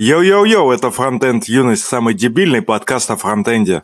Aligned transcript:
Йоу-йоу-йоу, 0.00 0.72
это 0.72 0.90
Фронтенд 0.90 1.44
Юность, 1.44 1.84
самый 1.84 2.14
дебильный 2.14 2.62
подкаст 2.62 3.10
о 3.10 3.16
фронтенде. 3.16 3.82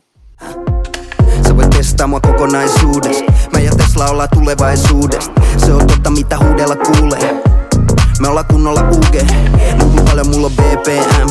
Sä 1.47 1.57
voit 1.57 1.71
testaa 1.71 2.07
mua 2.07 2.21
kokonaisuudessa 2.21 3.25
Mä 3.53 3.61
ja 3.61 3.71
Tesla 3.77 4.07
ollaan 4.07 4.29
tulevaisuudesta 4.35 5.41
Se 5.57 5.73
on 5.75 5.87
totta 5.87 6.11
mitä 6.11 6.39
huudella 6.39 6.77
kuulee 6.77 7.43
Me 8.21 8.29
ollaan 8.29 8.47
kunnolla 8.47 8.81
UG 8.81 9.15
Mut 9.79 10.05
paljon 10.05 10.27
mulla 10.29 10.47
on 10.47 10.53
BPM 10.53 11.29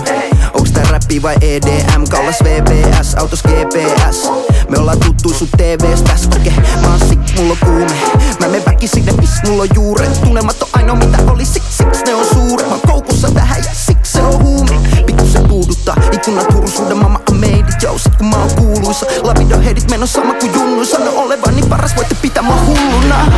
Tää 0.80 0.92
räppi 0.92 1.22
vai 1.22 1.36
EDM? 1.42 2.04
Kallas 2.10 2.36
VPS, 2.44 3.16
autos 3.16 3.44
GPS 3.44 4.32
Me 4.70 4.78
ollaan 4.78 5.00
tuttu 5.00 5.30
sun 5.30 5.48
TVstä 5.58 6.18
Skoke, 6.18 6.54
mä 6.82 6.88
oon 6.88 7.00
sick, 7.00 7.36
mulla 7.38 7.54
on 7.54 7.58
kuume. 7.66 7.96
Mä 8.40 8.48
menen 8.48 8.66
väkisin 8.66 9.04
miss 9.20 9.44
mulla 9.48 9.64
on 9.64 9.70
juuret 9.76 10.22
Tunnelmat 10.22 10.62
on 10.62 10.70
ainoa 10.74 10.96
mitä 10.96 11.18
oli, 11.28 11.46
siksi 11.46 11.78
siksi 11.78 12.04
ne 12.06 12.16
on 12.16 12.26
suuret 12.34 12.68
Mä 12.68 12.74
oon 12.74 12.82
koukussa 12.88 13.32
tähän 13.32 13.58
ja 13.58 13.70
siksi 13.74 14.12
se 14.12 14.22
on 14.22 14.44
huume. 14.44 14.80
Pikku 15.06 15.26
se 15.26 15.40
puuduttaa, 15.40 15.96
ikkunat 16.12 16.54
hurusuuden 16.54 16.98
Mama 16.98 17.22
on 17.32 17.38
made 17.38 17.60
it, 17.60 17.84
yo, 17.84 17.98
sit 17.98 18.16
kun 18.16 18.28
mä 18.28 18.38
oon 18.38 18.50
kuuluisa 18.56 19.06
Lapido 19.22 19.60
headit, 19.60 19.92
meno 19.92 20.06
sama 20.06 20.34
kuin 20.34 20.54
junnu 20.54 20.86
Sano 20.86 21.12
olevani 21.16 21.62
paras, 21.70 21.96
voitte 21.96 22.16
pitää 22.22 22.44
mua 22.44 22.56
hulluna. 22.66 23.32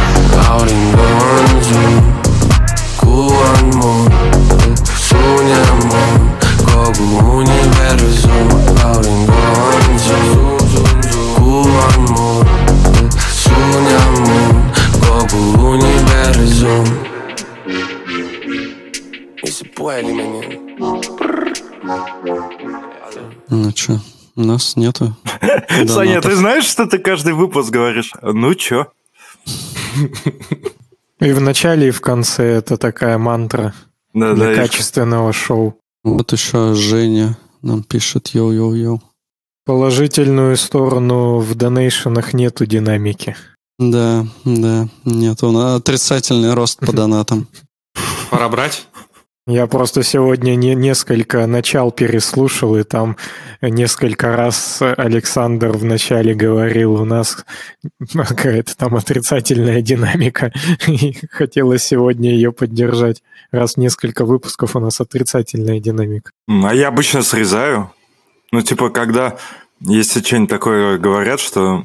Aurinko 0.49 1.02
on 1.02 1.63
sun, 1.63 2.13
kuu 2.98 3.34
on 3.34 3.76
mun 3.76 4.12
Sun 5.10 5.49
ja 5.49 5.58
mun, 5.73 6.20
kogu 6.91 7.38
universum 7.38 8.48
Aurinko 8.84 9.34
on 9.68 9.99
sun, 9.99 11.02
kuu 11.36 11.59
on 11.59 12.02
mun 12.12 12.45
Sun 13.32 13.84
ja 13.94 14.05
mun, 14.12 14.72
kogu 15.02 15.70
universum 15.70 16.85
Ja 19.44 19.52
see 19.52 19.70
puhelimeni 19.76 20.62
Ну 23.49 23.71
что, 23.76 23.99
нас 24.35 24.77
нету. 24.77 25.16
Саня, 25.87 26.21
ты 26.21 26.35
знаешь, 26.35 26.65
что 26.65 26.87
ты 26.87 26.99
каждый 26.99 27.34
выпуск 27.34 27.70
говоришь? 27.70 28.13
Ну 28.21 28.54
чё? 28.55 28.87
И 31.20 31.32
в 31.32 31.41
начале, 31.41 31.90
и 31.90 31.91
в 31.91 31.99
конце 31.99 32.43
это 32.43 32.77
такая 32.77 33.18
мантра 33.18 33.74
Да, 34.13 34.34
для 34.34 34.48
да, 34.48 34.55
качественного 34.55 35.34
шоу. 35.34 35.80
Вот 36.04 36.32
еще 36.32 36.74
Женя 36.74 37.38
нам 37.62 37.84
пишет 37.84 38.34
йоу-йоу-йоу. 38.34 39.02
Положительную 39.66 40.58
сторону 40.58 41.40
в 41.40 41.54
донейшенах 41.54 42.34
нету 42.34 42.66
динамики. 42.66 43.35
Да, 43.77 44.26
да, 44.43 44.88
нет, 45.05 45.43
он 45.43 45.58
отрицательный 45.58 46.54
рост 46.54 46.80
по 46.80 46.91
донатам. 46.93 47.48
Пора 48.32 48.49
брать. 48.49 48.88
Я 49.47 49.65
просто 49.65 50.03
сегодня 50.03 50.55
не, 50.55 50.75
несколько 50.75 51.47
начал 51.47 51.91
переслушал, 51.91 52.77
и 52.77 52.84
там 52.84 53.17
несколько 53.59 54.35
раз 54.35 54.79
Александр 54.81 55.70
вначале 55.70 56.35
говорил, 56.35 56.93
у 56.93 57.05
нас 57.05 57.43
какая-то 58.13 58.77
там 58.77 58.95
отрицательная 58.95 59.81
динамика, 59.81 60.53
и 60.87 61.15
хотелось 61.31 61.84
сегодня 61.84 62.31
ее 62.31 62.51
поддержать. 62.51 63.23
Раз 63.51 63.77
несколько 63.77 64.25
выпусков 64.25 64.75
у 64.75 64.79
нас 64.79 65.01
отрицательная 65.01 65.79
динамика. 65.79 66.31
А 66.47 66.73
я 66.75 66.89
обычно 66.89 67.23
срезаю. 67.23 67.91
Ну, 68.51 68.62
типа, 68.62 68.91
когда, 68.91 69.38
если 69.79 70.22
что-нибудь 70.22 70.50
такое 70.51 71.00
говорят, 71.00 71.39
что 71.39 71.84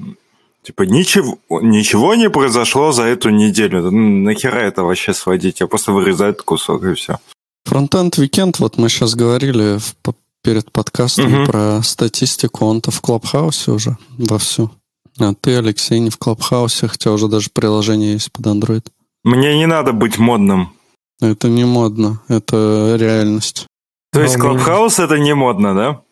типа 0.62 0.82
ничего, 0.82 1.38
ничего 1.48 2.14
не 2.16 2.28
произошло 2.28 2.92
за 2.92 3.04
эту 3.04 3.30
неделю. 3.30 3.90
Ну, 3.90 4.24
нахера 4.24 4.58
это 4.58 4.82
вообще 4.82 5.14
сводить? 5.14 5.60
Я 5.60 5.68
просто 5.68 5.92
вырезаю 5.92 6.32
этот 6.32 6.42
кусок 6.42 6.84
и 6.84 6.92
все. 6.94 7.18
Frontend 7.66 8.16
Weekend, 8.18 8.56
вот 8.58 8.78
мы 8.78 8.88
сейчас 8.88 9.14
говорили 9.14 9.78
в- 9.78 9.96
по- 10.02 10.14
перед 10.42 10.70
подкастом 10.70 11.30
Мгм. 11.30 11.46
про 11.46 11.82
статистику, 11.82 12.64
он-то 12.66 12.90
в 12.92 13.00
Клабхаусе 13.00 13.72
уже 13.72 13.96
вовсю. 14.16 14.70
А 15.18 15.34
ты, 15.34 15.56
Алексей, 15.56 15.98
не 15.98 16.10
в 16.10 16.18
Клабхаусе, 16.18 16.86
хотя 16.88 17.10
уже 17.10 17.26
даже 17.28 17.50
приложение 17.52 18.12
есть 18.12 18.30
под 18.30 18.46
Android. 18.46 18.84
Мне 19.24 19.56
не 19.58 19.66
надо 19.66 19.92
быть 19.92 20.18
модным. 20.18 20.72
Это 21.20 21.48
не 21.48 21.64
модно, 21.64 22.20
это 22.28 22.96
реальность. 22.98 23.66
То 24.12 24.20
есть 24.22 24.36
Клабхаус 24.36 24.98
это 25.00 25.18
не 25.18 25.34
модно, 25.34 25.74
да? 25.74 26.02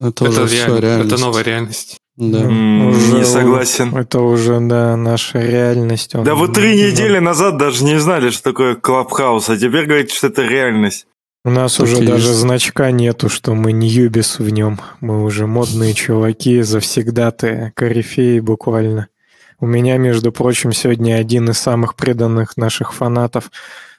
Это, 0.00 0.26
Это, 0.26 0.30
уже 0.42 0.46
все 0.46 0.56
реально- 0.66 0.78
реальность. 0.80 1.12
это 1.12 1.20
новая 1.20 1.42
реальность. 1.42 1.96
Да. 2.16 2.40
М, 2.40 2.88
Уже 2.88 3.12
не 3.12 3.20
у- 3.20 3.24
согласен. 3.24 3.94
Это 3.94 4.20
уже, 4.20 4.58
да, 4.60 4.96
наша 4.96 5.38
реальность. 5.40 6.14
Он- 6.14 6.24
Да 6.24 6.34
вы 6.34 6.48
три 6.48 6.74
недели 6.74 7.18
назад 7.18 7.58
даже 7.58 7.84
не 7.84 7.98
знали, 8.00 8.30
что 8.30 8.42
такое 8.42 8.74
Клабхаус, 8.74 9.50
а 9.50 9.56
теперь 9.56 9.84
говорите, 9.86 10.14
что 10.14 10.28
это 10.28 10.42
реальность. 10.42 11.06
У 11.44 11.50
нас 11.50 11.74
Так 11.76 11.84
уже 11.86 12.02
и 12.02 12.06
даже 12.06 12.28
есть. 12.28 12.40
значка 12.40 12.90
нету, 12.90 13.28
что 13.28 13.54
мы 13.54 13.72
не 13.72 13.86
юбис 13.88 14.38
в 14.38 14.48
нем. 14.48 14.80
Мы 15.00 15.22
уже 15.22 15.46
модные 15.46 15.92
чуваки, 15.94 16.62
завсегдатые, 16.62 17.72
корифеи 17.76 18.40
буквально. 18.40 19.08
У 19.60 19.66
меня, 19.66 19.96
между 19.98 20.32
прочим, 20.32 20.72
сегодня 20.72 21.14
один 21.16 21.50
из 21.50 21.58
самых 21.58 21.94
преданных 21.96 22.56
наших 22.56 22.92
фанатов 22.94 23.50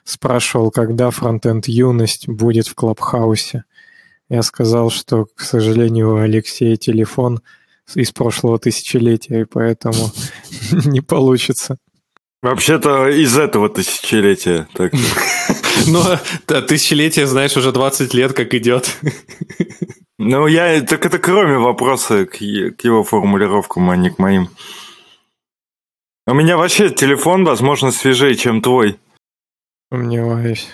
спрашивал, 0.04 0.70
когда 0.70 1.10
фронтенд 1.10 1.66
юность 1.68 2.28
будет 2.28 2.66
в 2.66 2.74
Клабхаусе. 2.74 3.64
Я 4.28 4.42
сказал, 4.42 4.90
что, 4.90 5.26
к 5.34 5.40
сожалению, 5.40 6.14
у 6.14 6.16
Алексея 6.18 6.76
телефон 6.76 7.40
из 7.94 8.12
прошлого 8.12 8.58
тысячелетия, 8.58 9.42
и 9.42 9.44
поэтому 9.44 10.10
не 10.86 11.00
получится. 11.00 11.78
Вообще-то 12.40 13.08
из 13.08 13.36
этого 13.36 13.68
тысячелетия. 13.68 14.68
Так. 14.74 14.92
Но 15.88 16.18
да, 16.46 16.62
тысячелетие, 16.62 17.26
знаешь, 17.26 17.56
уже 17.56 17.72
20 17.72 18.14
лет 18.14 18.32
как 18.32 18.54
идет. 18.54 18.96
Ну, 20.20 20.48
я... 20.48 20.80
Так 20.80 21.06
это 21.06 21.20
кроме 21.20 21.58
вопроса 21.58 22.26
к, 22.26 22.32
к 22.32 22.84
его 22.84 23.04
формулировкам, 23.04 23.88
а 23.88 23.96
не 23.96 24.10
к 24.10 24.18
моим. 24.18 24.48
У 26.26 26.34
меня 26.34 26.56
вообще 26.56 26.90
телефон, 26.90 27.44
возможно, 27.44 27.92
свежее, 27.92 28.34
чем 28.34 28.60
твой. 28.60 28.98
Сомневаюсь. 29.92 30.68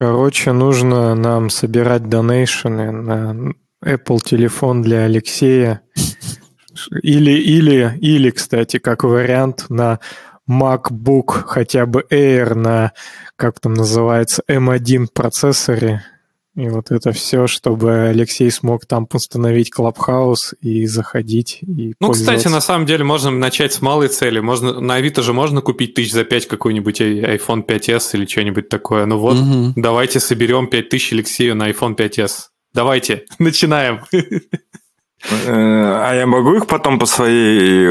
Короче, 0.00 0.52
нужно 0.52 1.14
нам 1.14 1.48
собирать 1.48 2.08
донейшены 2.08 2.90
на 2.90 3.54
Apple 3.84 4.18
телефон 4.24 4.82
для 4.82 5.04
Алексея. 5.04 5.82
Или, 7.02 7.32
или, 7.32 7.96
или, 8.00 8.30
кстати, 8.30 8.78
как 8.78 9.04
вариант 9.04 9.66
на 9.68 10.00
MacBook 10.48 11.44
хотя 11.46 11.86
бы 11.86 12.04
Air 12.10 12.54
на, 12.54 12.92
как 13.36 13.60
там 13.60 13.74
называется, 13.74 14.42
M1 14.48 15.08
процессоре. 15.12 16.04
И 16.56 16.68
вот 16.68 16.90
это 16.90 17.12
все, 17.12 17.46
чтобы 17.46 18.08
Алексей 18.08 18.50
смог 18.50 18.84
там 18.84 19.06
установить 19.12 19.70
Clubhouse 19.76 20.52
и 20.60 20.84
заходить. 20.86 21.60
И 21.62 21.94
Ну, 22.00 22.10
кстати, 22.10 22.48
на 22.48 22.60
самом 22.60 22.86
деле 22.86 23.04
можно 23.04 23.30
начать 23.30 23.72
с 23.72 23.80
малой 23.80 24.08
цели. 24.08 24.40
Можно, 24.40 24.80
на 24.80 24.94
Авито 24.96 25.22
же 25.22 25.32
можно 25.32 25.60
купить 25.60 25.94
тысяч 25.94 26.12
за 26.12 26.24
5 26.24 26.48
какой-нибудь 26.48 27.00
iPhone 27.00 27.64
5s 27.64 28.10
или 28.14 28.26
что-нибудь 28.26 28.68
такое. 28.68 29.06
Ну 29.06 29.18
вот, 29.18 29.36
Мгм. 29.36 29.74
давайте 29.76 30.18
соберем 30.18 30.66
5000 30.66 31.12
Алексею 31.12 31.54
на 31.54 31.70
iPhone 31.70 31.94
5s. 31.94 32.49
Давайте, 32.74 33.24
начинаем. 33.38 34.00
Э, 34.12 35.46
А 35.52 36.14
я 36.14 36.26
могу 36.26 36.54
их 36.54 36.66
потом 36.66 36.98
по 36.98 37.06
своей... 37.06 37.86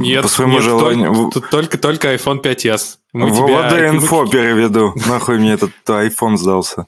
Нет, 0.00 0.22
по 0.22 0.28
своему 0.28 0.54
нет, 0.54 0.62
желанию... 0.64 1.14
только, 1.14 1.30
тут 1.40 1.50
только, 1.50 1.78
только 1.78 2.14
iPhone 2.14 2.42
5s. 2.42 2.96
Мы 3.12 3.28
в 3.30 3.34
тебя- 3.36 3.68
ВВД 3.68 3.72
мы- 3.92 3.96
инфо 3.98 4.26
переведу. 4.26 4.92
Нахуй 5.06 5.38
мне 5.38 5.52
этот 5.52 5.70
iPhone 5.86 6.36
сдался. 6.36 6.86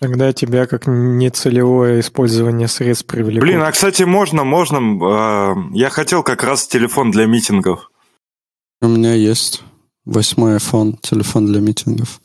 Тогда 0.00 0.32
тебя 0.32 0.66
как 0.66 0.86
нецелевое 0.86 2.00
использование 2.00 2.68
средств 2.68 3.06
привлекут. 3.06 3.40
Блин, 3.42 3.62
а 3.62 3.72
кстати, 3.72 4.02
можно, 4.04 4.44
можно. 4.44 4.78
а, 5.02 5.54
Я 5.72 5.90
хотел 5.90 6.22
как 6.22 6.42
раз 6.44 6.66
телефон 6.66 7.10
для 7.10 7.26
митингов. 7.26 7.90
У 8.82 8.88
меня 8.88 9.14
есть 9.14 9.62
восьмой 10.04 10.56
iPhone, 10.56 10.96
телефон 11.00 11.46
для 11.46 11.60
митингов. 11.60 12.20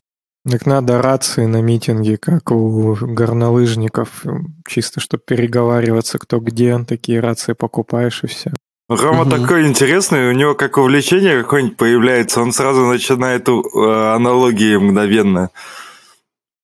Так 0.49 0.65
надо 0.65 1.01
рации 1.01 1.45
на 1.45 1.61
митинге, 1.61 2.17
как 2.17 2.51
у 2.51 2.95
горнолыжников, 2.99 4.23
чисто 4.67 4.99
чтобы 4.99 5.21
переговариваться, 5.25 6.17
кто 6.17 6.39
где, 6.39 6.79
такие 6.83 7.19
рации 7.19 7.53
покупаешь 7.53 8.23
и 8.23 8.27
все. 8.27 8.51
Рома 8.89 9.23
Мгм. 9.23 9.29
такой 9.41 9.67
интересный, 9.67 10.29
у 10.29 10.31
него 10.33 10.55
как 10.55 10.77
увлечение 10.77 11.43
какое-нибудь 11.43 11.77
появляется, 11.77 12.41
он 12.41 12.51
сразу 12.53 12.85
начинает 12.85 13.47
э, 13.47 13.53
аналогии 14.15 14.75
мгновенно. 14.77 15.49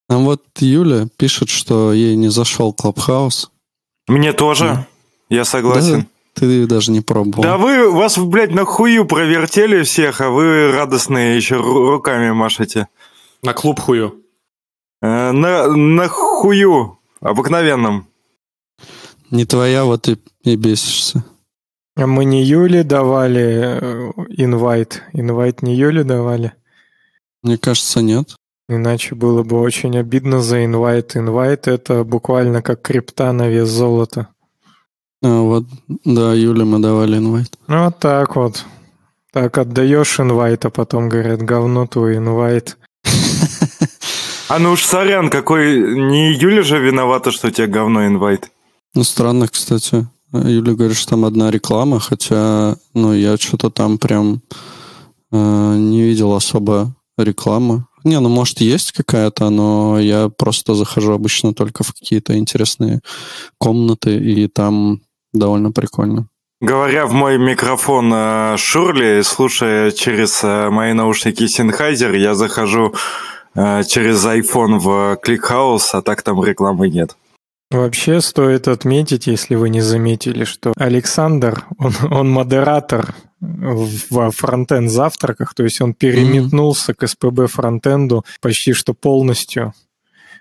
А 0.10 0.18
вот 0.18 0.42
Юля 0.60 1.08
пишет, 1.18 1.50
что 1.50 1.94
ей 1.94 2.16
не 2.16 2.30
зашел 2.30 2.74
Клабхаус. 2.74 3.52
Мне 4.08 4.34
тоже, 4.34 4.86
я 5.30 5.46
согласен. 5.46 6.08
Ты 6.34 6.66
даже 6.68 6.92
не 6.92 7.02
пробовал. 7.02 7.44
Да 7.44 7.58
вы, 7.58 7.90
вас, 7.92 8.18
блядь, 8.18 8.52
на 8.54 8.64
хую 8.66 9.06
провертели 9.06 9.84
всех, 9.84 10.22
а 10.22 10.30
вы 10.30 10.72
радостные 10.72 11.36
еще 11.36 11.56
ру- 11.56 11.90
руками 11.92 12.32
машете. 12.32 12.88
На 13.48 13.54
клуб 13.54 13.80
хую. 13.80 14.26
Э, 15.02 15.32
На, 15.32 15.68
на 15.68 16.10
хую 16.10 17.00
обыкновенном. 17.22 18.08
Не 19.32 19.46
твоя, 19.46 19.86
вот 19.86 20.10
и, 20.10 20.18
и 20.44 20.58
бесишься. 20.58 21.24
А 21.96 22.08
мы 22.08 22.26
не 22.26 22.44
Юле 22.44 22.84
давали 22.84 23.42
э, 23.42 24.12
инвайт. 24.36 25.02
Инвайт 25.14 25.62
не 25.62 25.76
Юле 25.76 26.04
давали. 26.04 26.52
Мне 27.42 27.58
кажется, 27.58 28.02
нет. 28.02 28.36
Иначе 28.68 29.16
было 29.16 29.44
бы 29.44 29.62
очень 29.62 29.98
обидно 29.98 30.42
за 30.42 30.66
инвайт. 30.66 31.16
Инвайт— 31.16 31.68
это 31.70 32.04
буквально 32.04 32.62
как 32.62 32.82
крипта 32.82 33.32
на 33.32 33.48
вес 33.48 33.70
золота. 33.70 34.28
А, 35.24 35.40
вот, 35.40 35.64
да, 36.04 36.34
Юле 36.34 36.66
мы 36.66 36.80
давали 36.80 37.18
инвайт. 37.18 37.58
Ну, 37.68 37.86
вот 37.86 37.98
так 38.00 38.36
вот. 38.36 38.66
Так 39.32 39.58
отдаешь 39.58 40.20
инвайт, 40.20 40.66
а 40.66 40.70
потом 40.70 41.08
говорят, 41.08 41.42
говно 41.42 41.88
твой 41.88 42.18
инвайт. 42.18 42.78
А 44.50 44.60
ну 44.60 44.72
уж 44.72 44.86
сорян, 44.86 45.30
какой... 45.30 45.78
Не 45.96 46.34
Юля 46.34 46.64
же 46.64 46.80
виновата, 46.80 47.32
что 47.32 47.48
у 47.48 47.52
тебя 47.52 47.68
говно 47.68 48.08
инвайт. 48.08 48.50
Ну, 48.94 49.04
странно, 49.04 49.48
кстати. 49.48 50.08
Юля 50.32 50.74
говорит, 50.74 50.98
что 50.98 51.12
там 51.12 51.26
одна 51.26 51.52
реклама, 51.52 52.00
хотя, 52.00 52.78
ну, 52.94 53.14
я 53.14 53.38
что-то 53.38 53.70
там 53.70 53.98
прям 53.98 54.42
э, 55.32 55.76
не 55.78 56.02
видел 56.02 56.34
особо 56.34 56.96
рекламы. 57.18 57.86
Не, 58.04 58.20
ну, 58.20 58.30
может, 58.30 58.62
есть 58.62 58.94
какая-то, 58.94 59.50
но 59.50 60.00
я 60.00 60.30
просто 60.30 60.76
захожу 60.76 61.12
обычно 61.14 61.54
только 61.54 61.84
в 61.84 61.94
какие-то 61.94 62.38
интересные 62.38 63.02
комнаты, 63.58 64.18
и 64.18 64.48
там 64.48 65.02
довольно 65.34 65.72
прикольно. 65.72 66.28
Говоря 66.60 67.06
в 67.06 67.14
мой 67.14 67.38
микрофон 67.38 68.12
э, 68.12 68.58
Шурли, 68.58 69.22
слушая 69.22 69.92
через 69.92 70.44
э, 70.44 70.70
мои 70.72 70.94
наушники 70.94 71.44
Sennheiser, 71.44 72.18
я 72.18 72.34
захожу 72.34 72.96
э, 73.54 73.84
через 73.84 74.26
iPhone 74.26 74.80
в 74.80 75.20
ClickHouse, 75.24 75.90
а 75.94 76.02
так 76.02 76.24
там 76.24 76.44
рекламы 76.44 76.90
нет. 76.90 77.16
Вообще 77.70 78.22
стоит 78.22 78.68
отметить, 78.68 79.28
если 79.28 79.54
вы 79.54 79.70
не 79.70 79.82
заметили, 79.82 80.46
что 80.46 80.74
Александр, 80.78 81.64
он, 81.78 81.94
он 82.10 82.30
модератор 82.32 83.14
во 83.40 84.32
фронтенд 84.32 84.90
завтраках, 84.90 85.54
то 85.54 85.64
есть 85.64 85.80
он 85.80 85.94
переметнулся 85.94 86.94
mm-hmm. 86.94 86.96
к 86.96 87.08
СПБ 87.08 87.54
фронтенду 87.54 88.26
почти 88.42 88.74
что 88.74 88.96
полностью. 88.96 89.74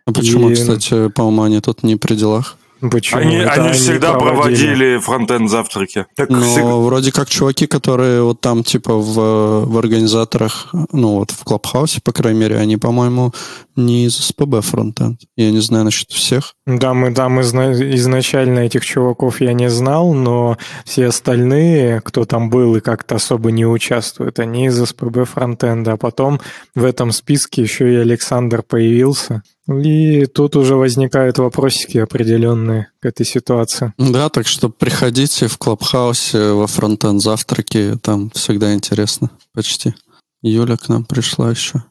А 0.06 0.12
почему, 0.12 0.48
и... 0.48 0.54
кстати, 0.54 1.08
по-моему, 1.08 1.42
они 1.42 1.60
тут 1.60 1.82
не 1.82 1.96
при 1.96 2.14
делах? 2.14 2.56
Почему? 2.80 3.20
Они, 3.20 3.36
они, 3.36 3.46
они 3.46 3.72
всегда 3.72 4.12
проводили, 4.12 4.36
проводили 4.36 4.98
фронтенд 4.98 5.50
завтраки. 5.50 6.06
Так 6.14 6.28
Но 6.28 6.40
всегда... 6.40 6.74
вроде 6.76 7.12
как 7.12 7.28
чуваки, 7.28 7.66
которые 7.66 8.22
вот 8.22 8.40
там 8.40 8.62
типа 8.62 8.94
в, 8.94 9.66
в 9.66 9.78
организаторах, 9.78 10.68
ну 10.92 11.14
вот 11.18 11.30
в 11.30 11.42
Клабхаусе, 11.44 12.00
по 12.02 12.12
крайней 12.12 12.40
мере, 12.40 12.58
они, 12.58 12.76
по-моему, 12.76 13.32
не 13.76 14.06
из 14.06 14.16
СПБ 14.16 14.60
фронтенд. 14.60 15.20
Я 15.36 15.50
не 15.50 15.60
знаю 15.60 15.84
насчет 15.84 16.10
всех. 16.10 16.54
Да, 16.66 16.94
мы, 16.94 17.10
да, 17.10 17.28
мы 17.28 17.42
изначально 17.42 18.60
этих 18.60 18.84
чуваков 18.84 19.40
я 19.40 19.52
не 19.52 19.70
знал, 19.70 20.12
но 20.12 20.58
все 20.84 21.06
остальные, 21.06 22.00
кто 22.02 22.24
там 22.24 22.50
был 22.50 22.76
и 22.76 22.80
как-то 22.80 23.16
особо 23.16 23.52
не 23.52 23.66
участвуют, 23.66 24.38
они 24.38 24.66
из 24.66 24.82
СПБ 24.84 25.24
фронтенда. 25.24 25.92
А 25.92 25.96
потом 25.96 26.40
в 26.74 26.84
этом 26.84 27.12
списке 27.12 27.62
еще 27.62 27.92
и 27.92 27.96
Александр 27.96 28.62
появился. 28.62 29.42
И 29.68 30.26
тут 30.26 30.54
уже 30.54 30.76
возникают 30.76 31.38
вопросики 31.38 31.98
определенные 31.98 32.88
к 33.00 33.06
этой 33.06 33.26
ситуации. 33.26 33.92
Да, 33.98 34.28
так 34.28 34.46
что 34.46 34.68
приходите 34.68 35.48
в 35.48 35.58
Клабхаусе 35.58 36.52
во 36.52 36.66
фронтенд 36.66 37.20
завтраки, 37.20 37.98
там 38.00 38.30
всегда 38.30 38.74
интересно, 38.74 39.30
почти. 39.52 39.94
Юля 40.42 40.76
к 40.76 40.88
нам 40.88 41.04
пришла 41.04 41.50
еще. 41.50 41.82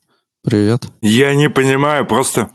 Привет. 0.44 0.88
Я 1.02 1.36
не 1.36 1.50
понимаю, 1.50 2.06
просто 2.06 2.52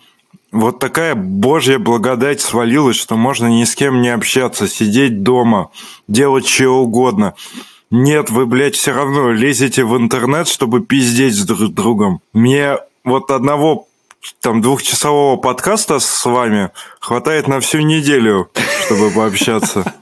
вот 0.52 0.78
такая 0.78 1.14
божья 1.14 1.78
благодать 1.78 2.40
свалилась, 2.40 2.96
что 2.96 3.16
можно 3.16 3.46
ни 3.46 3.64
с 3.64 3.74
кем 3.74 4.00
не 4.00 4.08
общаться, 4.08 4.68
сидеть 4.68 5.22
дома, 5.22 5.70
делать 6.08 6.46
что 6.46 6.70
угодно. 6.82 7.34
Нет, 7.90 8.30
вы, 8.30 8.46
блядь, 8.46 8.76
все 8.76 8.92
равно 8.92 9.32
лезете 9.32 9.84
в 9.84 9.96
интернет, 9.96 10.48
чтобы 10.48 10.80
пиздеть 10.80 11.44
друг 11.44 11.60
с 11.60 11.70
другом. 11.70 12.20
Мне 12.32 12.78
вот 13.04 13.30
одного 13.30 13.88
там 14.40 14.60
двухчасового 14.60 15.36
подкаста 15.36 15.98
с 15.98 16.24
вами 16.24 16.70
хватает 17.00 17.48
на 17.48 17.60
всю 17.60 17.80
неделю, 17.80 18.50
чтобы 18.84 19.10
пообщаться. 19.10 19.94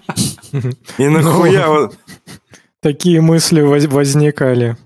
И 0.99 1.09
нахуя... 1.09 1.67
Ну, 1.69 1.91
такие 2.81 3.21
мысли 3.21 3.61
возникали. 3.61 4.77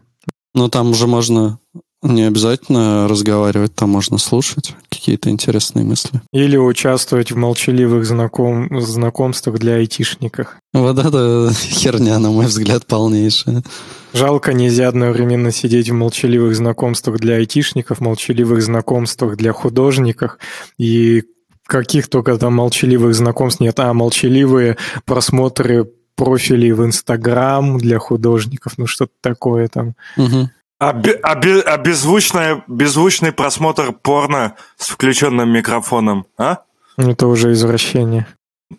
Ну, 0.54 0.68
там 0.68 0.90
уже 0.90 1.06
можно 1.06 1.58
не 2.02 2.24
обязательно 2.24 3.08
разговаривать, 3.08 3.74
там 3.74 3.90
можно 3.90 4.18
слушать 4.18 4.74
какие-то 5.02 5.30
интересные 5.30 5.84
мысли. 5.84 6.22
Или 6.32 6.56
участвовать 6.56 7.32
в 7.32 7.36
молчаливых 7.36 8.06
знаком... 8.06 8.80
знакомствах 8.80 9.58
для 9.58 9.74
айтишников. 9.74 10.56
Вот 10.72 10.96
это 10.96 11.50
херня, 11.52 12.20
на 12.20 12.30
мой 12.30 12.46
взгляд, 12.46 12.86
полнейшая. 12.86 13.64
Жалко, 14.12 14.52
нельзя 14.52 14.86
одновременно 14.86 15.50
сидеть 15.50 15.90
в 15.90 15.94
молчаливых 15.94 16.54
знакомствах 16.54 17.18
для 17.18 17.34
айтишников, 17.34 18.00
молчаливых 18.00 18.62
знакомствах 18.62 19.36
для 19.36 19.52
художников 19.52 20.38
и 20.78 21.24
каких 21.66 22.08
только 22.08 22.38
там 22.38 22.54
молчаливых 22.54 23.12
знакомств 23.12 23.60
нет, 23.60 23.80
а 23.80 23.92
молчаливые 23.92 24.76
просмотры 25.04 25.90
профилей 26.14 26.70
в 26.70 26.84
Инстаграм 26.84 27.76
для 27.78 27.98
художников, 27.98 28.74
ну 28.76 28.86
что-то 28.86 29.12
такое 29.20 29.66
там. 29.66 29.94
Угу. 30.16 30.50
А, 30.82 30.90
а 30.90 31.78
беззвучный, 31.78 32.64
беззвучный 32.66 33.30
просмотр 33.30 33.92
порно 33.92 34.56
с 34.76 34.88
включенным 34.88 35.48
микрофоном, 35.48 36.26
а? 36.36 36.58
Это 36.96 37.28
уже 37.28 37.52
извращение. 37.52 38.26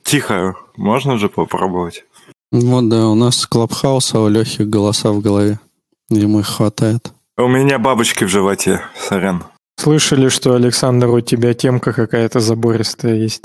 Тихо, 0.03 0.55
можно 0.75 1.17
же 1.17 1.29
попробовать? 1.29 2.03
Вот 2.51 2.89
да, 2.89 3.07
у 3.07 3.15
нас 3.15 3.45
Клабхаус, 3.47 4.15
а 4.15 4.19
у 4.19 4.27
Лехи 4.27 4.63
голоса 4.63 5.13
в 5.13 5.21
голове. 5.21 5.61
Ему 6.09 6.41
их 6.41 6.47
хватает. 6.47 7.13
У 7.37 7.47
меня 7.47 7.79
бабочки 7.79 8.25
в 8.25 8.27
животе, 8.27 8.81
сорян. 8.99 9.45
Слышали, 9.79 10.27
что, 10.27 10.55
Александр, 10.55 11.07
у 11.07 11.21
тебя 11.21 11.53
темка 11.53 11.93
какая-то 11.93 12.41
забористая 12.41 13.15
есть? 13.15 13.43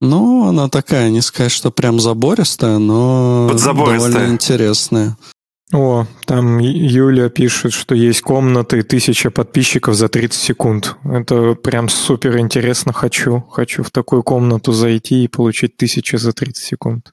Ну, 0.00 0.48
она 0.48 0.68
такая, 0.68 1.10
не 1.10 1.20
сказать, 1.20 1.52
что 1.52 1.70
прям 1.70 2.00
забористая, 2.00 2.78
но 2.78 3.52
довольно 3.54 4.26
интересная. 4.26 5.16
О, 5.72 6.06
там 6.24 6.58
Юля 6.58 7.28
пишет, 7.28 7.74
что 7.74 7.94
есть 7.94 8.22
комнаты, 8.22 8.82
тысяча 8.82 9.30
подписчиков 9.30 9.94
за 9.94 10.08
30 10.08 10.40
секунд. 10.40 10.96
Это 11.04 11.54
прям 11.54 11.90
супер 11.90 12.38
интересно. 12.38 12.94
Хочу. 12.94 13.44
Хочу 13.50 13.82
в 13.82 13.90
такую 13.90 14.22
комнату 14.22 14.72
зайти 14.72 15.24
и 15.24 15.28
получить 15.28 15.76
тысячу 15.76 16.16
за 16.16 16.32
30 16.32 16.56
секунд. 16.56 17.12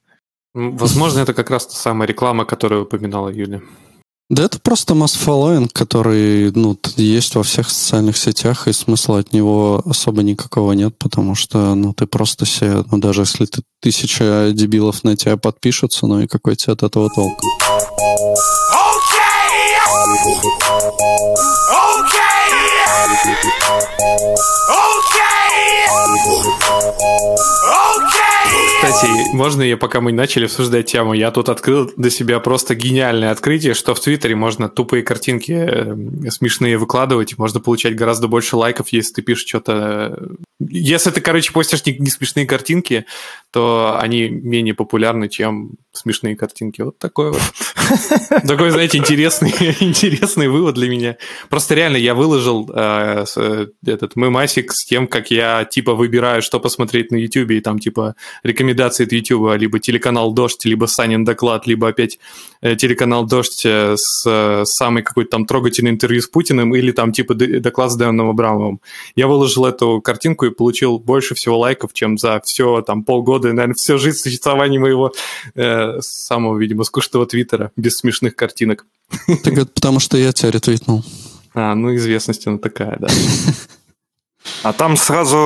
Возможно, 0.54 1.20
это 1.20 1.34
как 1.34 1.50
раз 1.50 1.68
та 1.68 1.76
самая 1.76 2.08
реклама, 2.08 2.46
которую 2.46 2.84
упоминала 2.84 3.28
Юля. 3.28 3.62
Да 4.30 4.44
это 4.44 4.58
просто 4.60 4.96
масс-фоллоинг, 4.96 5.72
который 5.72 6.52
ну, 6.52 6.80
есть 6.96 7.36
во 7.36 7.44
всех 7.44 7.70
социальных 7.70 8.18
сетях, 8.18 8.68
и 8.68 8.74
смысла 8.74 9.20
от 9.20 9.34
него 9.34 9.84
особо 9.86 10.24
никакого 10.24 10.72
нет, 10.72 10.98
потому 10.98 11.36
что 11.36 11.76
ну, 11.76 11.94
ты 11.94 12.08
просто 12.08 12.46
себе, 12.46 12.84
ну, 12.90 12.98
даже 12.98 13.22
если 13.22 13.46
ты 13.46 13.62
тысяча 13.82 14.52
дебилов 14.52 15.04
на 15.04 15.16
тебя 15.16 15.38
подпишутся, 15.38 16.08
ну 16.08 16.22
и 16.22 16.28
какой 16.28 16.56
тебе 16.56 16.74
от 16.74 16.82
этого 16.82 17.10
толк? 17.14 17.40
Okay. 17.98 19.80
Okay. 21.72 22.52
Okay. 24.70 25.16
Кстати, 28.86 29.34
можно 29.34 29.64
я, 29.64 29.78
пока 29.78 30.00
мы 30.00 30.12
начали 30.12 30.46
обсуждать 30.46 30.86
тему, 30.86 31.14
я 31.14 31.32
тут 31.32 31.50
открыл 31.50 31.92
для 31.98 32.12
себя 32.12 32.40
просто 32.40 32.76
гениальное 32.76 33.32
открытие, 33.32 33.74
что 33.74 33.96
в 33.96 34.00
Твиттере 34.00 34.36
можно 34.36 34.70
тупые 34.70 35.02
картинки 35.02 35.52
э, 35.54 36.30
смешные 36.30 36.78
выкладывать, 36.78 37.38
можно 37.38 37.60
получать 37.60 37.96
гораздо 37.96 38.28
больше 38.28 38.56
лайков, 38.56 38.90
если 38.90 39.16
ты 39.16 39.22
пишешь 39.24 39.48
что-то... 39.48 40.20
Если 40.60 41.10
ты, 41.10 41.20
короче, 41.22 41.52
постишь 41.52 41.86
не, 41.86 41.98
не 41.98 42.10
смешные 42.10 42.46
картинки, 42.46 43.06
то 43.52 43.98
они 44.00 44.30
менее 44.30 44.74
популярны, 44.74 45.30
чем 45.30 45.72
смешные 45.94 46.36
картинки. 46.36 46.82
Вот 46.82 46.98
такой 47.00 47.32
вот. 47.32 47.42
Такой, 48.48 48.72
знаете, 48.72 48.98
интересный, 48.98 49.54
интересный 49.80 50.48
вывод 50.48 50.76
для 50.76 50.90
меня. 50.90 51.18
Просто 51.50 51.76
реально 51.76 51.98
я 51.98 52.14
выложил 52.14 52.70
э, 52.74 53.26
этот 53.86 54.16
мемасик 54.16 54.72
с 54.72 54.86
тем, 54.86 55.08
как 55.08 55.32
я 55.32 55.66
типа 55.66 55.94
выбираю, 55.94 56.42
что 56.42 56.60
посмотреть 56.60 57.12
на 57.12 57.16
YouTube, 57.16 57.52
и 57.52 57.62
там 57.62 57.80
типа 57.80 58.16
рекомендации 58.76 59.06
от 59.06 59.12
YouTube, 59.12 59.58
либо 59.58 59.80
телеканал 59.80 60.34
Дождь, 60.34 60.66
либо 60.66 60.86
Санин 60.86 61.24
доклад, 61.24 61.68
либо 61.68 61.88
опять 61.88 62.20
э, 62.62 62.76
телеканал 62.76 63.26
Дождь 63.26 63.66
э, 63.66 63.96
с 63.98 64.24
э, 64.26 64.64
самой 64.66 65.04
какой-то 65.04 65.32
там 65.32 65.46
трогательной 65.46 65.92
интервью 65.92 66.22
с 66.22 66.28
Путиным, 66.28 66.76
или 66.76 66.92
там 66.92 67.12
типа 67.12 67.34
доклад 67.34 67.92
с 67.92 67.96
Дэном 67.96 68.30
Абрамовым. 68.30 68.80
Я 69.16 69.28
выложил 69.28 69.66
эту 69.66 70.02
картинку 70.02 70.46
и 70.46 70.50
получил 70.50 71.00
больше 71.00 71.36
всего 71.36 71.58
лайков, 71.58 71.94
чем 71.94 72.18
за 72.18 72.42
все 72.44 72.82
там 72.82 73.04
полгода, 73.04 73.54
наверное, 73.54 73.76
всю 73.76 73.98
жизнь 73.98 74.18
существования 74.18 74.80
моего 74.80 75.12
э, 75.56 76.00
самого, 76.02 76.58
видимо, 76.58 76.84
скучного 76.84 77.26
твиттера 77.26 77.72
без 77.76 77.98
смешных 77.98 78.36
картинок. 78.36 78.86
Так 79.44 79.54
это 79.54 79.66
потому, 79.68 80.00
что 80.00 80.18
я 80.18 80.32
тебя 80.32 80.52
ретвитнул. 80.52 81.04
А, 81.54 81.74
ну 81.76 81.96
известность 81.96 82.48
она 82.48 82.58
такая, 82.58 82.98
да. 83.00 83.08
А 84.64 84.74
там 84.74 84.98
сразу 84.98 85.38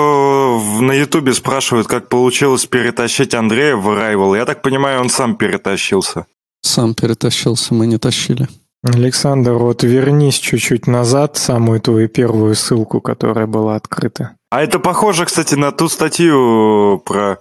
на 0.82 0.94
Ютубе 0.94 1.34
спрашивают, 1.34 1.88
как 1.88 2.10
получилось 2.10 2.65
перетащить 2.65 3.34
Андрея 3.34 3.75
в 3.75 3.88
Arrival. 3.88 4.36
Я 4.38 4.46
так 4.46 4.62
понимаю, 4.62 5.01
он 5.01 5.10
сам 5.10 5.36
перетащился. 5.36 6.25
Сам 6.62 6.94
перетащился, 6.94 7.74
мы 7.74 7.88
не 7.88 7.98
тащили. 7.98 8.48
Александр, 8.84 9.53
вот 9.53 9.84
вернись 9.84 10.39
чуть-чуть 10.39 10.88
назад, 10.88 11.38
самую 11.38 11.82
твою 11.82 12.08
первую 12.08 12.56
ссылку, 12.56 13.01
которая 13.01 13.46
была 13.46 13.75
открыта. 13.75 14.36
А 14.51 14.62
это 14.63 14.79
похоже, 14.79 15.25
кстати, 15.25 15.56
на 15.56 15.72
ту 15.72 15.89
статью 15.89 17.01
про 17.06 17.39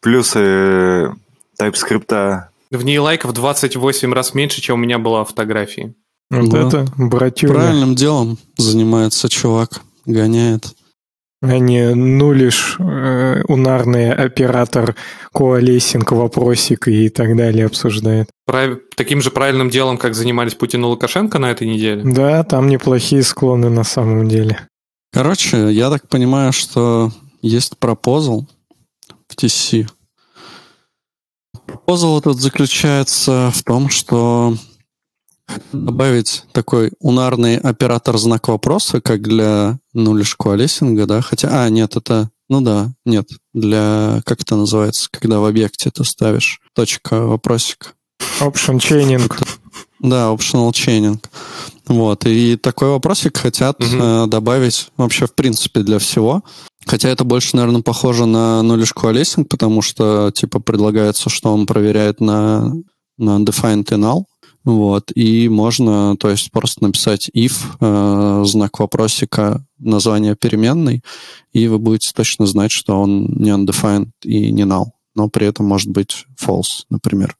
плюсы 0.00 1.12
TypeScript. 1.60 2.42
В 2.70 2.84
ней 2.84 2.98
лайков 2.98 3.32
28 3.32 4.12
раз 4.12 4.34
меньше, 4.34 4.60
чем 4.60 4.76
у 4.76 4.82
меня 4.82 4.98
было 4.98 5.24
фотографии. 5.24 5.94
Вот 6.30 6.48
Вот. 6.48 6.74
это, 6.74 6.86
братюня. 6.96 7.54
Правильным 7.54 7.94
делом 7.94 8.38
занимается 8.56 9.28
чувак, 9.28 9.82
гоняет. 10.06 10.74
А 11.50 11.58
не 11.58 11.94
нулишь 11.94 12.76
э, 12.78 13.42
унарный 13.48 14.12
оператор 14.12 14.94
коалесинг, 15.32 16.12
вопросик 16.12 16.88
и 16.88 17.08
так 17.08 17.36
далее 17.36 17.66
обсуждает. 17.66 18.28
Прав- 18.46 18.78
Таким 18.96 19.20
же 19.22 19.30
правильным 19.30 19.70
делом, 19.70 19.98
как 19.98 20.14
занимались 20.14 20.54
Путин 20.54 20.82
и 20.82 20.86
Лукашенко 20.86 21.38
на 21.38 21.50
этой 21.50 21.66
неделе. 21.66 22.02
Да, 22.04 22.42
там 22.44 22.68
неплохие 22.68 23.22
склоны 23.22 23.68
на 23.70 23.84
самом 23.84 24.28
деле. 24.28 24.60
Короче, 25.12 25.70
я 25.72 25.90
так 25.90 26.08
понимаю, 26.08 26.52
что 26.52 27.12
есть 27.42 27.78
пропозал 27.78 28.48
в 29.28 29.36
TC. 29.36 29.88
Пропозал 31.66 32.18
этот 32.18 32.38
заключается 32.40 33.50
в 33.54 33.62
том, 33.62 33.88
что 33.88 34.56
добавить 35.72 36.44
такой 36.52 36.92
унарный 37.00 37.56
оператор 37.58 38.16
знак 38.18 38.48
вопроса, 38.48 39.00
как 39.00 39.22
для 39.22 39.78
нулиш 39.92 40.34
коалесинга, 40.36 41.06
да, 41.06 41.20
хотя, 41.20 41.64
а, 41.64 41.68
нет, 41.68 41.96
это, 41.96 42.30
ну 42.48 42.60
да, 42.60 42.92
нет, 43.04 43.28
для, 43.52 44.22
как 44.24 44.40
это 44.40 44.56
называется, 44.56 45.08
когда 45.10 45.40
в 45.40 45.44
объекте 45.44 45.90
ты 45.90 46.04
ставишь 46.04 46.60
точка 46.74 47.20
вопросик. 47.26 47.94
Option 48.40 48.78
chaining. 48.78 49.30
Да, 50.00 50.32
optional 50.32 50.70
chaining. 50.70 51.22
Вот, 51.86 52.26
и 52.26 52.56
такой 52.56 52.88
вопросик 52.88 53.36
хотят 53.36 53.78
Мгм. 53.80 54.02
э, 54.02 54.26
добавить 54.26 54.88
вообще 54.96 55.26
в 55.26 55.34
принципе 55.34 55.80
для 55.80 55.98
всего. 55.98 56.42
Хотя 56.86 57.08
это 57.08 57.24
больше, 57.24 57.56
наверное, 57.56 57.82
похоже 57.82 58.26
на 58.26 58.62
нулиш 58.62 58.92
коалесинг, 58.92 59.48
потому 59.48 59.80
что, 59.82 60.30
типа, 60.30 60.60
предлагается, 60.60 61.30
что 61.30 61.52
он 61.52 61.66
проверяет 61.66 62.20
на, 62.20 62.74
на 63.16 63.38
defined 63.42 63.94
и 63.94 63.98
null. 63.98 64.24
Вот, 64.64 65.12
и 65.14 65.48
можно, 65.50 66.16
то 66.16 66.30
есть, 66.30 66.50
просто 66.50 66.84
написать 66.84 67.28
if, 67.34 67.52
э, 67.80 68.44
знак 68.46 68.78
вопросика, 68.80 69.64
название 69.78 70.36
переменной, 70.36 71.02
и 71.52 71.68
вы 71.68 71.78
будете 71.78 72.12
точно 72.14 72.46
знать, 72.46 72.70
что 72.70 72.98
он 72.98 73.26
не 73.26 73.50
undefined 73.50 74.10
и 74.22 74.50
не 74.50 74.62
null, 74.62 74.86
но 75.14 75.28
при 75.28 75.46
этом 75.46 75.66
может 75.66 75.88
быть 75.88 76.24
false, 76.40 76.84
например. 76.88 77.36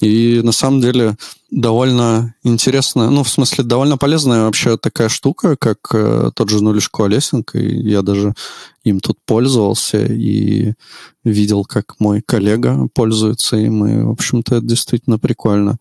И 0.00 0.40
на 0.44 0.52
самом 0.52 0.80
деле 0.80 1.16
довольно 1.50 2.34
интересная, 2.44 3.08
ну, 3.08 3.24
в 3.24 3.30
смысле, 3.30 3.64
довольно 3.64 3.96
полезная 3.96 4.44
вообще 4.44 4.76
такая 4.76 5.08
штука, 5.08 5.56
как 5.56 5.78
э, 5.92 6.30
тот 6.34 6.50
же 6.50 6.62
нулиш 6.62 6.88
коалесинг, 6.90 7.56
и 7.56 7.88
я 7.88 8.02
даже 8.02 8.34
им 8.84 9.00
тут 9.00 9.18
пользовался 9.26 10.04
и 10.04 10.74
видел, 11.24 11.64
как 11.64 11.98
мой 11.98 12.20
коллега 12.20 12.88
пользуется 12.94 13.56
им, 13.56 13.86
и, 13.86 14.02
в 14.02 14.10
общем-то, 14.10 14.56
это 14.56 14.66
действительно 14.66 15.18
прикольно. 15.18 15.78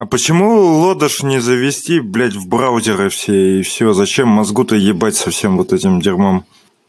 А 0.00 0.06
почему 0.06 0.80
лодыш 0.80 1.22
не 1.22 1.40
завести, 1.40 2.00
блядь, 2.00 2.34
в 2.34 2.48
браузеры 2.48 3.08
все 3.10 3.60
и 3.60 3.62
все? 3.62 3.92
Зачем 3.92 4.28
мозгу-то 4.28 4.74
ебать 4.74 5.16
со 5.16 5.30
всем 5.30 5.56
вот 5.56 5.72
этим 5.72 6.00
дерьмом? 6.00 6.44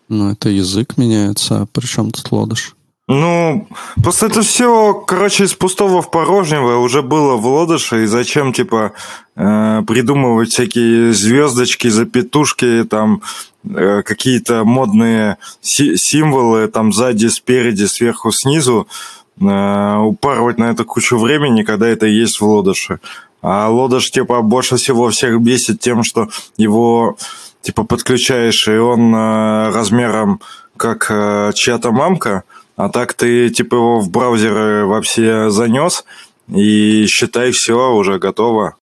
Ну, 0.09 0.31
это 0.31 0.49
язык 0.49 0.97
меняется, 0.97 1.61
а 1.61 1.65
при 1.67 1.85
чем 1.85 2.11
тут 2.11 2.31
лодыш? 2.31 2.75
Ну, 3.07 3.67
просто 4.01 4.25
это 4.25 4.41
все, 4.41 4.95
короче, 4.95 5.43
из 5.43 5.53
пустого 5.53 6.01
в 6.01 6.09
порожнего 6.09 6.77
уже 6.79 7.03
было 7.03 7.35
в 7.35 7.45
лодыше, 7.45 8.03
и 8.03 8.07
зачем, 8.07 8.51
типа, 8.51 8.93
э, 9.35 9.83
придумывать 9.85 10.49
всякие 10.49 11.13
звездочки, 11.13 11.87
запятушки, 11.87 12.83
там, 12.89 13.21
э, 13.63 14.01
какие-то 14.03 14.63
модные 14.63 15.37
си- 15.61 15.97
символы, 15.97 16.67
там, 16.67 16.91
сзади, 16.91 17.27
спереди, 17.27 17.85
сверху, 17.85 18.31
снизу, 18.31 18.87
упарывать 19.37 20.57
на 20.57 20.71
это 20.71 20.83
кучу 20.85 21.17
времени, 21.17 21.63
когда 21.63 21.87
это 21.87 22.05
есть 22.05 22.39
в 22.39 22.45
лодыше. 22.45 22.99
А 23.41 23.69
лодыш, 23.69 24.09
типа, 24.09 24.41
больше 24.41 24.77
всего 24.77 25.09
всех 25.09 25.39
бесит 25.41 25.79
тем, 25.79 26.03
что 26.03 26.29
его, 26.57 27.17
типа, 27.61 27.83
подключаешь, 27.83 28.67
и 28.67 28.77
он 28.77 29.13
э, 29.13 29.69
размером 29.69 30.41
как 30.77 31.07
э, 31.09 31.51
чья-то 31.53 31.91
мамка, 31.91 32.43
а 32.75 32.89
так 32.89 33.13
ты 33.13 33.49
типа 33.49 33.75
его 33.75 33.99
в 33.99 34.09
браузеры 34.09 34.85
вообще 34.85 35.49
занес, 35.49 36.05
и 36.47 37.05
считай, 37.07 37.51
все, 37.51 37.93
уже 37.93 38.19
готово. 38.19 38.75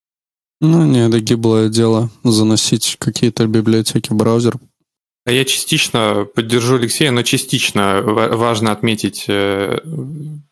Ну, 0.62 0.86
не, 0.86 1.07
это 1.07 1.19
гиблое 1.19 1.69
дело 1.69 2.10
заносить 2.24 2.95
какие-то 3.00 3.45
библиотеки 3.48 4.12
в 4.12 4.15
браузер. 4.15 4.55
А 5.25 5.32
Я 5.32 5.46
частично 5.46 6.27
поддержу 6.36 6.75
Алексея, 6.75 7.12
но 7.12 7.24
частично 7.24 8.01
ва- 8.01 8.36
важно 8.36 8.72
отметить. 8.72 9.25
э, 9.27 9.80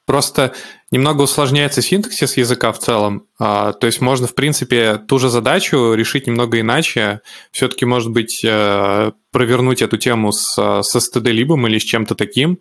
Просто 0.06 0.54
немного 0.92 1.22
усложняется 1.22 1.82
синтаксис 1.82 2.36
языка 2.36 2.72
в 2.74 2.80
целом. 2.80 3.28
А, 3.40 3.72
То 3.74 3.88
есть 3.88 4.02
можно, 4.02 4.28
в 4.28 4.36
принципе, 4.36 4.98
ту 4.98 5.20
же 5.20 5.30
задачу 5.30 5.94
решить 5.94 6.28
немного 6.28 6.60
иначе. 6.60 7.22
Все-таки, 7.52 7.86
может 7.86 8.12
быть, 8.12 8.42
э, 8.44 9.12
провернуть 9.32 9.82
эту 9.82 9.98
тему 9.98 10.32
с, 10.34 10.54
с 10.84 10.96
std-либом 10.96 11.66
или 11.68 11.78
с 11.78 11.84
чем-то 11.84 12.16
таким. 12.16 12.60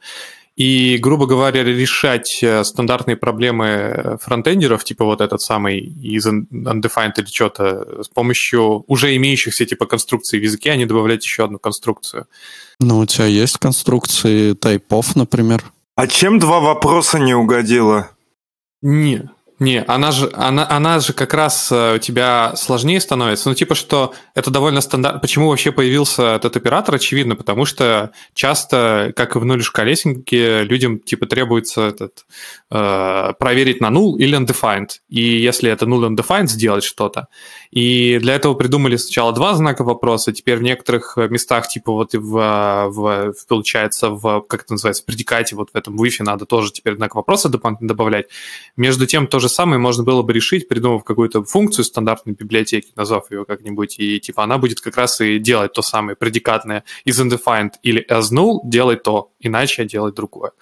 И, 0.61 0.99
грубо 0.99 1.25
говоря, 1.25 1.64
решать 1.64 2.40
э, 2.43 2.64
стандартные 2.64 3.17
проблемы 3.17 4.19
фронтендеров, 4.21 4.85
типа 4.85 5.07
вот 5.07 5.23
этот 5.23 5.40
самый 5.40 5.79
из 5.79 6.26
un- 6.26 6.47
undefined 6.50 7.14
или 7.17 7.25
что-то, 7.25 8.02
с 8.05 8.09
помощью 8.09 8.85
уже 8.87 9.17
имеющихся 9.17 9.64
типа 9.64 9.87
конструкций 9.87 10.38
в 10.38 10.43
языке, 10.43 10.73
а 10.73 10.76
не 10.76 10.85
добавлять 10.85 11.25
еще 11.25 11.45
одну 11.45 11.59
конструкцию. 11.59 12.26
Ну, 12.79 12.99
у 12.99 13.07
тебя 13.07 13.25
есть 13.25 13.57
конструкции 13.57 14.52
тайпов, 14.52 15.17
например. 15.17 15.64
А 15.97 16.07
чем 16.07 16.38
два 16.38 16.61
вопроса 16.61 17.19
не 17.19 17.33
угодило? 17.33 18.11
Не, 18.83 19.31
не, 19.61 19.85
она 19.87 20.11
же, 20.11 20.31
она, 20.33 20.67
она 20.69 21.00
же 21.00 21.12
как 21.12 21.35
раз 21.35 21.71
э, 21.71 21.97
у 21.97 21.99
тебя 21.99 22.55
сложнее 22.57 22.99
становится. 22.99 23.50
Ну, 23.50 23.55
типа, 23.55 23.75
что 23.75 24.14
это 24.35 24.50
довольно 24.50 24.81
стандарт. 24.81 25.21
Почему 25.21 25.50
вообще 25.50 25.71
появился 25.71 26.37
этот 26.37 26.57
оператор, 26.57 26.95
очевидно, 26.95 27.37
потому 27.37 27.67
что 27.67 28.11
часто, 28.33 29.12
как 29.14 29.37
и 29.37 29.38
в 29.38 29.45
нулиш 29.45 29.71
колесинге, 29.71 30.62
людям 30.62 30.99
типа 30.99 31.26
требуется 31.26 31.83
этот, 31.83 32.25
э, 32.71 33.33
проверить 33.38 33.83
на 33.83 33.88
null 33.90 34.17
или 34.17 34.38
undefined. 34.38 34.88
И 35.11 35.21
если 35.21 35.71
это 35.71 35.85
null 35.85 36.09
undefined, 36.09 36.47
сделать 36.47 36.83
что-то. 36.83 37.29
И 37.71 38.19
для 38.19 38.37
этого 38.37 38.55
придумали 38.55 38.97
сначала 38.97 39.35
два 39.35 39.52
знака 39.52 39.85
вопроса, 39.85 40.33
теперь 40.33 40.57
в 40.57 40.62
некоторых 40.62 41.19
местах, 41.19 41.69
типа 41.69 41.93
вот 41.93 42.14
в, 42.14 42.19
в- 42.19 42.88
в- 42.88 43.47
получается, 43.47 44.09
в, 44.09 44.40
как 44.49 44.62
это 44.62 44.73
называется, 44.73 45.02
в 45.02 45.07
предикате, 45.07 45.55
вот 45.55 45.69
в 45.75 45.76
этом 45.76 45.99
в 45.99 46.02
if 46.02 46.17
надо 46.21 46.47
тоже 46.47 46.73
теперь 46.73 46.97
знак 46.97 47.14
вопроса 47.14 47.50
добавлять. 47.50 48.26
Между 48.79 49.07
тем, 49.07 49.26
то 49.26 49.38
же 49.38 49.50
самое 49.50 49.78
можно 49.78 50.02
было 50.02 50.23
бы 50.23 50.33
решить, 50.33 50.66
придумав 50.69 51.04
какую-то 51.04 51.45
функцию 51.45 51.85
стандартной 51.85 52.33
библиотеки, 52.33 52.92
назвав 52.97 53.30
ее 53.30 53.45
как-нибудь, 53.45 53.99
и 53.99 54.19
типа 54.19 54.45
она 54.45 54.57
будет 54.57 54.80
как 54.80 54.97
раз 54.97 55.21
и 55.21 55.38
делать 55.38 55.73
то 55.75 55.83
самое 55.83 56.16
предикатное 56.16 56.85
из 57.04 57.21
undefined 57.21 57.73
или 57.83 58.07
as 58.11 58.33
null, 58.33 58.61
делать 58.64 59.02
то, 59.02 59.30
иначе 59.40 59.85
делать 59.85 60.14
другое. 60.14 60.52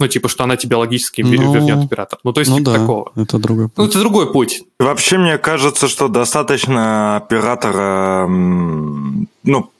Ну, 0.00 0.06
типа, 0.06 0.28
что 0.28 0.44
она 0.44 0.56
тебе 0.56 0.76
логически 0.76 1.22
Ну, 1.22 1.52
вернет 1.52 1.84
оператор. 1.84 2.20
Ну, 2.22 2.32
то 2.32 2.38
есть, 2.40 2.50
ну 2.52 2.58
типа 2.58 2.70
да, 2.70 2.78
такого. 2.78 3.12
это 3.16 3.38
другой 3.38 3.64
Ну, 3.64 3.70
путь. 3.70 3.90
это 3.90 3.98
другой 3.98 4.32
путь. 4.32 4.62
Вообще, 4.78 5.18
мне 5.18 5.38
кажется, 5.38 5.88
что 5.88 6.06
достаточно 6.06 7.16
оператора, 7.16 8.28
ну, 8.28 9.70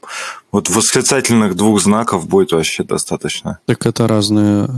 вот 0.51 0.71
восклицательных 0.71 1.55
двух 1.55 1.81
знаков 1.81 2.27
будет 2.27 2.51
вообще 2.53 2.83
достаточно. 2.83 3.61
Так 3.67 3.87
это 3.87 4.09
разные... 4.09 4.69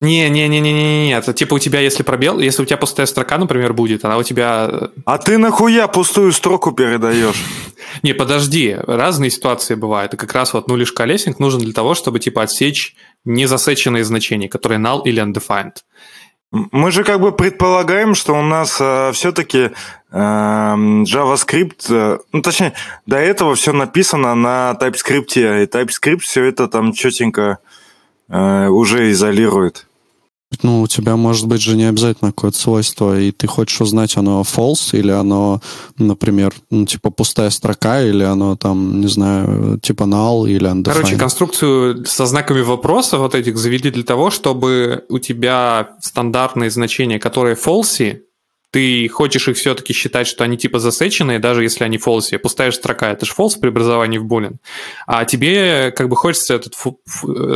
Не, 0.00 0.30
не, 0.30 0.46
не, 0.46 0.60
не, 0.60 0.72
не, 0.72 0.82
не, 0.82 1.06
нет. 1.08 1.34
Типа 1.34 1.54
у 1.54 1.58
тебя, 1.58 1.80
если 1.80 2.04
пробел, 2.04 2.38
если 2.38 2.62
у 2.62 2.64
тебя 2.64 2.76
пустая 2.76 3.06
строка, 3.06 3.36
например, 3.36 3.72
будет, 3.72 4.04
она 4.04 4.16
у 4.16 4.22
тебя. 4.22 4.68
э, 4.70 4.88
А 5.04 5.18
ты 5.18 5.38
нахуя 5.38 5.88
пустую 5.88 6.30
строку 6.32 6.70
передаешь? 6.70 7.42
Не, 8.04 8.12
подожди, 8.12 8.76
разные 8.86 9.30
ситуации 9.32 9.74
бывают. 9.74 10.14
И 10.14 10.16
как 10.16 10.32
раз 10.34 10.52
вот 10.54 10.68
нулиш 10.68 10.92
колесинг 10.92 11.40
нужен 11.40 11.60
для 11.60 11.72
того, 11.72 11.94
чтобы 11.94 12.20
типа 12.20 12.44
отсечь 12.44 12.94
незасеченные 13.24 14.04
значения, 14.04 14.48
которые 14.48 14.78
null 14.78 15.02
или 15.04 15.20
undefined. 15.20 15.78
Мы 16.52 16.92
же 16.92 17.02
как 17.02 17.20
бы 17.20 17.32
предполагаем, 17.32 18.14
что 18.14 18.34
у 18.38 18.42
нас 18.42 18.74
все-таки 19.14 19.72
JavaScript, 20.12 21.86
э, 21.90 22.18
ну 22.32 22.40
точнее, 22.42 22.72
до 23.04 23.16
этого 23.16 23.54
все 23.56 23.72
написано 23.72 24.34
на 24.36 24.76
TypeScript, 24.80 25.34
и 25.34 25.66
TypeScript 25.66 26.20
все 26.20 26.44
это 26.44 26.68
там 26.68 26.92
четенько 26.92 27.58
э, 28.30 28.68
уже 28.68 29.10
изолирует. 29.10 29.87
Ну, 30.62 30.82
у 30.82 30.86
тебя 30.86 31.16
может 31.16 31.46
быть 31.46 31.60
же 31.60 31.76
не 31.76 31.84
обязательно 31.84 32.32
какое-то 32.32 32.58
свойство, 32.58 33.20
и 33.20 33.32
ты 33.32 33.46
хочешь 33.46 33.80
узнать, 33.80 34.16
оно 34.16 34.42
false, 34.42 34.98
или 34.98 35.10
оно, 35.10 35.60
например, 35.98 36.54
ну, 36.70 36.86
типа 36.86 37.10
пустая 37.10 37.50
строка, 37.50 38.02
или 38.02 38.24
оно 38.24 38.56
там, 38.56 39.00
не 39.00 39.08
знаю, 39.08 39.78
типа 39.80 40.04
null, 40.04 40.48
или 40.48 40.68
undefined. 40.68 40.84
Короче, 40.84 41.16
конструкцию 41.16 42.06
со 42.06 42.26
знаками 42.26 42.62
вопроса 42.62 43.18
вот 43.18 43.34
этих 43.34 43.58
завели 43.58 43.90
для 43.90 44.04
того, 44.04 44.30
чтобы 44.30 45.04
у 45.10 45.18
тебя 45.18 45.90
стандартные 46.00 46.70
значения, 46.70 47.18
которые 47.18 47.54
false, 47.54 48.22
ты 48.70 49.08
хочешь 49.08 49.48
их 49.48 49.56
все-таки 49.56 49.92
считать, 49.92 50.26
что 50.26 50.44
они 50.44 50.58
типа 50.58 50.78
засеченные, 50.78 51.38
даже 51.38 51.62
если 51.62 51.84
они 51.84 51.96
false. 51.96 52.36
Пустая 52.38 52.70
строка, 52.70 53.10
это 53.10 53.24
же 53.24 53.32
false 53.36 53.58
при 53.58 53.68
образовании 53.68 54.18
в 54.18 54.26
boolean. 54.26 54.56
А 55.06 55.24
тебе 55.24 55.90
как 55.90 56.08
бы 56.08 56.16
хочется 56.16 56.54
это 56.54 56.70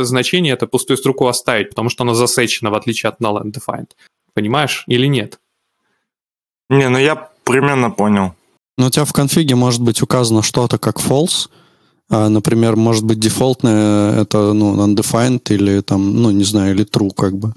значение, 0.03 0.53
это 0.53 0.65
пустую 0.65 0.97
строку 0.97 1.27
оставить, 1.27 1.69
потому 1.69 1.89
что 1.89 2.03
оно 2.03 2.13
засечено, 2.13 2.71
в 2.71 2.75
отличие 2.75 3.09
от 3.09 3.19
null 3.21 3.41
and 3.41 3.51
defined. 3.51 3.91
Понимаешь 4.33 4.83
или 4.87 5.05
нет? 5.05 5.39
Не, 6.69 6.89
ну 6.89 6.97
я 6.97 7.29
примерно 7.43 7.91
понял. 7.91 8.33
Но 8.77 8.87
у 8.87 8.89
тебя 8.89 9.05
в 9.05 9.13
конфиге 9.13 9.53
может 9.53 9.81
быть 9.81 10.01
указано 10.01 10.41
что-то 10.41 10.79
как 10.79 10.97
false, 10.97 11.49
а, 12.09 12.29
например, 12.29 12.75
может 12.75 13.03
быть 13.03 13.19
дефолтное 13.19 14.21
это 14.21 14.53
ну, 14.53 14.75
undefined 14.85 15.43
или 15.49 15.81
там, 15.81 16.21
ну, 16.21 16.31
не 16.31 16.43
знаю, 16.43 16.73
или 16.73 16.85
true 16.85 17.11
как 17.15 17.37
бы 17.37 17.53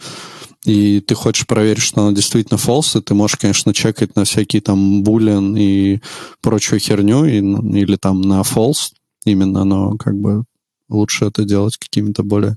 и 0.66 1.00
ты 1.00 1.14
хочешь 1.14 1.46
проверить, 1.46 1.82
что 1.82 2.02
она 2.02 2.12
действительно 2.12 2.58
false, 2.58 2.99
и 2.99 3.02
ты 3.02 3.14
можешь, 3.14 3.37
конечно, 3.37 3.73
чекать 3.73 4.16
на 4.16 4.25
всякие 4.25 4.61
там 4.61 5.02
boolean 5.02 5.58
и 5.58 6.00
прочую 6.42 6.80
херню, 6.80 7.25
и, 7.25 7.40
ну, 7.40 7.75
или 7.75 7.96
там 7.96 8.20
на 8.20 8.40
false 8.40 8.92
именно, 9.25 9.64
но 9.64 9.96
как 9.96 10.14
бы 10.14 10.44
лучше 10.88 11.26
это 11.26 11.44
делать 11.44 11.76
какими-то 11.76 12.25
более 12.25 12.56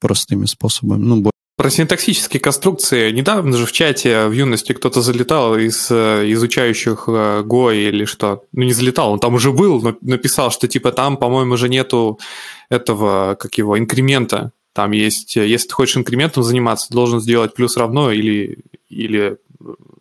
простыми 0.00 0.46
способами. 0.46 1.02
Ну, 1.02 1.30
про 1.56 1.70
синтаксические 1.70 2.38
конструкции. 2.38 3.10
Недавно 3.12 3.56
же 3.56 3.64
в 3.64 3.72
чате 3.72 4.26
в 4.26 4.32
юности 4.32 4.72
кто-то 4.72 5.00
залетал 5.00 5.56
из 5.56 5.88
э, 5.90 6.30
изучающих 6.32 7.04
э, 7.06 7.42
Go 7.46 7.74
или 7.74 8.04
что. 8.04 8.44
Ну, 8.52 8.64
не 8.64 8.74
залетал, 8.74 9.12
он 9.12 9.20
там 9.20 9.34
уже 9.34 9.52
был, 9.52 9.80
но 9.80 9.96
написал, 10.02 10.50
что 10.50 10.68
типа 10.68 10.92
там, 10.92 11.16
по-моему, 11.16 11.54
уже 11.54 11.70
нету 11.70 12.20
этого, 12.68 13.36
как 13.40 13.56
его, 13.56 13.78
инкремента. 13.78 14.52
Там 14.76 14.90
есть, 14.90 15.36
если 15.36 15.68
ты 15.68 15.74
хочешь 15.74 15.96
инкрементом 15.96 16.42
заниматься, 16.42 16.92
должен 16.92 17.18
сделать 17.18 17.54
плюс 17.54 17.78
равно 17.78 18.12
или, 18.12 18.58
или 18.90 19.38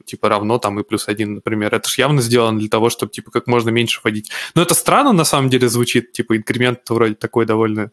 типа 0.06 0.28
равно 0.28 0.60
там 0.60 0.78
и 0.78 0.84
плюс 0.84 1.08
один, 1.08 1.36
например. 1.36 1.74
Это 1.74 1.88
же 1.88 1.96
явно 2.02 2.22
сделано 2.22 2.60
для 2.60 2.68
того, 2.68 2.90
чтобы 2.90 3.14
типа 3.14 3.32
как 3.32 3.48
можно 3.48 3.70
меньше 3.70 4.02
вводить. 4.04 4.32
Но 4.54 4.62
это 4.62 4.74
странно 4.76 5.14
на 5.14 5.24
самом 5.24 5.50
деле 5.50 5.70
звучит, 5.70 6.12
типа 6.12 6.36
инкремент 6.36 6.82
вроде 6.90 7.16
такой 7.16 7.46
довольно 7.46 7.92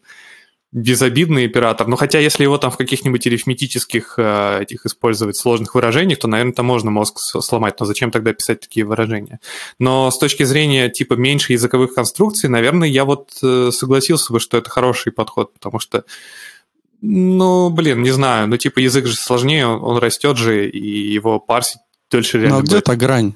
безобидный 0.73 1.45
оператор. 1.45 1.87
Но 1.87 1.95
хотя 1.95 2.19
если 2.19 2.43
его 2.43 2.57
там 2.57 2.69
в 2.69 2.75
каких-нибудь 2.75 3.25
арифметических 3.27 4.15
э, 4.17 4.63
этих 4.63 4.85
использовать 4.85 5.37
сложных 5.37 5.75
выражениях, 5.75 6.19
то, 6.19 6.27
наверное, 6.27 6.53
там 6.53 6.65
можно 6.65 6.91
мозг 6.91 7.17
сломать. 7.19 7.79
Но 7.79 7.85
зачем 7.85 8.11
тогда 8.11 8.33
писать 8.33 8.59
такие 8.59 8.85
выражения? 8.85 9.39
Но 9.79 10.11
с 10.11 10.17
точки 10.17 10.43
зрения 10.43 10.89
типа 10.89 11.13
меньше 11.13 11.53
языковых 11.53 11.93
конструкций, 11.93 12.49
наверное, 12.49 12.89
я 12.89 13.05
вот 13.05 13.29
э, 13.41 13.69
согласился 13.71 14.33
бы, 14.33 14.41
что 14.41 14.57
это 14.57 14.69
хороший 14.69 15.13
подход, 15.13 15.53
потому 15.53 15.79
что 15.79 16.03
ну, 17.05 17.69
блин, 17.69 18.01
не 18.01 18.11
знаю. 18.11 18.47
Ну, 18.47 18.55
типа, 18.55 18.79
язык 18.79 19.05
же 19.07 19.17
сложнее, 19.17 19.67
он, 19.67 19.83
он 19.83 19.97
растет 19.97 20.37
же, 20.37 20.69
и 20.69 21.11
его 21.11 21.37
парсить 21.37 21.81
дольше 22.09 22.37
реально. 22.37 22.59
Ну, 22.59 22.61
а 22.61 22.63
где-то 22.63 22.95
грань. 22.95 23.33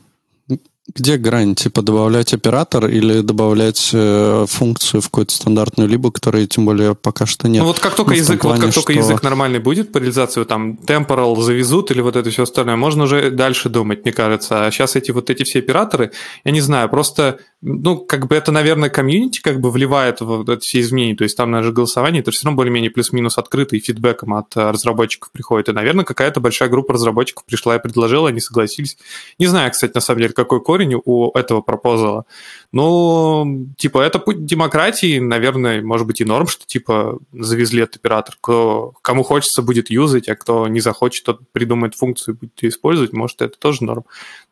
Где 0.96 1.18
грань? 1.18 1.54
Типа 1.54 1.82
добавлять 1.82 2.34
оператор 2.34 2.88
или 2.88 3.20
добавлять 3.20 3.90
э, 3.94 4.46
функцию 4.48 5.02
в 5.02 5.10
какую-то 5.10 5.34
стандартную 5.34 5.90
либо, 5.90 6.12
которой 6.12 6.48
тем 6.48 6.66
более 6.66 6.96
пока 6.96 7.26
что 7.26 7.50
нет. 7.50 7.62
Ну 7.62 7.68
вот 7.68 7.80
как 7.80 7.96
только 7.96 8.12
ну, 8.12 8.18
язык, 8.18 8.42
плане, 8.42 8.62
вот 8.62 8.66
как 8.68 8.74
только 8.74 8.94
что... 8.94 9.02
язык 9.02 9.22
нормальный 9.22 9.60
будет 9.60 9.92
по 9.92 9.98
реализации, 9.98 10.44
там 10.46 10.80
temporal 10.86 11.40
завезут 11.42 11.92
или 11.92 12.00
вот 12.00 12.16
это 12.16 12.30
все 12.30 12.44
остальное, 12.44 12.78
можно 12.78 13.04
уже 13.04 13.32
дальше 13.32 13.68
думать, 13.68 14.06
мне 14.06 14.14
кажется. 14.14 14.66
А 14.66 14.72
сейчас 14.72 14.96
эти 14.96 15.12
вот 15.12 15.30
эти 15.30 15.44
все 15.44 15.60
операторы, 15.60 16.12
я 16.46 16.52
не 16.52 16.62
знаю, 16.62 16.90
просто 16.90 17.40
ну, 17.62 17.98
как 17.98 18.28
бы 18.28 18.36
это, 18.36 18.52
наверное, 18.52 18.90
комьюнити 18.90 19.42
как 19.42 19.60
бы 19.60 19.72
вливает 19.72 20.22
в 20.22 20.48
эти 20.50 20.62
все 20.62 20.80
изменения, 20.82 21.16
то 21.16 21.24
есть 21.24 21.36
там, 21.36 21.50
наверное, 21.50 21.74
голосование, 21.74 22.22
это 22.22 22.30
все 22.30 22.46
равно 22.46 22.56
более-менее 22.56 22.92
плюс-минус 22.92 23.38
открытый, 23.40 23.80
фидбэком 23.80 24.36
от 24.36 24.56
э, 24.56 24.70
разработчиков 24.70 25.32
приходит, 25.32 25.70
и, 25.70 25.72
наверное, 25.72 26.06
какая-то 26.06 26.40
большая 26.40 26.70
группа 26.70 26.94
разработчиков 26.94 27.46
пришла 27.46 27.76
и 27.76 27.82
предложила, 27.82 28.30
они 28.30 28.42
согласились. 28.42 28.98
Не 29.40 29.48
знаю, 29.48 29.72
кстати, 29.72 29.92
на 29.96 30.02
самом 30.02 30.22
деле, 30.22 30.34
какой 30.34 30.62
корень 30.78 31.02
у 31.04 31.32
этого 31.38 31.62
пропозала, 31.62 32.26
но, 32.72 33.46
типа, 33.78 34.02
это 34.02 34.20
путь 34.20 34.46
демократии, 34.46 35.20
наверное, 35.20 35.82
может 35.82 36.06
быть 36.06 36.22
и 36.22 36.26
норм, 36.26 36.48
что, 36.48 36.66
типа, 36.66 37.20
завезли 37.34 37.84
этот 37.84 37.98
оператор, 37.98 38.36
кто, 38.40 38.94
кому 39.02 39.24
хочется 39.24 39.62
будет 39.62 39.90
юзать, 39.90 40.30
а 40.30 40.36
кто 40.36 40.68
не 40.68 40.80
захочет, 40.80 41.26
тот 41.26 41.52
придумает 41.52 41.96
функцию 41.96 42.36
и 42.36 42.38
будет 42.38 42.62
ее 42.62 42.70
использовать, 42.70 43.14
может, 43.14 43.42
это 43.42 43.58
тоже 43.58 43.84
норм. 43.84 44.06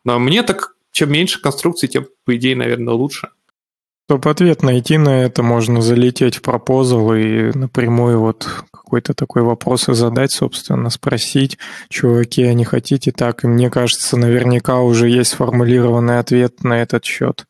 Но 0.04 0.18
мне 0.18 0.42
так 0.42 0.74
чем 0.92 1.12
меньше 1.12 1.42
конструкций, 1.42 1.88
тем, 1.90 2.06
по 2.24 2.34
идее, 2.36 2.56
наверное, 2.56 2.94
лучше. 2.94 3.28
Чтобы 4.08 4.30
ответ 4.30 4.62
найти 4.62 4.96
на 4.96 5.24
это, 5.24 5.42
можно 5.42 5.82
залететь 5.82 6.36
в 6.36 6.42
пропозал 6.42 7.12
и 7.12 7.50
напрямую 7.56 8.20
вот 8.20 8.48
какой-то 8.86 9.14
такой 9.14 9.42
вопрос 9.42 9.88
и 9.88 9.94
задать, 9.94 10.30
собственно, 10.30 10.90
спросить, 10.90 11.58
чуваки, 11.88 12.44
а 12.44 12.54
не 12.54 12.64
хотите 12.64 13.10
так? 13.10 13.42
И 13.42 13.48
мне 13.48 13.68
кажется, 13.68 14.16
наверняка 14.16 14.78
уже 14.80 15.08
есть 15.08 15.32
сформулированный 15.32 16.20
ответ 16.20 16.62
на 16.62 16.80
этот 16.80 17.04
счет. 17.04 17.46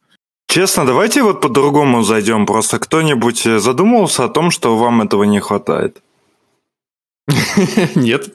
Честно, 0.49 0.87
давайте 0.87 1.23
вот 1.23 1.43
по-другому 1.43 2.03
зайдем. 2.03 2.47
Просто 2.47 2.79
кто-нибудь 2.79 3.43
задумывался 3.59 4.25
о 4.25 4.29
том, 4.31 4.51
что 4.51 4.79
вам 4.79 5.03
этого 5.03 5.25
не 5.25 5.41
хватает? 5.41 6.03
Нет. 7.95 8.33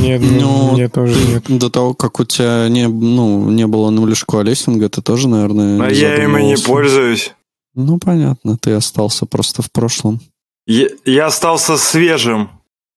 Нет, 0.00 0.22
ну, 0.22 0.72
мне 0.72 0.88
тоже 0.88 1.14
нет. 1.26 1.44
До 1.46 1.68
того, 1.68 1.92
как 1.92 2.20
у 2.20 2.24
тебя 2.24 2.68
не, 2.68 2.88
ну, 2.88 3.50
не 3.50 3.66
было 3.66 3.90
нулишку 3.90 4.40
лестинга, 4.40 4.88
ты 4.88 5.02
тоже, 5.02 5.28
наверное, 5.28 5.86
А 5.86 5.90
я 5.90 6.24
ими 6.24 6.40
не 6.42 6.56
пользуюсь. 6.56 7.34
Ну, 7.74 7.98
понятно, 7.98 8.56
ты 8.56 8.72
остался 8.72 9.26
просто 9.26 9.60
в 9.60 9.70
прошлом. 9.70 10.20
Я, 10.68 10.88
я 11.04 11.26
остался 11.26 11.76
свежим. 11.76 12.50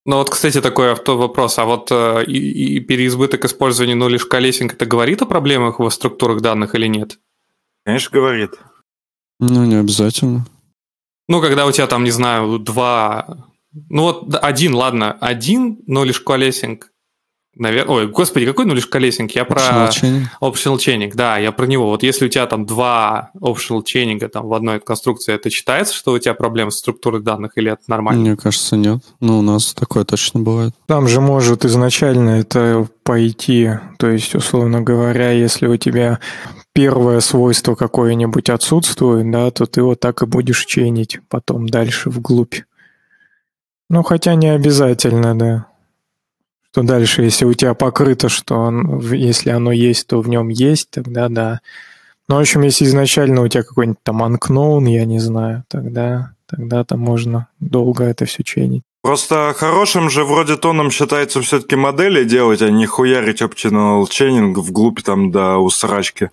Ну 0.06 0.18
вот, 0.18 0.30
кстати, 0.30 0.62
такой 0.62 0.92
авто 0.92 1.18
вопрос. 1.18 1.58
А 1.58 1.66
вот 1.66 1.92
э, 1.92 2.26
и, 2.26 2.76
и 2.76 2.80
переизбыток 2.80 3.46
использования 3.46 3.96
нулишка 3.96 4.38
лесинг 4.38 4.74
это 4.74 4.86
говорит 4.86 5.22
о 5.24 5.26
проблемах 5.26 5.80
во 5.80 5.90
структурах 5.90 6.42
данных 6.42 6.76
или 6.76 6.86
нет? 6.86 7.18
Конечно, 7.86 8.12
говорит. 8.12 8.52
Ну, 9.40 9.66
не 9.66 9.76
обязательно. 9.76 10.46
Ну, 11.28 11.42
когда 11.42 11.66
у 11.66 11.72
тебя 11.72 11.88
там, 11.88 12.04
не 12.04 12.12
знаю, 12.12 12.60
два 12.60 13.52
ну 13.90 14.04
вот 14.04 14.36
один, 14.42 14.76
ладно, 14.76 15.14
один 15.14 15.80
knowledge 15.88 16.22
колесинг. 16.24 16.92
Наверное, 17.56 17.96
ой, 17.96 18.08
господи, 18.08 18.46
какой 18.46 18.66
knowledge 18.66 18.88
колесинг? 18.88 19.32
Я 19.32 19.44
про 19.44 19.62
optional 19.62 19.90
chaining. 19.90 20.24
optional 20.42 20.78
chaining, 20.78 21.12
да, 21.14 21.38
я 21.38 21.52
про 21.52 21.66
него. 21.66 21.88
Вот 21.88 22.02
если 22.02 22.26
у 22.26 22.30
тебя 22.30 22.48
там 22.48 22.66
два 22.66 23.32
optional 23.36 23.84
chaining 23.84 24.26
там 24.30 24.48
в 24.48 24.54
одной 24.54 24.80
конструкции, 24.80 25.34
это 25.34 25.50
считается, 25.50 25.94
что 25.94 26.14
у 26.14 26.20
тебя 26.20 26.34
проблемы 26.34 26.72
с 26.72 26.78
структурой 26.78 27.22
данных 27.22 27.58
или 27.58 27.72
это 27.72 27.82
нормально? 27.88 28.22
Мне 28.22 28.38
кажется, 28.38 28.78
нет. 28.78 29.00
Ну, 29.20 29.40
у 29.40 29.42
нас 29.42 29.74
такое 29.74 30.06
точно 30.06 30.40
бывает. 30.40 30.74
Там 30.88 31.10
же 31.10 31.20
может 31.20 31.66
изначально 31.66 32.40
это 32.40 32.88
пойти, 33.04 33.72
то 34.00 34.08
есть, 34.08 34.34
условно 34.34 34.82
говоря, 34.82 35.32
если 35.32 35.68
у 35.68 35.76
тебя 35.76 36.20
первое 36.74 37.20
свойство 37.20 37.76
какое-нибудь 37.76 38.50
отсутствует, 38.50 39.30
да, 39.30 39.52
то 39.52 39.66
ты 39.66 39.84
вот 39.84 40.00
так 40.00 40.22
и 40.22 40.26
будешь 40.26 40.66
чейнить 40.66 41.20
потом 41.28 41.68
дальше 41.68 42.10
вглубь. 42.10 42.62
Ну, 43.90 44.04
хотя 44.04 44.36
не 44.36 44.48
обязательно, 44.48 45.38
да. 45.38 45.68
Что 46.72 46.84
дальше, 46.84 47.24
если 47.24 47.44
у 47.44 47.54
тебя 47.54 47.74
покрыто, 47.74 48.30
что 48.30 48.56
он, 48.56 49.00
если 49.12 49.50
оно 49.50 49.74
есть, 49.74 50.08
то 50.08 50.22
в 50.22 50.30
нем 50.30 50.48
есть, 50.48 50.90
тогда 50.90 51.28
да. 51.28 51.60
Ну, 52.30 52.38
в 52.38 52.40
общем, 52.40 52.62
если 52.62 52.86
изначально 52.86 53.42
у 53.42 53.48
тебя 53.50 53.64
какой-нибудь 53.64 54.02
там 54.04 54.24
unknown, 54.24 54.90
я 54.90 55.04
не 55.04 55.20
знаю, 55.20 55.66
тогда, 55.68 56.32
тогда 56.50 56.86
там 56.86 57.00
можно 57.00 57.50
долго 57.60 58.06
это 58.06 58.26
все 58.26 58.44
ченить. 58.44 58.84
Просто 59.02 59.54
хорошим 59.58 60.10
же 60.10 60.24
вроде 60.24 60.56
тоном 60.56 60.92
считается 60.92 61.42
все-таки 61.42 61.76
модели 61.76 62.24
делать, 62.24 62.62
а 62.62 62.70
не 62.70 62.86
хуярить 62.86 63.42
optional 63.42 64.04
chaining 64.04 64.54
вглубь 64.54 65.02
там 65.02 65.32
до 65.32 65.58
усрачки. 65.58 66.30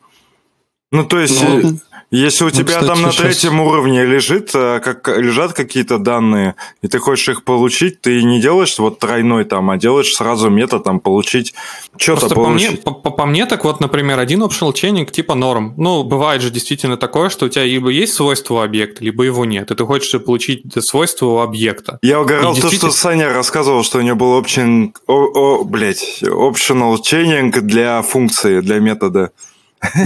Ну, 0.92 1.05
то 1.05 1.18
есть, 1.18 1.42
ну, 1.42 1.79
если 2.11 2.44
у 2.44 2.47
ну, 2.47 2.53
тебя 2.53 2.64
кстати, 2.81 2.87
там 2.87 3.03
на 3.03 3.11
третьем 3.11 3.53
сейчас... 3.53 3.66
уровне 3.66 4.05
лежит, 4.07 4.51
э, 4.55 4.81
как, 4.81 5.09
лежат 5.09 5.53
какие-то 5.53 5.99
данные, 5.99 6.55
и 6.81 6.88
ты 6.88 6.99
хочешь 6.99 7.29
их 7.29 7.44
получить, 7.44 8.01
ты 8.01 8.23
не 8.23 8.40
делаешь 8.40 8.79
вот 8.79 8.99
тройной 8.99 9.44
там, 9.44 9.68
а 9.71 9.77
делаешь 9.77 10.14
сразу 10.14 10.49
метод 10.49 10.85
там 10.85 11.01
получить 11.01 11.53
что-то 11.99 12.35
получить. 12.35 12.83
По 12.83 12.90
мне, 12.90 13.01
по, 13.03 13.11
по 13.11 13.27
мне, 13.27 13.44
так 13.44 13.64
вот, 13.64 13.81
например, 13.81 14.18
один 14.18 14.42
optional 14.42 14.73
chaining 14.73 15.11
типа 15.11 15.35
норм. 15.35 15.75
Ну, 15.77 16.03
бывает 16.03 16.40
же 16.40 16.51
действительно 16.51 16.97
такое, 16.97 17.29
что 17.29 17.44
у 17.44 17.49
тебя 17.51 17.64
либо 17.64 17.90
есть 17.90 18.14
свойство 18.14 18.64
объекта, 18.64 19.05
либо 19.05 19.25
его 19.25 19.44
нет, 19.44 19.71
и 19.71 19.75
ты 19.75 19.85
хочешь 19.85 20.18
получить 20.23 20.62
свойство 20.83 21.27
у 21.27 21.38
объекта. 21.40 21.99
Я 22.01 22.23
угорал 22.23 22.55
то, 22.55 22.61
действительно... 22.61 22.90
что 22.90 23.01
Саня 23.01 23.33
рассказывал, 23.35 23.85
что 23.85 23.99
у 23.99 24.01
него 24.01 24.16
был 24.16 24.40
option, 24.40 24.94
о, 25.07 25.12
о, 25.12 25.64
блядь, 25.64 26.23
optional 26.23 26.97
chaining 27.03 27.51
для 27.61 28.01
функции, 28.01 28.61
для 28.61 28.79
метода. 28.79 29.31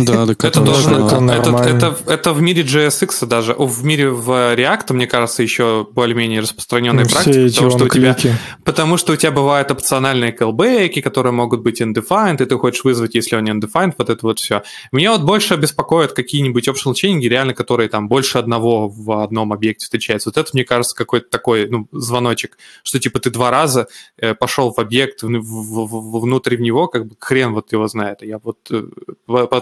Да, 0.07 0.27
так 0.27 0.45
Это 0.45 0.61
очень 0.61 1.07
это 1.31 1.57
это, 1.77 1.97
это, 2.07 2.33
в 2.33 2.43
мире 2.43 2.63
JSX 2.63 3.27
даже, 3.27 3.55
в 3.55 3.85
мире 3.85 4.11
в 4.11 4.31
React, 4.55 4.93
мне 4.93 5.07
кажется, 5.07 5.43
еще 5.43 5.87
более-менее 5.91 6.41
распространенная 6.41 7.05
Ну, 7.05 7.11
практика, 7.11 7.49
потому 7.49 7.71
что, 7.71 7.85
у 7.85 7.89
тебя, 7.89 8.17
потому 8.65 8.97
что 8.99 9.13
у 9.13 9.17
тебя 9.17 9.31
бывают 9.33 9.71
опциональные 9.71 10.37
callbacks, 10.39 11.01
которые 11.01 11.33
могут 11.33 11.63
быть 11.63 11.81
undefined, 11.81 12.43
и 12.43 12.47
ты 12.47 12.59
хочешь 12.59 12.85
вызвать, 12.85 13.15
если 13.15 13.37
он 13.37 13.45
не 13.45 13.51
undefined, 13.53 13.95
вот 13.97 14.11
это 14.11 14.21
вот 14.27 14.39
все. 14.39 14.63
Меня 14.93 15.13
вот 15.13 15.23
больше 15.23 15.57
беспокоят 15.57 16.13
какие-нибудь 16.13 16.69
optional 16.69 16.95
чейнинги, 16.95 17.27
реально, 17.27 17.55
которые 17.55 17.89
там 17.89 18.09
больше 18.09 18.39
одного 18.39 18.89
в 18.89 19.23
одном 19.23 19.53
объекте 19.53 19.85
встречаются. 19.85 20.29
Вот 20.29 20.37
это, 20.37 20.51
мне 20.53 20.65
кажется, 20.65 20.95
какой-то 20.95 21.29
такой 21.31 21.69
ну, 21.69 21.89
звоночек, 21.93 22.59
что 22.83 22.99
типа 22.99 23.21
ты 23.21 23.31
два 23.31 23.51
раза 23.51 23.87
э, 24.19 24.35
пошел 24.35 24.73
в 24.73 24.79
объект, 24.79 25.23
в- 25.23 25.29
в- 25.29 25.87
в- 25.87 26.21
внутрь 26.21 26.57
в 26.57 26.61
него, 26.61 26.89
как 26.89 27.07
бы 27.07 27.17
хрен 27.19 27.55
вот 27.55 27.73
его 27.73 27.89
знает. 27.89 28.23
Я 28.23 28.39
вот 28.39 28.59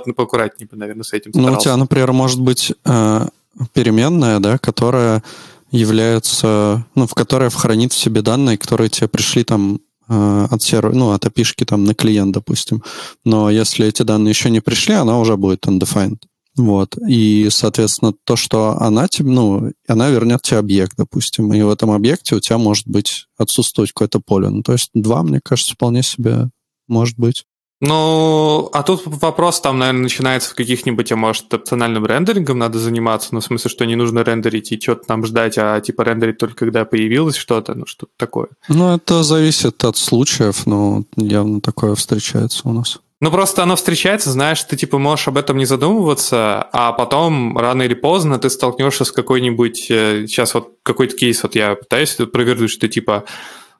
по- 0.04 0.12
поаккуратнее 0.12 0.68
бы, 0.68 0.76
наверное, 0.76 1.04
с 1.04 1.12
этим 1.12 1.30
Ну, 1.34 1.40
у 1.40 1.42
старался. 1.44 1.64
тебя, 1.64 1.76
например, 1.76 2.12
может 2.12 2.40
быть 2.40 2.72
э, 2.84 3.26
переменная, 3.72 4.40
да, 4.40 4.58
которая 4.58 5.22
является, 5.70 6.84
ну, 6.94 7.06
в 7.06 7.14
которой 7.14 7.50
хранит 7.50 7.92
в 7.92 7.98
себе 7.98 8.22
данные, 8.22 8.58
которые 8.58 8.90
тебе 8.90 9.08
пришли 9.08 9.44
там 9.44 9.80
э, 10.08 10.46
от 10.50 10.62
сервера, 10.62 10.92
ну, 10.92 11.10
от 11.12 11.24
API 11.24 11.64
там 11.64 11.84
на 11.84 11.94
клиент, 11.94 12.32
допустим. 12.32 12.82
Но 13.24 13.50
если 13.50 13.86
эти 13.86 14.02
данные 14.02 14.30
еще 14.30 14.50
не 14.50 14.60
пришли, 14.60 14.94
она 14.94 15.18
уже 15.18 15.36
будет 15.36 15.66
undefined. 15.66 16.18
Вот. 16.56 16.96
И, 17.08 17.48
соответственно, 17.50 18.12
то, 18.24 18.34
что 18.36 18.76
она 18.80 19.06
тебе, 19.06 19.30
ну, 19.30 19.70
она 19.86 20.10
вернет 20.10 20.42
тебе 20.42 20.58
объект, 20.58 20.94
допустим, 20.96 21.54
и 21.54 21.62
в 21.62 21.70
этом 21.70 21.92
объекте 21.92 22.34
у 22.34 22.40
тебя 22.40 22.58
может 22.58 22.88
быть 22.88 23.26
отсутствовать 23.38 23.92
какое-то 23.92 24.20
поле. 24.20 24.48
Ну, 24.48 24.62
то 24.62 24.72
есть 24.72 24.90
два, 24.92 25.22
мне 25.22 25.40
кажется, 25.42 25.74
вполне 25.74 26.02
себе 26.02 26.50
может 26.88 27.16
быть. 27.18 27.44
Ну, 27.80 28.68
а 28.72 28.82
тут 28.82 29.02
вопрос 29.06 29.60
там, 29.60 29.78
наверное, 29.78 30.02
начинается 30.02 30.50
в 30.50 30.54
каких-нибудь, 30.54 31.10
а 31.12 31.16
может, 31.16 31.52
опциональным 31.52 32.04
рендерингом 32.04 32.58
надо 32.58 32.78
заниматься, 32.78 33.28
ну, 33.32 33.40
в 33.40 33.44
смысле, 33.44 33.70
что 33.70 33.86
не 33.86 33.96
нужно 33.96 34.22
рендерить 34.22 34.70
и 34.72 34.80
что-то 34.80 35.06
там 35.06 35.24
ждать, 35.24 35.56
а 35.56 35.80
типа 35.80 36.02
рендерить 36.02 36.38
только 36.38 36.56
когда 36.56 36.84
появилось 36.84 37.36
что-то, 37.36 37.74
ну, 37.74 37.86
что-то 37.86 38.12
такое. 38.18 38.48
Ну, 38.68 38.94
это 38.94 39.22
зависит 39.22 39.82
от 39.84 39.96
случаев, 39.96 40.66
но 40.66 41.04
явно 41.16 41.60
такое 41.62 41.94
встречается 41.94 42.68
у 42.68 42.72
нас. 42.72 42.98
Ну, 43.22 43.30
просто 43.30 43.62
оно 43.62 43.76
встречается, 43.76 44.30
знаешь, 44.30 44.62
ты 44.64 44.76
типа 44.76 44.98
можешь 44.98 45.28
об 45.28 45.36
этом 45.36 45.58
не 45.58 45.66
задумываться, 45.66 46.62
а 46.72 46.92
потом 46.92 47.56
рано 47.56 47.82
или 47.82 47.92
поздно 47.94 48.38
ты 48.38 48.48
столкнешься 48.48 49.04
с 49.04 49.12
какой-нибудь... 49.12 49.90
э, 49.90 50.26
Сейчас 50.26 50.54
вот 50.54 50.74
какой-то 50.82 51.16
кейс, 51.16 51.42
вот 51.42 51.54
я 51.54 51.74
пытаюсь 51.76 52.16
провернуть, 52.32 52.70
что 52.70 52.88
типа... 52.88 53.24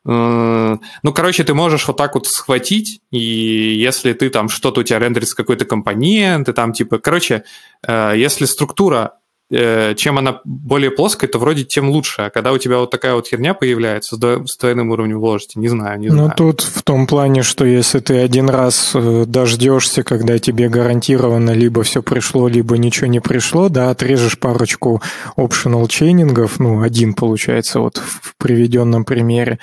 Ну, 0.04 1.12
короче, 1.14 1.44
ты 1.44 1.52
можешь 1.52 1.86
вот 1.86 1.98
так 1.98 2.14
вот 2.14 2.26
схватить, 2.26 3.02
и 3.10 3.18
если 3.18 4.14
ты 4.14 4.30
там 4.30 4.48
что-то 4.48 4.80
у 4.80 4.82
тебя 4.82 4.98
рендерится 4.98 5.36
какой-то 5.36 5.66
компонент, 5.66 6.48
и 6.48 6.52
там 6.52 6.72
типа... 6.72 6.98
Короче, 6.98 7.44
э, 7.86 8.14
если 8.16 8.46
структура 8.46 9.19
чем 9.50 10.18
она 10.18 10.40
более 10.44 10.90
плоская, 10.92 11.28
то 11.28 11.38
вроде 11.38 11.64
тем 11.64 11.90
лучше. 11.90 12.22
А 12.22 12.30
когда 12.30 12.52
у 12.52 12.58
тебя 12.58 12.78
вот 12.78 12.90
такая 12.90 13.14
вот 13.14 13.26
херня 13.26 13.52
появляется 13.52 14.14
с 14.16 14.18
дво- 14.20 14.46
с 14.46 14.56
двойным 14.56 14.90
уровнем 14.90 15.18
вложити, 15.18 15.58
не 15.58 15.68
знаю, 15.68 15.98
не 15.98 16.08
Ну, 16.08 16.14
знаю. 16.14 16.32
тут 16.36 16.60
в 16.60 16.82
том 16.82 17.06
плане, 17.06 17.42
что 17.42 17.64
если 17.64 17.98
ты 17.98 18.18
один 18.18 18.48
раз 18.48 18.92
э, 18.94 19.24
дождешься, 19.26 20.02
когда 20.04 20.38
тебе 20.38 20.68
гарантированно 20.68 21.50
либо 21.50 21.82
все 21.82 22.02
пришло, 22.02 22.46
либо 22.48 22.78
ничего 22.78 23.08
не 23.08 23.20
пришло, 23.20 23.68
да, 23.68 23.90
отрежешь 23.90 24.38
парочку 24.38 25.02
optional 25.36 25.88
чейнингов, 25.88 26.60
ну, 26.60 26.82
один 26.82 27.14
получается 27.14 27.80
вот 27.80 27.96
в 27.98 28.34
приведенном 28.38 29.04
примере, 29.04 29.58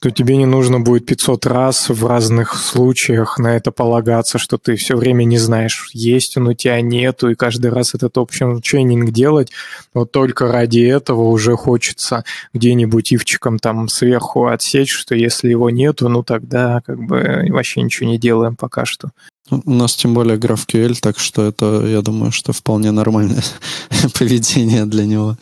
то 0.00 0.10
тебе 0.10 0.36
не 0.36 0.46
нужно 0.46 0.80
будет 0.80 1.04
500 1.04 1.46
раз 1.46 1.90
в 1.90 2.06
разных 2.06 2.54
случаях 2.54 3.38
на 3.38 3.56
это 3.56 3.70
полагаться, 3.70 4.38
что 4.38 4.56
ты 4.56 4.76
все 4.76 4.96
время 4.96 5.24
не 5.24 5.36
знаешь, 5.36 5.90
есть 5.92 6.38
он 6.38 6.48
у 6.48 6.54
тебя, 6.54 6.80
нету, 6.80 7.28
и 7.28 7.34
каждый 7.34 7.70
раз 7.70 7.94
этот 7.94 8.16
optional 8.16 8.62
чейнинг 8.62 9.10
делать. 9.10 9.50
Вот 9.92 10.10
только 10.10 10.50
ради 10.50 10.80
этого 10.80 11.28
уже 11.28 11.54
хочется 11.54 12.24
где-нибудь 12.54 13.12
ивчиком 13.12 13.58
там 13.58 13.88
сверху 13.88 14.46
отсечь, 14.46 14.92
что 14.92 15.14
если 15.14 15.50
его 15.50 15.68
нету, 15.68 16.08
ну 16.08 16.22
тогда 16.22 16.80
как 16.86 16.98
бы 16.98 17.46
вообще 17.50 17.82
ничего 17.82 18.08
не 18.08 18.18
делаем 18.18 18.56
пока 18.56 18.86
что. 18.86 19.10
Ну, 19.50 19.62
У 19.66 19.72
нас 19.72 19.96
тем 19.96 20.14
более 20.14 20.38
GraphQL, 20.38 20.96
так 21.00 21.18
что 21.18 21.44
это, 21.44 21.84
я 21.86 22.00
думаю, 22.00 22.32
что 22.32 22.52
вполне 22.52 22.90
нормальное 22.90 23.42
поведение 24.18 24.86
для 24.86 25.04
него. 25.04 25.36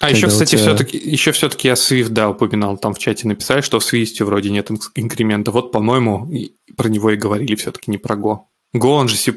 А 0.00 0.10
еще, 0.10 0.28
кстати, 0.28 0.50
тебя- 0.52 0.60
все-таки, 0.60 0.96
еще 0.96 1.32
все-таки 1.32 1.68
я 1.68 1.74
Swift, 1.74 2.10
да, 2.10 2.30
упоминал, 2.30 2.78
там 2.78 2.94
в 2.94 2.98
чате 2.98 3.26
написали, 3.26 3.60
что 3.62 3.80
в 3.80 3.82
Swift 3.92 4.24
вроде 4.24 4.50
нет 4.50 4.70
инк- 4.70 4.90
инкремента. 4.94 5.50
Вот, 5.50 5.72
по-моему, 5.72 6.30
про 6.76 6.88
него 6.88 7.10
и 7.10 7.16
говорили 7.16 7.56
все-таки 7.56 7.90
не 7.90 7.98
про 7.98 8.14
Go. 8.16 8.38
Go, 8.74 8.88
он 8.90 9.08
же 9.08 9.16
C 9.16 9.32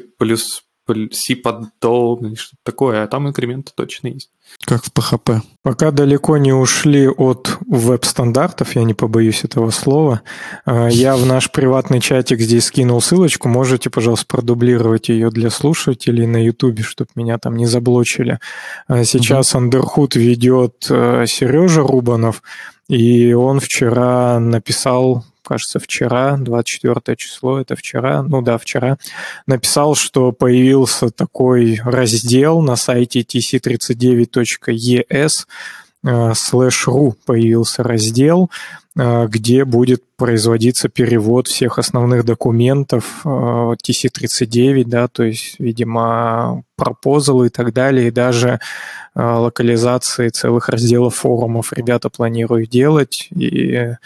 C 1.12 1.36
поддол, 1.36 2.24
или 2.24 2.34
что-то 2.34 2.60
такое, 2.64 3.02
а 3.02 3.06
там 3.06 3.28
инкременты 3.28 3.72
точно 3.74 4.08
есть. 4.08 4.30
Как 4.64 4.84
в 4.84 4.92
PHP. 4.92 5.40
Пока 5.62 5.90
далеко 5.90 6.36
не 6.36 6.52
ушли 6.52 7.08
от 7.08 7.58
веб-стандартов, 7.66 8.76
я 8.76 8.82
не 8.82 8.94
побоюсь 8.94 9.44
этого 9.44 9.70
слова, 9.70 10.22
э, 10.66 10.88
я 10.90 11.16
в 11.16 11.24
наш 11.24 11.50
приватный 11.50 12.00
чатик 12.00 12.40
здесь 12.40 12.66
скинул 12.66 13.00
ссылочку, 13.00 13.48
можете, 13.48 13.90
пожалуйста, 13.90 14.26
продублировать 14.26 15.08
ее 15.08 15.30
для 15.30 15.50
слушателей 15.50 16.26
на 16.26 16.44
ютубе, 16.44 16.82
чтобы 16.82 17.10
меня 17.14 17.38
там 17.38 17.56
не 17.56 17.66
заблочили. 17.66 18.40
Э, 18.88 19.04
Сейчас 19.04 19.54
Андерхуд 19.54 20.16
ведет 20.16 20.86
э, 20.90 21.24
Сережа 21.26 21.82
Рубанов, 21.82 22.42
и 22.88 23.32
он 23.32 23.60
вчера 23.60 24.38
написал, 24.38 25.24
кажется, 25.42 25.78
вчера, 25.78 26.36
24 26.36 27.16
число, 27.16 27.60
это 27.60 27.76
вчера, 27.76 28.22
ну 28.22 28.42
да, 28.42 28.58
вчера, 28.58 28.98
написал, 29.46 29.94
что 29.94 30.32
появился 30.32 31.10
такой 31.10 31.80
раздел 31.84 32.60
на 32.62 32.76
сайте 32.76 33.20
tc39.es 33.20 35.46
э, 36.04 36.32
слэш 36.34 36.88
ру 36.88 37.16
появился 37.24 37.82
раздел, 37.82 38.50
э, 38.96 39.26
где 39.28 39.64
будет 39.64 40.02
производиться 40.16 40.88
перевод 40.88 41.48
всех 41.48 41.78
основных 41.78 42.24
документов 42.24 43.22
э, 43.24 43.28
TC39, 43.28 44.84
да, 44.86 45.08
то 45.08 45.24
есть, 45.24 45.56
видимо, 45.58 46.62
пропозалы 46.76 47.46
и 47.46 47.50
так 47.50 47.72
далее, 47.72 48.08
и 48.08 48.12
даже 48.12 48.60
э, 49.14 49.22
локализации 49.22 50.28
целых 50.28 50.68
разделов 50.68 51.16
форумов 51.16 51.72
ребята 51.72 52.10
планируют 52.10 52.70
делать, 52.70 53.28
и 53.30 53.96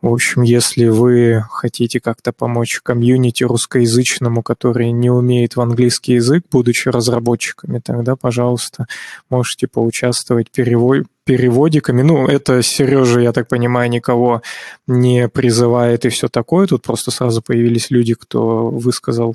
в 0.00 0.12
общем, 0.12 0.42
если 0.42 0.86
вы 0.86 1.44
хотите 1.50 1.98
как-то 1.98 2.32
помочь 2.32 2.80
комьюнити 2.80 3.42
русскоязычному, 3.42 4.42
который 4.44 4.92
не 4.92 5.10
умеет 5.10 5.56
в 5.56 5.60
английский 5.60 6.14
язык, 6.14 6.44
будучи 6.52 6.88
разработчиками, 6.88 7.80
тогда, 7.84 8.14
пожалуйста, 8.14 8.86
можете 9.28 9.66
поучаствовать 9.66 10.48
перево- 10.56 11.04
переводиками. 11.24 12.02
Ну, 12.02 12.28
это 12.28 12.62
Сережа, 12.62 13.20
я 13.20 13.32
так 13.32 13.48
понимаю, 13.48 13.90
никого 13.90 14.42
не 14.86 15.28
призывает 15.28 16.04
и 16.04 16.10
все 16.10 16.28
такое. 16.28 16.68
Тут 16.68 16.82
просто 16.82 17.10
сразу 17.10 17.42
появились 17.42 17.90
люди, 17.90 18.14
кто 18.14 18.70
высказал 18.70 19.34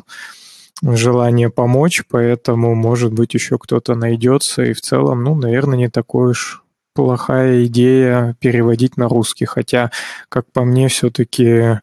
желание 0.82 1.49
помочь, 1.49 2.04
поэтому, 2.10 2.73
может 2.73 3.12
быть, 3.12 3.34
еще 3.34 3.58
кто-то 3.58 3.95
найдется. 3.95 4.63
И 4.63 4.73
в 4.73 4.80
целом, 4.80 5.26
ну, 5.26 5.36
наверное, 5.36 5.78
не 5.78 5.89
такой 5.89 6.32
уж 6.32 6.62
плохая 6.93 7.65
идея 7.65 8.36
переводить 8.39 8.97
на 8.97 9.08
русский, 9.08 9.45
хотя, 9.45 9.91
как 10.29 10.51
по 10.51 10.63
мне, 10.63 10.88
все-таки 10.88 11.79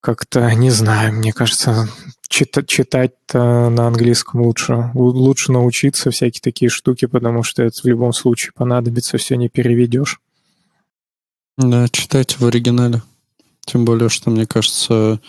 как-то, 0.00 0.54
не 0.54 0.70
знаю, 0.70 1.12
мне 1.14 1.32
кажется, 1.32 1.88
чита- 2.28 2.64
читать-то 2.64 3.70
на 3.70 3.88
английском 3.88 4.42
лучше. 4.42 4.90
Лучше 4.94 5.52
научиться 5.52 6.10
всякие 6.10 6.40
такие 6.40 6.68
штуки, 6.68 7.06
потому 7.06 7.42
что 7.42 7.62
это 7.62 7.80
в 7.80 7.84
любом 7.86 8.12
случае 8.12 8.52
понадобится, 8.54 9.18
все 9.18 9.36
не 9.36 9.48
переведешь. 9.48 10.20
Да, 11.58 11.88
читайте 11.88 12.36
в 12.38 12.42
оригинале. 12.46 13.02
Тем 13.64 13.84
более, 13.84 14.08
что, 14.08 14.30
мне 14.30 14.46
кажется, 14.46 15.20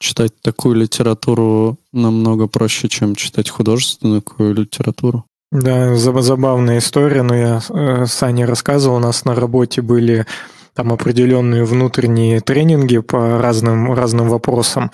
читать 0.00 0.40
такую 0.40 0.76
литературу 0.76 1.78
намного 1.92 2.48
проще, 2.48 2.88
чем 2.88 3.14
читать 3.14 3.50
художественную 3.50 4.22
литературу. 4.38 5.27
Да, 5.50 5.94
за- 5.96 6.20
забавная 6.20 6.78
история, 6.78 7.22
но 7.22 7.34
я 7.34 7.60
э, 7.70 8.06
Сане 8.06 8.44
рассказывал, 8.44 8.96
у 8.96 9.00
нас 9.00 9.24
на 9.24 9.34
работе 9.34 9.80
были 9.80 10.26
там 10.74 10.92
определенные 10.92 11.64
внутренние 11.64 12.40
тренинги 12.40 12.98
по 12.98 13.40
разным, 13.40 13.92
разным 13.94 14.28
вопросам. 14.28 14.90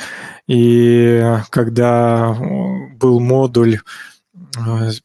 И 0.46 1.22
когда 1.50 2.36
э, 2.38 2.96
был 2.96 3.18
модуль 3.18 3.80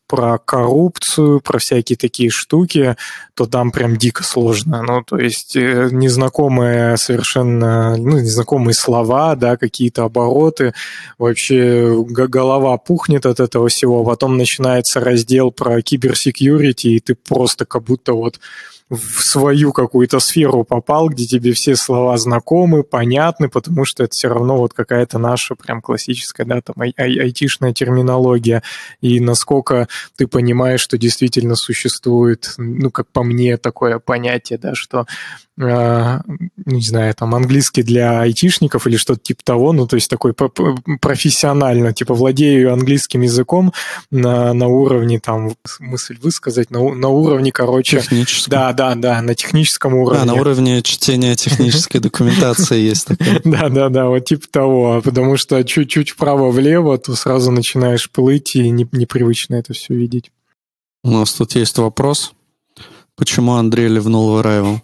про 0.08 0.38
коррупцию, 0.40 1.42
про 1.42 1.60
всякие 1.60 1.98
такие 1.98 2.30
штуки, 2.30 2.96
то 3.36 3.46
там 3.46 3.72
прям 3.72 3.96
дико 3.96 4.24
сложно. 4.24 4.84
Ну, 4.84 5.04
то 5.04 5.18
есть 5.18 5.56
э, 5.56 5.90
незнакомые 5.92 6.98
совершенно, 6.98 7.96
ну, 7.98 8.20
незнакомые 8.20 8.74
слова, 8.74 9.36
да, 9.36 9.58
какие-то 9.58 10.04
обороты. 10.04 10.74
Вообще 11.18 12.04
голова 12.08 12.78
пухнет 12.78 13.26
от 13.26 13.40
этого 13.40 13.70
всего. 13.70 14.04
Потом 14.04 14.38
начинается 14.38 15.00
раздел 15.00 15.52
про 15.52 15.82
киберсекьюрити, 15.82 16.88
и 16.88 17.00
ты 17.00 17.16
просто 17.16 17.66
как 17.66 17.84
будто 17.84 18.14
вот 18.14 18.40
в 18.90 19.24
свою 19.24 19.72
какую-то 19.72 20.20
сферу 20.20 20.64
попал, 20.64 21.10
где 21.10 21.26
тебе 21.26 21.54
все 21.54 21.76
слова 21.76 22.18
знакомы, 22.18 22.84
понятны, 22.84 23.48
потому 23.48 23.86
что 23.86 24.04
это 24.04 24.14
все 24.14 24.30
равно 24.30 24.58
вот 24.58 24.74
какая-то 24.74 25.20
наша 25.20 25.56
прям 25.56 25.82
классическая, 25.82 26.46
да, 26.46 26.62
там 26.62 26.76
ай- 26.80 26.94
ай- 26.98 27.20
айтишная 27.20 27.74
терминология, 27.74 28.64
и 29.02 29.20
насколько 29.20 29.88
ты 30.16 30.26
понимаешь, 30.28 30.82
что 30.82 30.98
действительно 30.98 31.56
существует, 31.56 32.54
ну, 32.58 32.90
как 32.90 33.08
по 33.12 33.24
мне, 33.24 33.58
такое 33.58 34.00
понятие, 34.00 34.58
да, 34.58 34.74
что 34.74 35.06
а, 35.62 36.22
не 36.66 36.82
знаю, 36.82 37.14
там, 37.16 37.36
английский 37.36 37.84
для 37.84 38.22
айтишников 38.22 38.88
или 38.88 38.96
что-то 38.96 39.20
типа 39.20 39.44
того, 39.44 39.74
ну, 39.74 39.88
то 39.88 39.98
есть 39.98 40.10
такой 40.10 40.34
профессионально, 40.34 41.94
типа, 41.94 42.14
владею 42.14 42.72
английским 42.72 43.22
языком 43.22 43.74
на, 44.10 44.54
на 44.54 44.68
уровне, 44.68 45.20
там, 45.20 45.56
мысль 45.80 46.18
высказать, 46.22 46.72
на, 46.72 46.94
на 46.94 47.10
уровне, 47.10 47.52
короче... 47.52 48.00
Техническом. 48.00 48.52
Да, 48.52 48.72
да, 48.80 48.96
да, 48.96 49.22
на 49.22 49.36
техническом 49.36 49.94
уровне. 49.94 50.22
А, 50.22 50.26
на 50.26 50.36
уровне 50.36 50.82
чтения 50.82 51.36
технической 51.36 52.00
документации 52.00 52.80
есть 52.80 53.08
такое. 53.08 53.42
Да, 53.44 53.68
да, 53.68 53.90
да, 53.90 54.08
вот 54.08 54.24
типа 54.24 54.48
того, 54.50 55.02
потому 55.04 55.36
что 55.36 55.62
чуть-чуть 55.64 56.12
вправо-влево, 56.12 56.98
то 56.98 57.14
сразу 57.16 57.52
начинаешь 57.52 58.10
плыть 58.10 58.56
и 58.56 58.70
непривычно 58.70 59.56
это 59.56 59.74
все 59.74 59.94
видеть. 59.94 60.32
У 61.04 61.12
нас 61.12 61.34
тут 61.34 61.56
есть 61.56 61.78
вопрос. 61.78 62.32
Почему 63.18 63.56
Андрей 63.56 63.90
ливнул 63.90 64.32
в 64.32 64.40
Arrival? 64.40 64.80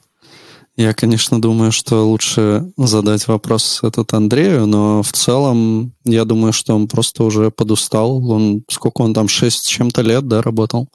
Я, 0.76 0.94
конечно, 0.94 1.42
думаю, 1.42 1.72
что 1.72 2.06
лучше 2.06 2.70
задать 2.76 3.26
вопрос 3.30 3.80
этот 3.82 4.14
Андрею, 4.14 4.66
но 4.66 5.04
в 5.04 5.12
целом 5.14 5.94
я 6.04 6.26
думаю, 6.26 6.52
что 6.52 6.76
он 6.76 6.90
просто 6.90 7.24
уже 7.24 7.50
подустал. 7.50 8.30
Он 8.30 8.62
сколько 8.70 9.04
он 9.04 9.14
там, 9.14 9.30
шесть 9.30 9.64
с 9.64 9.68
чем-то 9.68 10.02
лет, 10.02 10.28
да, 10.28 10.42
работал? 10.42 10.90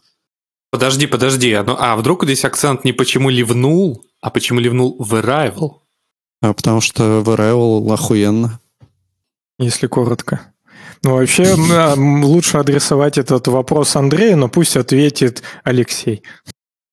Подожди, 0.71 1.07
подожди. 1.07 1.53
А, 1.53 1.65
ну, 1.65 1.77
а 1.79 1.97
вдруг 1.97 2.25
здесь 2.25 2.45
акцент 2.45 2.85
не 2.85 2.93
почему 2.93 3.29
ливнул, 3.29 4.05
а 4.21 4.31
почему 4.31 4.61
ливнул 4.61 4.97
в 4.99 5.15
Arrival? 5.15 5.81
А 6.43 6.53
потому 6.53 6.81
что 6.81 7.21
в 7.23 7.29
Arrival 7.31 7.93
охуенно. 7.93 8.61
Если 9.59 9.89
коротко. 9.89 10.53
Ну, 11.03 11.17
вообще, 11.17 11.57
а, 11.73 11.95
лучше 11.97 12.59
адресовать 12.59 13.19
этот 13.19 13.49
вопрос 13.49 13.97
Андрею, 13.97 14.37
но 14.37 14.49
пусть 14.49 14.77
ответит 14.77 15.43
Алексей. 15.65 16.23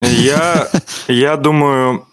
Я, 0.02 0.70
я 1.08 1.38
думаю, 1.38 2.08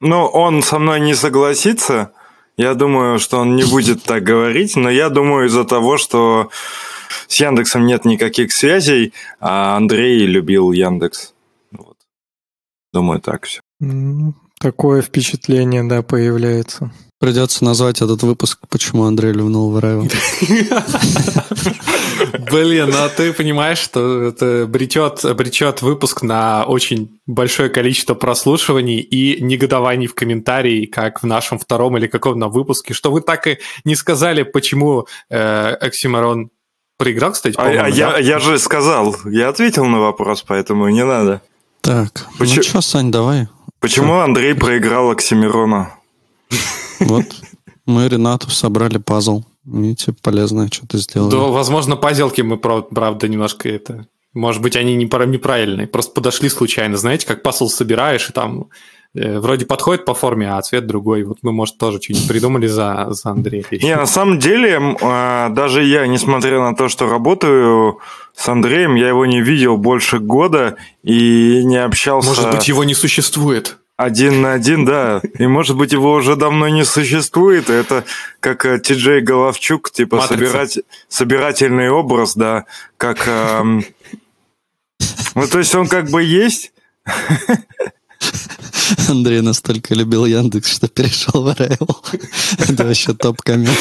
ну, 0.00 0.26
он 0.26 0.62
со 0.62 0.78
мной 0.78 1.00
не 1.00 1.14
согласится. 1.14 2.12
Я 2.56 2.74
думаю, 2.74 3.18
что 3.18 3.38
он 3.38 3.54
не 3.54 3.64
будет 3.64 4.02
так 4.02 4.22
говорить, 4.22 4.76
но 4.76 4.90
я 4.90 5.10
думаю 5.10 5.46
из-за 5.46 5.64
того, 5.64 5.98
что 5.98 6.50
с 7.28 7.40
Яндексом 7.40 7.86
нет 7.86 8.04
никаких 8.04 8.52
связей, 8.52 9.12
а 9.40 9.76
Андрей 9.76 10.26
любил 10.26 10.72
Яндекс. 10.72 11.34
Вот. 11.70 11.96
Думаю, 12.92 13.20
так 13.20 13.44
все. 13.44 13.60
Такое 14.60 15.02
впечатление, 15.02 15.84
да, 15.84 16.02
появляется. 16.02 16.92
Придется 17.18 17.64
назвать 17.64 18.02
этот 18.02 18.22
выпуск 18.22 18.60
«Почему 18.68 19.04
Андрей 19.04 19.32
люнул 19.32 19.70
в 19.70 19.78
Райвен». 19.78 20.10
Блин, 22.50 22.90
ну 22.90 23.04
а 23.04 23.08
ты 23.08 23.32
понимаешь, 23.32 23.78
что 23.78 24.22
это 24.22 24.64
обретет, 24.64 25.24
обретет 25.24 25.80
выпуск 25.80 26.22
на 26.22 26.64
очень 26.64 27.18
большое 27.26 27.70
количество 27.70 28.14
прослушиваний 28.14 29.00
и 29.00 29.42
негодований 29.42 30.06
в 30.06 30.14
комментарии, 30.14 30.86
как 30.86 31.22
в 31.22 31.26
нашем 31.26 31.58
втором 31.58 31.96
или 31.96 32.06
каком-то 32.06 32.48
выпуске, 32.48 32.92
что 32.92 33.10
вы 33.10 33.22
так 33.22 33.46
и 33.46 33.58
не 33.84 33.94
сказали, 33.94 34.42
почему 34.42 35.06
э, 35.30 35.68
Оксимарон 35.70 36.50
проиграл, 36.96 37.32
кстати, 37.32 37.54
а, 37.58 37.64
а 37.64 37.88
я, 37.88 38.18
я 38.18 38.38
же 38.38 38.58
сказал, 38.58 39.16
я 39.24 39.48
ответил 39.48 39.84
на 39.86 40.00
вопрос, 40.00 40.42
поэтому 40.46 40.88
не 40.88 41.04
надо. 41.04 41.42
Так, 41.80 42.26
Почему... 42.38 42.56
ну 42.56 42.62
что, 42.62 42.80
Сань, 42.80 43.10
давай. 43.10 43.48
Почему 43.80 44.14
Все. 44.14 44.20
Андрей 44.20 44.54
проиграл 44.54 45.10
Оксимирона? 45.10 45.94
Вот, 46.98 47.26
мы 47.86 48.08
Ренату 48.08 48.50
собрали 48.50 48.98
пазл. 48.98 49.44
Видите, 49.64 50.14
полезное 50.22 50.68
что-то 50.72 50.98
сделали. 50.98 51.30
Да, 51.30 51.38
возможно, 51.38 51.96
пазелки 51.96 52.40
мы, 52.40 52.56
правда, 52.56 53.28
немножко 53.28 53.68
это... 53.68 54.06
Может 54.32 54.60
быть, 54.60 54.76
они 54.76 54.94
неправильные. 54.94 55.86
Просто 55.86 56.12
подошли 56.12 56.50
случайно. 56.50 56.98
Знаете, 56.98 57.26
как 57.26 57.42
пазл 57.42 57.68
собираешь, 57.68 58.28
и 58.28 58.32
там 58.34 58.66
вроде 59.16 59.66
подходит 59.66 60.04
по 60.04 60.14
форме, 60.14 60.52
а 60.52 60.60
цвет 60.62 60.86
другой. 60.86 61.24
Вот 61.24 61.38
мы, 61.42 61.52
может, 61.52 61.78
тоже 61.78 62.00
что-нибудь 62.00 62.28
придумали 62.28 62.66
за, 62.66 63.08
за 63.10 63.30
Андрея. 63.30 63.64
Не, 63.70 63.96
на 63.96 64.06
самом 64.06 64.38
деле, 64.38 64.96
а, 65.00 65.48
даже 65.50 65.82
я, 65.82 66.06
несмотря 66.06 66.60
на 66.60 66.74
то, 66.74 66.88
что 66.88 67.08
работаю 67.08 67.98
с 68.34 68.48
Андреем, 68.48 68.94
я 68.94 69.08
его 69.08 69.26
не 69.26 69.40
видел 69.40 69.76
больше 69.76 70.18
года 70.18 70.76
и 71.02 71.62
не 71.64 71.76
общался... 71.76 72.28
Может 72.28 72.50
быть, 72.50 72.68
его 72.68 72.84
не 72.84 72.94
существует? 72.94 73.78
Один 73.96 74.42
на 74.42 74.52
один, 74.52 74.84
да. 74.84 75.22
И, 75.38 75.46
может 75.46 75.74
быть, 75.76 75.92
его 75.92 76.12
уже 76.12 76.36
давно 76.36 76.68
не 76.68 76.84
существует. 76.84 77.70
Это 77.70 78.04
как 78.40 78.66
э, 78.66 78.78
Ти-Джей 78.78 79.22
Головчук, 79.22 79.90
типа 79.90 80.20
собирать, 80.20 80.80
собирательный 81.08 81.88
образ, 81.88 82.34
да. 82.34 82.66
Как... 82.96 83.26
Эм... 83.26 83.84
Ну, 85.34 85.46
то 85.46 85.58
есть 85.58 85.74
он 85.74 85.86
как 85.86 86.10
бы 86.10 86.22
есть... 86.22 86.72
Андрей 89.08 89.40
настолько 89.40 89.94
любил 89.94 90.24
Яндекс, 90.24 90.72
что 90.72 90.88
перешел 90.88 91.42
в 91.42 91.56
Райло. 91.58 92.02
Это 92.58 92.84
вообще 92.84 93.14
топ-коммент. 93.14 93.76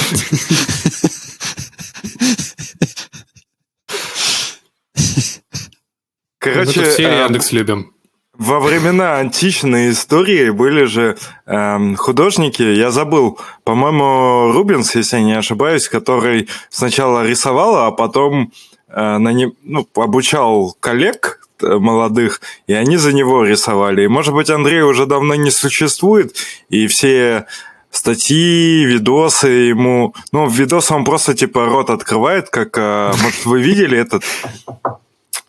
Короче, 6.40 6.80
Мы 6.80 6.90
все 6.90 7.04
эм, 7.04 7.26
Яндекс 7.26 7.52
любим. 7.52 7.94
Во 8.38 8.60
времена 8.60 9.18
античной 9.18 9.92
истории 9.92 10.50
были 10.50 10.84
же 10.84 11.18
э, 11.46 11.96
художники, 11.96 12.62
я 12.62 12.92
забыл, 12.92 13.40
по-моему, 13.64 14.52
Рубинс, 14.52 14.94
если 14.96 15.18
я 15.18 15.24
не 15.24 15.38
ошибаюсь, 15.38 15.88
который 15.88 16.50
сначала 16.70 17.26
рисовал, 17.26 17.78
а 17.78 17.92
потом 17.92 18.52
на 18.96 19.34
не, 19.34 19.52
ну, 19.64 19.88
обучал 19.96 20.76
коллег 20.80 21.42
э, 21.62 21.76
молодых, 21.78 22.42
и 22.68 22.74
они 22.74 22.98
за 22.98 23.14
него 23.14 23.44
рисовали. 23.44 24.04
И, 24.04 24.08
может 24.08 24.34
быть, 24.34 24.50
Андрей 24.50 24.82
уже 24.82 25.06
давно 25.06 25.36
не 25.36 25.52
существует, 25.52 26.36
и 26.70 26.88
все 26.88 27.46
статьи, 27.92 28.86
видосы 28.86 29.48
ему... 29.48 30.14
Ну, 30.32 30.48
видос 30.48 30.92
он 30.92 31.04
просто, 31.06 31.34
типа, 31.34 31.66
рот 31.66 31.90
открывает, 31.90 32.50
как... 32.50 32.78
Э, 32.78 33.12
может, 33.22 33.46
вы 33.46 33.62
видели 33.62 33.98
этот... 33.98 34.24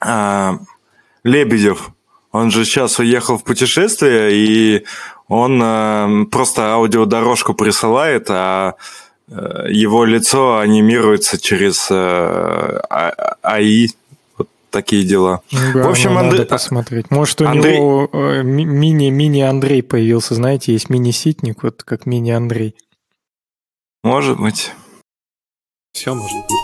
Э, 0.05 0.59
Лебедев 1.25 1.91
он 2.37 2.51
же 2.51 2.65
сейчас 2.65 2.99
уехал 2.99 3.39
в 3.39 3.45
путешествие, 3.45 4.31
и 4.33 4.85
он 5.29 5.61
э, 5.63 6.25
просто 6.31 6.75
аудиодорожку 6.75 7.55
присылает, 7.55 8.27
а 8.29 8.75
э, 8.75 8.75
его 9.29 10.05
лицо 10.05 10.59
анимируется 10.59 11.41
через 11.41 11.89
э, 11.91 11.95
а, 11.95 13.37
АИ. 13.43 13.89
Вот 14.39 14.49
такие 14.71 15.05
дела. 15.05 15.41
Да, 15.51 15.83
в 15.83 15.89
общем, 15.89 16.15
ну, 16.15 16.21
Андрей... 16.21 16.39
надо 16.39 16.51
посмотреть. 16.51 17.11
Может, 17.11 17.41
у 17.41 17.47
Андрей... 17.47 17.77
него 17.77 18.09
э, 18.13 18.43
мини-мини 18.43 19.41
Андрей 19.41 19.83
появился, 19.83 20.35
знаете, 20.35 20.73
есть 20.73 20.91
мини-ситник, 20.91 21.63
вот 21.63 21.83
как 21.83 22.07
мини-Андрей. 22.07 22.77
Может 24.05 24.39
быть. 24.39 24.73
Все 25.93 26.15
может 26.15 26.37
быть. 26.37 26.57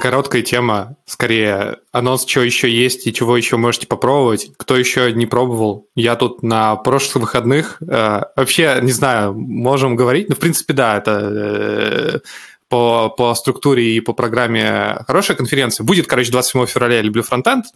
Короткая 0.00 0.42
тема, 0.42 0.96
скорее 1.04 1.76
анонс, 1.92 2.26
что 2.26 2.40
еще 2.40 2.70
есть 2.70 3.06
и 3.06 3.12
чего 3.12 3.36
еще 3.36 3.58
можете 3.58 3.86
попробовать. 3.86 4.50
Кто 4.56 4.76
еще 4.76 5.12
не 5.12 5.26
пробовал? 5.26 5.88
Я 5.94 6.16
тут 6.16 6.42
на 6.42 6.76
прошлых 6.76 7.24
выходных 7.24 7.82
э, 7.82 8.22
вообще 8.34 8.78
не 8.82 8.92
знаю, 8.92 9.34
можем 9.34 9.96
говорить, 9.96 10.28
но 10.30 10.34
в 10.34 10.38
принципе 10.38 10.72
да, 10.72 10.96
это 10.96 11.20
э, 11.20 12.18
по, 12.70 13.10
по 13.10 13.34
структуре 13.34 13.96
и 13.96 14.00
по 14.00 14.14
программе 14.14 15.04
хорошая 15.06 15.36
конференция. 15.36 15.84
Будет, 15.84 16.06
короче, 16.06 16.30
27 16.30 16.66
февраля 16.66 16.96
я 16.96 17.02
люблю 17.02 17.22
фронтенд. 17.22 17.66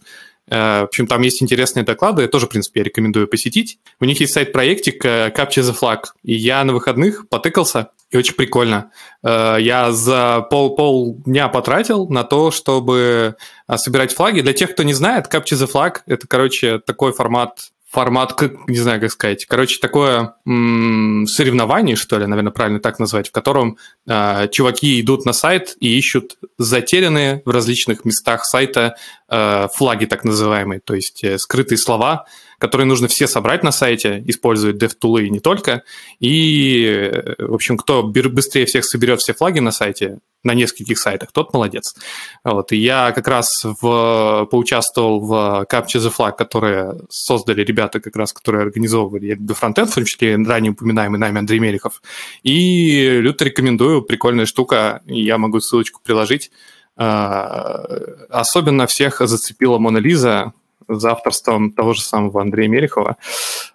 Э, 0.47 0.81
в 0.81 0.85
общем, 0.85 1.05
там 1.05 1.21
есть 1.21 1.43
интересные 1.43 1.83
доклады, 1.83 2.27
тоже, 2.27 2.45
в 2.47 2.49
принципе, 2.49 2.79
я 2.79 2.85
рекомендую 2.85 3.27
посетить. 3.27 3.77
У 3.99 4.05
них 4.05 4.19
есть 4.19 4.33
сайт-проектик 4.33 5.03
э, 5.05 5.33
Capture 5.35 5.63
the 5.63 5.75
Flag, 5.79 5.99
и 6.23 6.33
я 6.33 6.63
на 6.63 6.73
выходных 6.73 7.27
потыкался, 7.29 7.89
и 8.15 8.17
очень 8.17 8.35
прикольно. 8.35 8.91
Э, 9.23 9.57
я 9.59 9.91
за 9.91 10.41
пол, 10.49 10.75
полдня 10.75 11.49
потратил 11.49 12.07
на 12.09 12.23
то, 12.23 12.49
чтобы 12.51 13.35
собирать 13.75 14.13
флаги. 14.13 14.41
Для 14.41 14.53
тех, 14.53 14.71
кто 14.71 14.83
не 14.83 14.93
знает, 14.93 15.27
Capture 15.31 15.57
the 15.57 15.71
Flag— 15.71 15.97
это, 16.07 16.27
короче, 16.27 16.79
такой 16.79 17.13
формат 17.13 17.71
формат, 17.95 18.33
как- 18.33 18.67
не 18.67 18.77
знаю, 18.77 18.99
как 18.99 19.09
сказать. 19.11 19.45
Короче, 19.45 19.79
такое 19.79 20.33
м, 20.45 21.25
соревнование, 21.27 21.95
что 21.95 22.17
ли, 22.19 22.25
наверное, 22.25 22.51
правильно 22.51 22.81
так 22.81 22.99
назвать, 22.99 23.29
в 23.29 23.31
котором 23.31 23.77
э, 24.05 24.49
чуваки 24.51 24.99
идут 24.99 25.25
на 25.25 25.31
сайт 25.31 25.77
и 25.79 25.97
ищут 25.97 26.37
затерянные 26.57 27.41
в 27.45 27.49
различных 27.51 28.03
местах 28.03 28.43
сайта 28.43 28.95
э, 29.29 29.67
флаги 29.73 30.05
так 30.05 30.25
называемые, 30.25 30.81
то 30.81 30.93
есть 30.93 31.23
э, 31.23 31.37
скрытые 31.37 31.77
слова, 31.77 32.25
которые 32.59 32.87
нужно 32.87 33.07
все 33.07 33.27
собрать 33.27 33.63
на 33.63 33.71
сайте, 33.71 34.23
используют 34.27 34.81
DevTools 34.81 35.25
и 35.25 35.29
не 35.29 35.39
только. 35.39 35.83
И, 36.19 36.85
э, 36.85 37.35
в 37.39 37.53
общем, 37.53 37.77
кто 37.77 38.03
быстрее 38.03 38.65
всех 38.65 38.85
соберет 38.85 39.19
все 39.21 39.33
флаги 39.33 39.59
на 39.59 39.71
сайте, 39.71 40.19
на 40.43 40.53
нескольких 40.53 40.99
сайтах, 40.99 41.31
тот 41.31 41.53
молодец. 41.53 41.95
Вот. 42.43 42.71
И 42.71 42.77
я 42.77 43.11
как 43.11 43.27
раз 43.27 43.63
в, 43.63 44.45
поучаствовал 44.45 45.19
в 45.19 45.65
Capture 45.69 45.99
the 45.99 46.13
Flag, 46.15 46.33
которые 46.37 47.01
создали 47.09 47.63
ребята, 47.63 47.99
как 47.99 48.15
раз, 48.15 48.31
которые 48.31 48.61
организовывали 48.61 49.33
люблю 49.33 49.55
фронтенд, 49.55 49.89
в 49.89 49.95
том 49.95 50.05
числе 50.05 50.37
ранее 50.37 50.71
упоминаемый 50.71 51.19
нами 51.19 51.39
Андрей 51.39 51.59
Мелехов. 51.59 52.01
И 52.43 53.19
люто 53.19 53.43
рекомендую, 53.45 54.03
прикольная 54.03 54.45
штука, 54.45 55.01
я 55.05 55.37
могу 55.37 55.59
ссылочку 55.59 55.99
приложить. 56.03 56.51
А, 56.95 57.83
Особенно 58.29 58.87
всех 58.87 59.19
зацепила 59.19 59.79
Мона 59.79 59.97
Лиза, 59.97 60.53
за 60.87 61.11
авторством 61.11 61.71
того 61.71 61.93
же 61.93 62.01
самого 62.01 62.41
Андрея 62.41 62.67
Мелехова. 62.67 63.17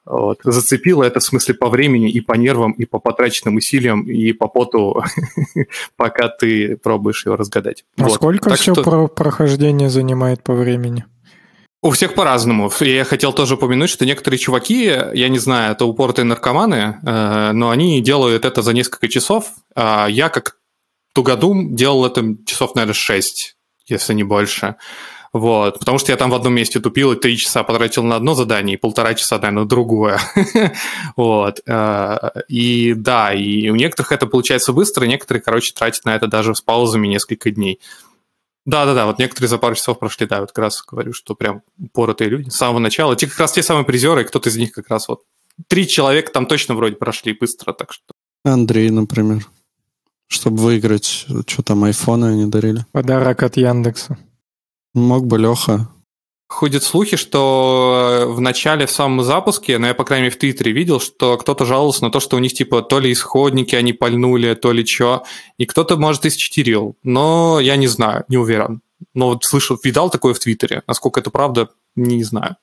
Вот. 0.05 0.41
Зацепило 0.45 1.05
это 1.05 1.21
в 1.21 1.25
смысле 1.25 1.55
по 1.55 1.69
времени 1.69 2.11
и 2.11 2.21
по 2.21 2.35
нервам, 2.35 2.73
и 2.73 2.85
по 2.85 2.99
потраченным 2.99 3.57
усилиям, 3.57 4.03
и 4.03 4.33
по 4.33 4.49
поту, 4.49 5.03
пока 5.97 6.29
ты 6.29 6.77
пробуешь 6.77 7.25
его 7.27 7.37
разгадать. 7.37 7.85
А 7.99 8.05
Вот. 8.05 8.15
сколько 8.15 8.51
Так 8.51 8.59
все 8.59 8.75
что 8.75 8.83
про 8.83 9.07
прохождение 9.09 9.91
занимает 9.91 10.43
по 10.43 10.55
времени? 10.55 11.05
У 11.83 11.91
всех 11.93 12.15
по-разному. 12.15 12.71
Я 12.81 13.05
хотел 13.05 13.33
тоже 13.33 13.55
упомянуть, 13.55 13.89
что 13.89 14.05
некоторые 14.05 14.39
чуваки, 14.39 14.85
я 15.15 15.29
не 15.31 15.39
знаю, 15.39 15.73
это 15.73 15.87
упоротые 15.87 16.27
наркоманы, 16.27 16.99
э, 17.03 17.53
но 17.53 17.71
они 17.71 18.03
делают 18.03 18.45
это 18.45 18.61
за 18.61 18.75
несколько 18.75 19.09
часов. 19.09 19.53
А 19.75 20.07
я, 20.07 20.29
как 20.29 20.59
тугодум, 21.15 21.75
делал 21.75 22.05
это 22.05 22.37
часов, 22.45 22.75
наверное, 22.75 22.93
6, 22.93 23.57
если 23.87 24.13
не 24.13 24.25
больше. 24.25 24.77
Вот, 25.33 25.79
потому 25.79 25.99
что 25.99 26.11
я 26.11 26.17
там 26.17 26.31
в 26.31 26.35
одном 26.35 26.55
месте 26.55 26.81
тупил 26.81 27.13
и 27.13 27.17
три 27.17 27.37
часа 27.37 27.63
потратил 27.63 28.03
на 28.03 28.17
одно 28.17 28.35
задание, 28.35 28.77
и 28.77 28.81
полтора 28.81 29.15
часа, 29.15 29.37
наверное, 29.37 29.63
на 29.63 29.69
другое. 29.69 30.19
вот. 31.17 31.61
э, 31.65 32.31
И 32.49 32.95
да, 32.95 33.33
и 33.33 33.69
у 33.69 33.77
некоторых 33.77 34.11
это 34.11 34.27
получается 34.27 34.73
быстро, 34.73 35.05
некоторые, 35.05 35.41
короче, 35.41 35.73
тратят 35.73 36.05
на 36.05 36.17
это 36.17 36.27
даже 36.27 36.55
с 36.55 36.61
паузами 36.61 37.07
несколько 37.07 37.53
дней. 37.53 37.79
Да-да-да, 38.67 39.07
вот 39.07 39.19
некоторые 39.19 39.49
за 39.49 39.59
пару 39.59 39.75
часов 39.77 39.99
прошли, 40.01 40.27
да, 40.27 40.41
вот 40.41 40.51
как 40.51 40.65
раз 40.65 40.83
говорю, 40.83 41.13
что 41.13 41.35
прям 41.35 41.63
поротые 41.93 42.29
люди 42.29 42.51
с 42.51 42.57
самого 42.57 42.81
начала. 42.81 43.15
Те 43.15 43.27
как 43.29 43.39
раз 43.39 43.53
те 43.53 43.63
самые 43.63 43.85
призеры, 43.85 44.25
кто-то 44.25 44.49
из 44.49 44.57
них 44.57 44.73
как 44.73 44.89
раз 44.89 45.09
вот 45.09 45.23
три 45.69 45.87
человека 45.87 46.33
там 46.33 46.47
точно 46.47 46.75
вроде 46.75 46.97
прошли 46.97 47.33
быстро, 47.33 47.73
так 47.73 47.93
что 47.93 48.13
Андрей, 48.45 48.91
например. 48.91 49.47
Чтобы 50.29 50.59
выиграть, 50.59 51.27
что 51.47 51.63
там, 51.63 51.85
айфоны 51.85 52.27
они 52.27 52.47
дарили. 52.47 52.87
Подарок 52.93 53.43
от 53.43 53.57
Яндекса. 53.57 54.17
Мог 54.95 55.27
бы 55.27 55.39
Леха. 55.39 55.89
Ходят 56.49 56.83
слухи, 56.83 57.17
что 57.17 58.25
в 58.27 58.41
начале, 58.41 58.87
в 58.87 58.91
самом 58.91 59.23
запуске, 59.23 59.79
но 59.79 59.87
я, 59.87 59.95
по 59.95 60.05
крайней 60.05 60.25
мере, 60.25 60.35
в 60.35 60.39
Твиттере 60.39 60.73
видел, 60.73 60.99
что 60.99 61.37
кто-то 61.39 61.65
жаловался 61.65 62.03
на 62.03 62.11
то, 62.11 62.19
что 62.19 62.37
у 62.37 62.41
них, 62.41 62.53
типа, 62.55 62.83
то 62.83 62.99
ли 62.99 63.13
исходники 63.13 63.77
они 63.77 63.93
пальнули, 63.93 64.55
то 64.55 64.73
ли 64.73 64.85
что, 64.85 65.23
и 65.59 65.67
кто-то, 65.67 65.97
может, 65.97 66.27
и 66.27 66.31
считерил, 66.31 66.97
но 67.05 67.61
я 67.61 67.77
не 67.77 67.87
знаю, 67.87 68.25
не 68.27 68.37
уверен. 68.37 68.81
Но 69.15 69.29
вот 69.29 69.45
слышал, 69.45 69.79
видал 69.83 70.11
такое 70.11 70.35
в 70.35 70.41
Твиттере, 70.41 70.83
насколько 70.89 71.21
это 71.21 71.31
правда, 71.31 71.69
не 71.95 72.25
знаю. 72.25 72.57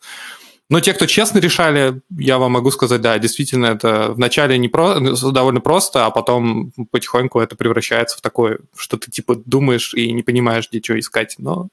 Но 0.69 0.81
те, 0.81 0.93
кто 0.93 1.05
честно 1.05 1.39
решали, 1.39 2.01
я 2.09 2.39
вам 2.39 2.51
могу 2.51 2.71
сказать, 2.71 2.99
да, 2.99 3.17
действительно, 3.19 3.67
это 3.67 4.11
вначале 4.11 4.57
не 4.57 4.67
про, 4.67 4.99
довольно 4.99 5.61
просто, 5.61 6.05
а 6.05 6.11
потом 6.11 6.73
потихоньку 6.91 7.39
это 7.39 7.55
превращается 7.55 8.17
в 8.17 8.21
такое, 8.21 8.59
что 8.75 8.97
ты 8.97 9.09
типа 9.09 9.35
думаешь 9.45 9.93
и 9.93 10.11
не 10.11 10.23
понимаешь, 10.23 10.67
где 10.69 10.81
что 10.83 10.99
искать. 10.99 11.35
Но 11.37 11.69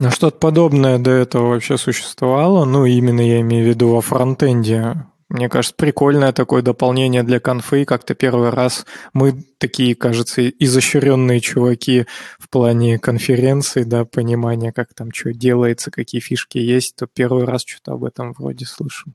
А 0.00 0.10
что-то 0.10 0.38
подобное 0.38 0.98
до 0.98 1.10
этого 1.10 1.48
вообще 1.48 1.76
существовало? 1.76 2.64
Ну, 2.64 2.86
именно 2.86 3.20
я 3.20 3.40
имею 3.42 3.66
в 3.66 3.68
виду 3.68 3.90
во 3.90 4.00
фронтенде. 4.00 5.04
Мне 5.28 5.48
кажется, 5.48 5.76
прикольное 5.76 6.32
такое 6.32 6.62
дополнение 6.62 7.22
для 7.22 7.38
конфы. 7.38 7.84
Как-то 7.84 8.14
первый 8.14 8.50
раз 8.50 8.86
мы 9.12 9.44
такие, 9.58 9.94
кажется, 9.94 10.48
изощренные 10.48 11.40
чуваки 11.40 12.06
в 12.38 12.48
плане 12.48 12.98
конференции, 12.98 13.84
да, 13.84 14.04
понимания, 14.04 14.72
как 14.72 14.94
там 14.94 15.12
что 15.12 15.32
делается, 15.32 15.90
какие 15.90 16.20
фишки 16.20 16.58
есть, 16.58 16.96
то 16.96 17.06
первый 17.06 17.44
раз 17.44 17.62
что-то 17.64 17.92
об 17.92 18.04
этом 18.04 18.32
вроде 18.32 18.64
слышим. 18.64 19.14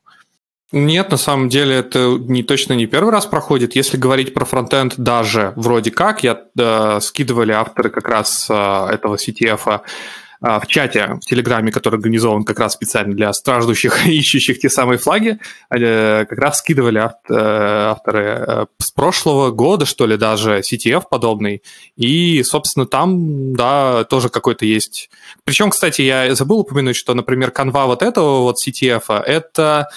Нет, 0.71 1.11
на 1.11 1.17
самом 1.17 1.49
деле 1.49 1.75
это 1.75 2.17
не 2.19 2.43
точно 2.43 2.73
не 2.73 2.85
первый 2.85 3.11
раз 3.11 3.25
проходит. 3.25 3.75
Если 3.75 3.97
говорить 3.97 4.33
про 4.33 4.45
фронтенд 4.45 4.95
даже 4.97 5.53
вроде 5.55 5.91
как, 5.91 6.23
я 6.23 6.41
э, 6.57 6.99
скидывали 7.01 7.51
авторы 7.51 7.89
как 7.89 8.07
раз 8.07 8.47
э, 8.49 8.53
этого 8.53 9.15
CTF 9.15 9.59
э, 9.67 9.79
в 10.45 10.67
чате 10.67 11.17
в 11.21 11.25
Телеграме, 11.25 11.71
который 11.71 11.95
организован 11.95 12.43
как 12.43 12.59
раз 12.59 12.73
специально 12.73 13.15
для 13.15 13.33
страждущих, 13.33 14.05
ищущих 14.07 14.59
те 14.59 14.69
самые 14.69 14.99
флаги, 14.99 15.39
э, 15.71 16.25
как 16.25 16.37
раз 16.37 16.59
скидывали 16.59 16.99
э, 16.99 17.33
авторы 17.33 18.23
э, 18.23 18.65
с 18.77 18.91
прошлого 18.91 19.49
года, 19.49 19.85
что 19.85 20.05
ли, 20.05 20.17
даже 20.17 20.59
CTF 20.59 21.05
подобный. 21.09 21.63
И, 21.95 22.43
собственно, 22.43 22.85
там, 22.85 23.55
да, 23.55 24.03
тоже 24.03 24.29
какой-то 24.29 24.65
есть... 24.65 25.09
Причем, 25.43 25.71
кстати, 25.71 26.03
я 26.03 26.35
забыл 26.35 26.59
упомянуть, 26.59 26.95
что, 26.95 27.15
например, 27.15 27.49
канва 27.49 27.87
вот 27.87 28.03
этого 28.03 28.41
вот 28.41 28.57
CTF, 28.65 29.21
это 29.23 29.89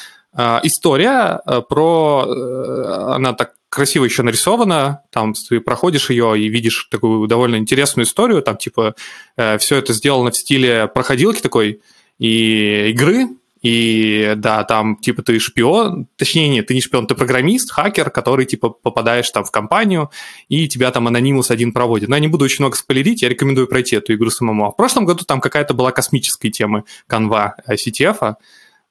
история 0.63 1.41
про... 1.69 3.15
Она 3.15 3.33
так 3.33 3.53
красиво 3.69 4.05
еще 4.05 4.23
нарисована, 4.23 5.03
там 5.11 5.35
ты 5.35 5.61
проходишь 5.61 6.11
ее 6.11 6.41
и 6.41 6.49
видишь 6.49 6.89
такую 6.91 7.27
довольно 7.29 7.57
интересную 7.57 8.07
историю, 8.07 8.43
там 8.43 8.57
типа 8.57 8.95
все 9.37 9.77
это 9.77 9.93
сделано 9.93 10.31
в 10.31 10.37
стиле 10.37 10.89
проходилки 10.89 11.41
такой 11.41 11.81
и 12.19 12.91
игры, 12.91 13.29
и 13.63 14.35
да, 14.37 14.63
там 14.65 14.97
типа 14.97 15.23
ты 15.23 15.39
шпион, 15.39 16.07
точнее 16.17 16.49
нет, 16.49 16.67
ты 16.67 16.75
не 16.75 16.81
шпион, 16.81 17.07
ты 17.07 17.15
программист, 17.15 17.71
хакер, 17.71 18.11
который 18.11 18.47
типа 18.47 18.71
попадаешь 18.71 19.31
там 19.31 19.45
в 19.45 19.51
компанию, 19.51 20.11
и 20.49 20.69
тебя 20.69 20.91
там 20.91 21.09
анонимус 21.09 21.51
один 21.51 21.73
проводит. 21.73 22.09
Но 22.09 22.17
я 22.17 22.21
не 22.21 22.29
буду 22.29 22.45
очень 22.45 22.63
много 22.63 22.77
спойлерить, 22.77 23.23
я 23.23 23.29
рекомендую 23.29 23.67
пройти 23.67 23.97
эту 23.97 24.15
игру 24.15 24.31
самому. 24.31 24.67
А 24.67 24.71
в 24.71 24.77
прошлом 24.77 25.07
году 25.07 25.25
там 25.25 25.41
какая-то 25.41 25.75
была 25.75 25.91
космическая 25.91 26.51
тема 26.51 26.85
канва 27.07 27.57
CTF, 27.69 28.37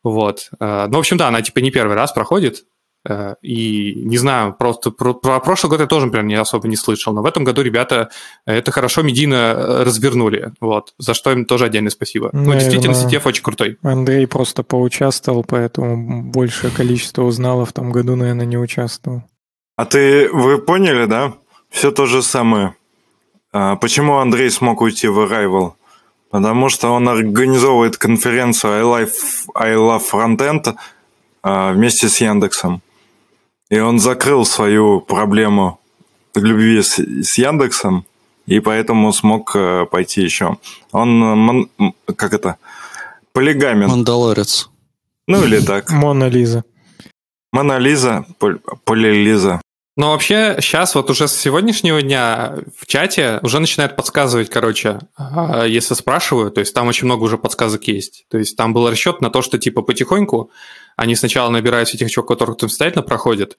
вот. 0.03 0.49
Э, 0.59 0.87
Ну, 0.89 0.97
в 0.97 0.99
общем, 0.99 1.17
да, 1.17 1.29
она 1.29 1.41
типа 1.41 1.59
не 1.59 1.71
первый 1.71 1.95
раз 1.95 2.11
проходит, 2.11 2.65
Э, 2.67 2.76
и 3.41 3.93
не 4.03 4.17
знаю, 4.17 4.53
просто 4.53 4.91
про, 4.91 5.13
про 5.13 5.39
прошлый 5.39 5.69
год 5.69 5.79
я 5.79 5.87
тоже, 5.87 6.07
например, 6.07 6.25
не 6.25 6.35
особо 6.35 6.67
не 6.67 6.75
слышал, 6.75 7.13
но 7.13 7.21
в 7.21 7.25
этом 7.25 7.43
году 7.43 7.61
ребята 7.61 8.09
это 8.45 8.71
хорошо 8.71 9.01
медийно 9.01 9.35
э, 9.35 9.83
развернули, 9.83 10.51
вот, 10.59 10.93
за 10.97 11.13
что 11.13 11.31
им 11.31 11.45
тоже 11.45 11.65
отдельное 11.65 11.89
спасибо. 11.89 12.29
Ну, 12.33 12.39
Наверное. 12.39 12.59
действительно, 12.59 12.93
CTF 12.93 13.21
очень 13.25 13.43
крутой. 13.43 13.77
Андрей 13.81 14.27
просто 14.27 14.63
поучаствовал, 14.63 15.45
поэтому 15.47 16.23
большее 16.23 16.71
количество 16.71 17.23
узнало, 17.23 17.65
в 17.65 17.71
том 17.71 17.91
году, 17.91 18.15
наверное, 18.15 18.45
не 18.45 18.57
участвовал. 18.57 19.23
А 19.77 19.85
ты, 19.85 20.29
вы 20.33 20.57
поняли, 20.57 21.05
да? 21.05 21.33
Все 21.69 21.91
то 21.91 22.07
же 22.07 22.23
самое. 22.23 22.73
А, 23.53 23.75
почему 23.75 24.17
Андрей 24.17 24.49
смог 24.49 24.81
уйти 24.81 25.07
в 25.07 25.19
Arrival? 25.19 25.73
Потому 26.29 26.69
что 26.69 26.89
он 26.89 27.07
организовывает 27.07 27.97
конференцию 27.97 28.73
I 28.73 28.81
Love, 28.81 29.11
I 29.55 29.73
Love 29.75 30.01
Frontend 30.11 30.75
а, 31.41 31.71
вместе 31.71 32.09
с 32.09 32.19
Яндексом. 32.19 32.81
И 33.69 33.79
он 33.79 33.99
закрыл 33.99 34.45
свою 34.45 35.01
проблему 35.01 35.79
любви 36.35 36.81
с, 36.81 36.99
с 36.99 37.37
Яндексом, 37.37 38.05
и 38.45 38.59
поэтому 38.59 39.11
смог 39.11 39.55
э, 39.55 39.85
пойти 39.85 40.21
еще. 40.21 40.57
Он, 40.91 41.23
э, 41.23 41.35
мон- 41.35 41.69
как 42.15 42.33
это, 42.33 42.57
полигамен. 43.33 43.89
Мандалорец. 43.89 44.69
Ну 45.27 45.43
или 45.43 45.59
так. 45.59 45.89
Мона 45.91 46.29
Лиза. 46.29 46.63
Монолиза, 47.51 48.25
поль- 48.39 48.59
полилиза. 48.83 49.61
Но 49.95 50.11
вообще 50.11 50.57
сейчас 50.61 50.93
вот 50.93 51.09
уже 51.09 51.27
с 51.27 51.33
сегодняшнего 51.33 52.01
дня 52.03 52.55
в 52.77 52.85
чате 52.85 53.39
уже 53.41 53.59
начинают 53.59 53.95
подсказывать, 53.95 54.49
короче, 54.49 54.99
а, 55.15 55.65
если 55.65 55.95
спрашиваю, 55.95 56.51
то 56.51 56.59
есть 56.59 56.75
там 56.75 56.87
очень 56.87 57.05
много 57.05 57.23
уже 57.23 57.39
подсказок 57.39 57.87
есть. 57.87 58.25
То 58.29 58.37
есть 58.37 58.55
там 58.55 58.73
был 58.73 58.87
расчет 58.89 59.21
на 59.21 59.31
то, 59.31 59.41
что 59.41 59.57
типа 59.57 59.81
потихоньку 59.81 60.51
они 60.97 61.15
сначала 61.15 61.49
набирают 61.49 61.89
тех 61.89 62.11
чуваков, 62.11 62.37
которых 62.37 62.59
самостоятельно 62.59 63.03
проходят, 63.03 63.57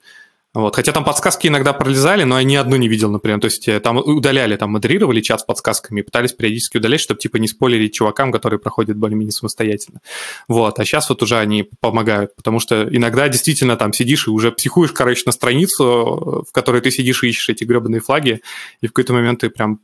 вот. 0.54 0.74
Хотя 0.74 0.92
там 0.92 1.04
подсказки 1.04 1.46
иногда 1.46 1.74
пролезали, 1.74 2.24
но 2.24 2.38
я 2.38 2.44
ни 2.44 2.56
одну 2.56 2.76
не 2.76 2.88
видел, 2.88 3.10
например. 3.10 3.38
То 3.38 3.44
есть 3.46 3.68
э, 3.68 3.80
там 3.80 3.98
удаляли, 3.98 4.56
там 4.56 4.70
модерировали 4.70 5.20
чат 5.20 5.40
с 5.40 5.44
подсказками 5.44 6.00
пытались 6.00 6.32
периодически 6.32 6.78
удалять, 6.78 7.00
чтобы 7.00 7.20
типа 7.20 7.36
не 7.36 7.48
спойлерить 7.48 7.92
чувакам, 7.92 8.32
которые 8.32 8.58
проходят 8.58 8.96
более-менее 8.96 9.32
самостоятельно. 9.32 10.00
Вот. 10.48 10.78
А 10.78 10.84
сейчас 10.84 11.10
вот 11.10 11.22
уже 11.22 11.36
они 11.36 11.68
помогают, 11.80 12.34
потому 12.34 12.60
что 12.60 12.88
иногда 12.90 13.28
действительно 13.28 13.76
там 13.76 13.92
сидишь 13.92 14.26
и 14.26 14.30
уже 14.30 14.50
психуешь, 14.50 14.92
короче, 14.92 15.22
на 15.26 15.32
страницу, 15.32 16.44
в 16.48 16.52
которой 16.52 16.80
ты 16.80 16.90
сидишь 16.90 17.22
и 17.22 17.28
ищешь 17.28 17.50
эти 17.50 17.64
гребаные 17.64 18.00
флаги, 18.00 18.40
и 18.80 18.86
в 18.86 18.90
какой-то 18.90 19.12
момент 19.12 19.40
ты 19.40 19.50
прям 19.50 19.80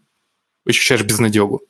ощущаешь 0.66 1.02
безнадегу. 1.02 1.60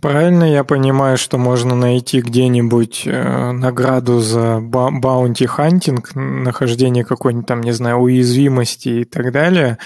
Правильно 0.00 0.44
я 0.44 0.62
понимаю, 0.62 1.18
что 1.18 1.38
можно 1.38 1.74
найти 1.74 2.20
где-нибудь 2.20 3.02
э, 3.04 3.50
награду 3.50 4.20
за 4.20 4.60
bounty 4.60 5.26
hunting, 5.26 6.14
нахождение 6.14 7.04
какой-нибудь 7.04 7.48
там, 7.48 7.62
не 7.62 7.72
знаю, 7.72 7.96
уязвимости 7.96 8.88
и 8.88 9.04
так 9.04 9.32
далее, 9.32 9.78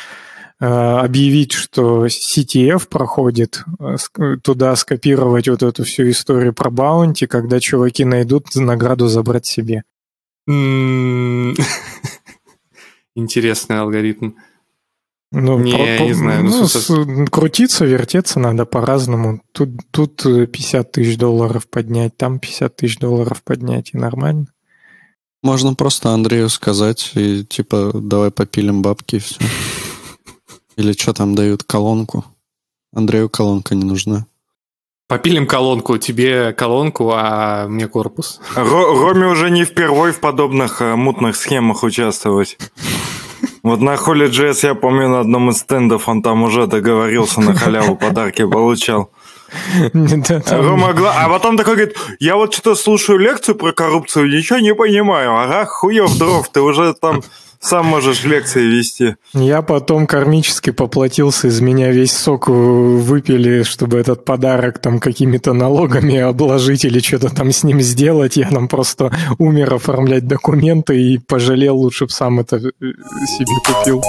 э, 0.60 0.66
объявить, 0.66 1.52
что 1.52 2.04
CTF 2.06 2.88
проходит, 2.88 3.64
э, 3.80 3.96
туда 4.42 4.76
скопировать 4.76 5.48
вот 5.48 5.62
эту 5.62 5.84
всю 5.84 6.10
историю 6.10 6.52
про 6.52 6.68
баунти, 6.68 7.26
когда 7.26 7.58
чуваки 7.58 8.04
найдут 8.04 8.54
награду 8.54 9.08
забрать 9.08 9.46
себе. 9.46 9.82
Интересный 13.14 13.80
алгоритм. 13.80 14.32
Ну, 15.32 15.58
не, 15.58 15.70
я 15.70 16.00
не 16.00 16.12
знаю. 16.14 16.44
Ну, 16.44 16.60
ну, 16.60 16.68
с, 16.68 17.30
крутиться, 17.30 17.84
вертеться 17.84 18.38
надо 18.38 18.64
по-разному. 18.64 19.42
Тут, 19.52 19.70
тут 19.90 20.22
50 20.22 20.92
тысяч 20.92 21.18
долларов 21.18 21.68
поднять, 21.68 22.16
там 22.16 22.38
50 22.38 22.76
тысяч 22.76 22.98
долларов 22.98 23.42
поднять, 23.42 23.90
и 23.92 23.98
нормально. 23.98 24.46
Можно 25.42 25.74
просто 25.74 26.10
Андрею 26.10 26.48
сказать, 26.48 27.12
и 27.14 27.44
типа, 27.44 27.92
давай 27.94 28.30
попилим 28.30 28.82
бабки, 28.82 29.16
и 29.16 29.18
все. 29.18 29.36
Или 30.76 30.92
что 30.92 31.12
там 31.12 31.34
дают, 31.34 31.64
колонку. 31.64 32.24
Андрею 32.92 33.28
колонка 33.28 33.74
не 33.74 33.84
нужна. 33.84 34.26
Попилим 35.08 35.46
колонку, 35.46 35.98
тебе 35.98 36.52
колонку, 36.52 37.12
а 37.14 37.68
мне 37.68 37.86
корпус. 37.86 38.40
Роме 38.56 39.26
уже 39.28 39.50
не 39.50 39.64
впервой 39.64 40.10
в 40.12 40.18
подобных 40.18 40.82
э, 40.82 40.96
мутных 40.96 41.36
схемах 41.36 41.84
участвовать. 41.84 42.58
Вот 43.66 43.80
на 43.80 43.96
Холли 43.96 44.28
Джесс 44.28 44.62
я 44.62 44.76
помню 44.76 45.08
на 45.08 45.20
одном 45.20 45.50
из 45.50 45.58
стендов 45.58 46.08
он 46.08 46.22
там 46.22 46.44
уже 46.44 46.68
договорился 46.68 47.40
на 47.40 47.52
халяву 47.52 47.96
подарки 47.96 48.46
получал. 48.46 49.10
Рома 50.46 50.94
А 51.16 51.28
потом 51.28 51.56
такой 51.56 51.74
говорит, 51.74 51.96
я 52.20 52.36
вот 52.36 52.52
что-то 52.52 52.76
слушаю 52.76 53.18
лекцию 53.18 53.56
про 53.56 53.72
коррупцию, 53.72 54.28
ничего 54.28 54.60
не 54.60 54.72
понимаю. 54.72 55.36
Ага, 55.36 55.64
хуев 55.66 56.16
дров, 56.16 56.48
ты 56.48 56.60
уже 56.60 56.94
там 56.94 57.24
сам 57.60 57.86
можешь 57.86 58.24
лекции 58.24 58.62
вести. 58.62 59.16
Я 59.32 59.62
потом 59.62 60.06
кармически 60.06 60.70
поплатился, 60.70 61.48
из 61.48 61.60
меня 61.60 61.90
весь 61.90 62.12
сок 62.12 62.48
выпили, 62.48 63.62
чтобы 63.62 63.98
этот 63.98 64.24
подарок 64.24 64.78
там 64.78 65.00
какими-то 65.00 65.52
налогами 65.52 66.18
обложить 66.18 66.84
или 66.84 67.00
что-то 67.00 67.34
там 67.34 67.52
с 67.52 67.62
ним 67.64 67.80
сделать. 67.80 68.36
Я 68.36 68.50
там 68.50 68.68
просто 68.68 69.12
умер 69.38 69.74
оформлять 69.74 70.26
документы 70.26 71.00
и 71.00 71.18
пожалел, 71.18 71.76
лучше 71.76 72.06
бы 72.06 72.10
сам 72.10 72.40
это 72.40 72.56
э, 72.56 72.60
себе 72.60 73.54
купил. 73.64 74.02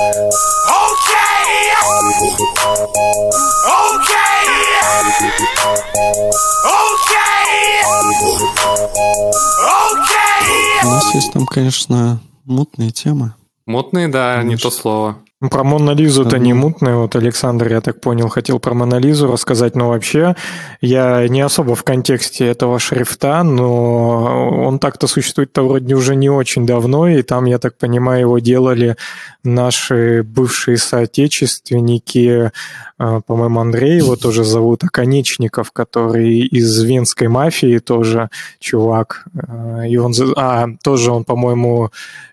У 10.84 10.89
нас 10.89 11.14
есть 11.16 11.34
там, 11.34 11.45
конечно, 11.45 12.20
мутные 12.48 12.91
темы. 12.91 13.34
Мутные, 13.66 14.08
да, 14.08 14.38
Конечно. 14.38 14.50
не 14.50 14.58
то 14.58 14.72
слово. 14.72 15.18
Ну, 15.40 15.50
про 15.50 15.64
Монолизу-то 15.64 16.40
не 16.40 16.54
мутная. 16.54 16.96
Вот 16.96 17.16
Александр, 17.16 17.72
я 17.72 17.80
так 17.80 18.02
понял, 18.02 18.28
хотел 18.28 18.60
про 18.60 18.74
Монолизу 18.74 19.32
рассказать, 19.32 19.76
но 19.76 19.90
вообще 19.90 20.36
я 20.82 21.28
не 21.28 21.42
особо 21.42 21.76
в 21.76 21.84
контексте 21.84 22.48
этого 22.48 22.80
шрифта, 22.80 23.44
но 23.44 24.66
он 24.66 24.80
так-то 24.80 25.06
существует-то 25.06 25.62
вроде 25.62 25.94
уже 25.94 26.16
не 26.16 26.32
очень 26.32 26.66
давно, 26.66 27.08
и 27.08 27.22
там, 27.22 27.46
я 27.46 27.60
так 27.60 27.78
понимаю, 27.78 28.22
его 28.22 28.40
делали 28.40 28.96
наши 29.44 30.24
бывшие 30.24 30.78
соотечественники, 30.78 32.52
а, 32.98 33.22
по-моему, 33.22 33.60
Андрей 33.60 33.98
его 33.98 34.16
тоже 34.16 34.44
зовут, 34.44 34.84
Оконечников, 34.86 35.72
который 35.72 36.48
из 36.48 36.82
венской 36.82 37.28
мафии 37.28 37.78
тоже 37.78 38.32
чувак, 38.60 39.28
а, 39.36 39.84
и 39.84 39.98
он, 39.98 40.14
а, 40.36 40.68
тоже 40.84 41.12
он, 41.12 41.26
по-моему, 41.26 41.92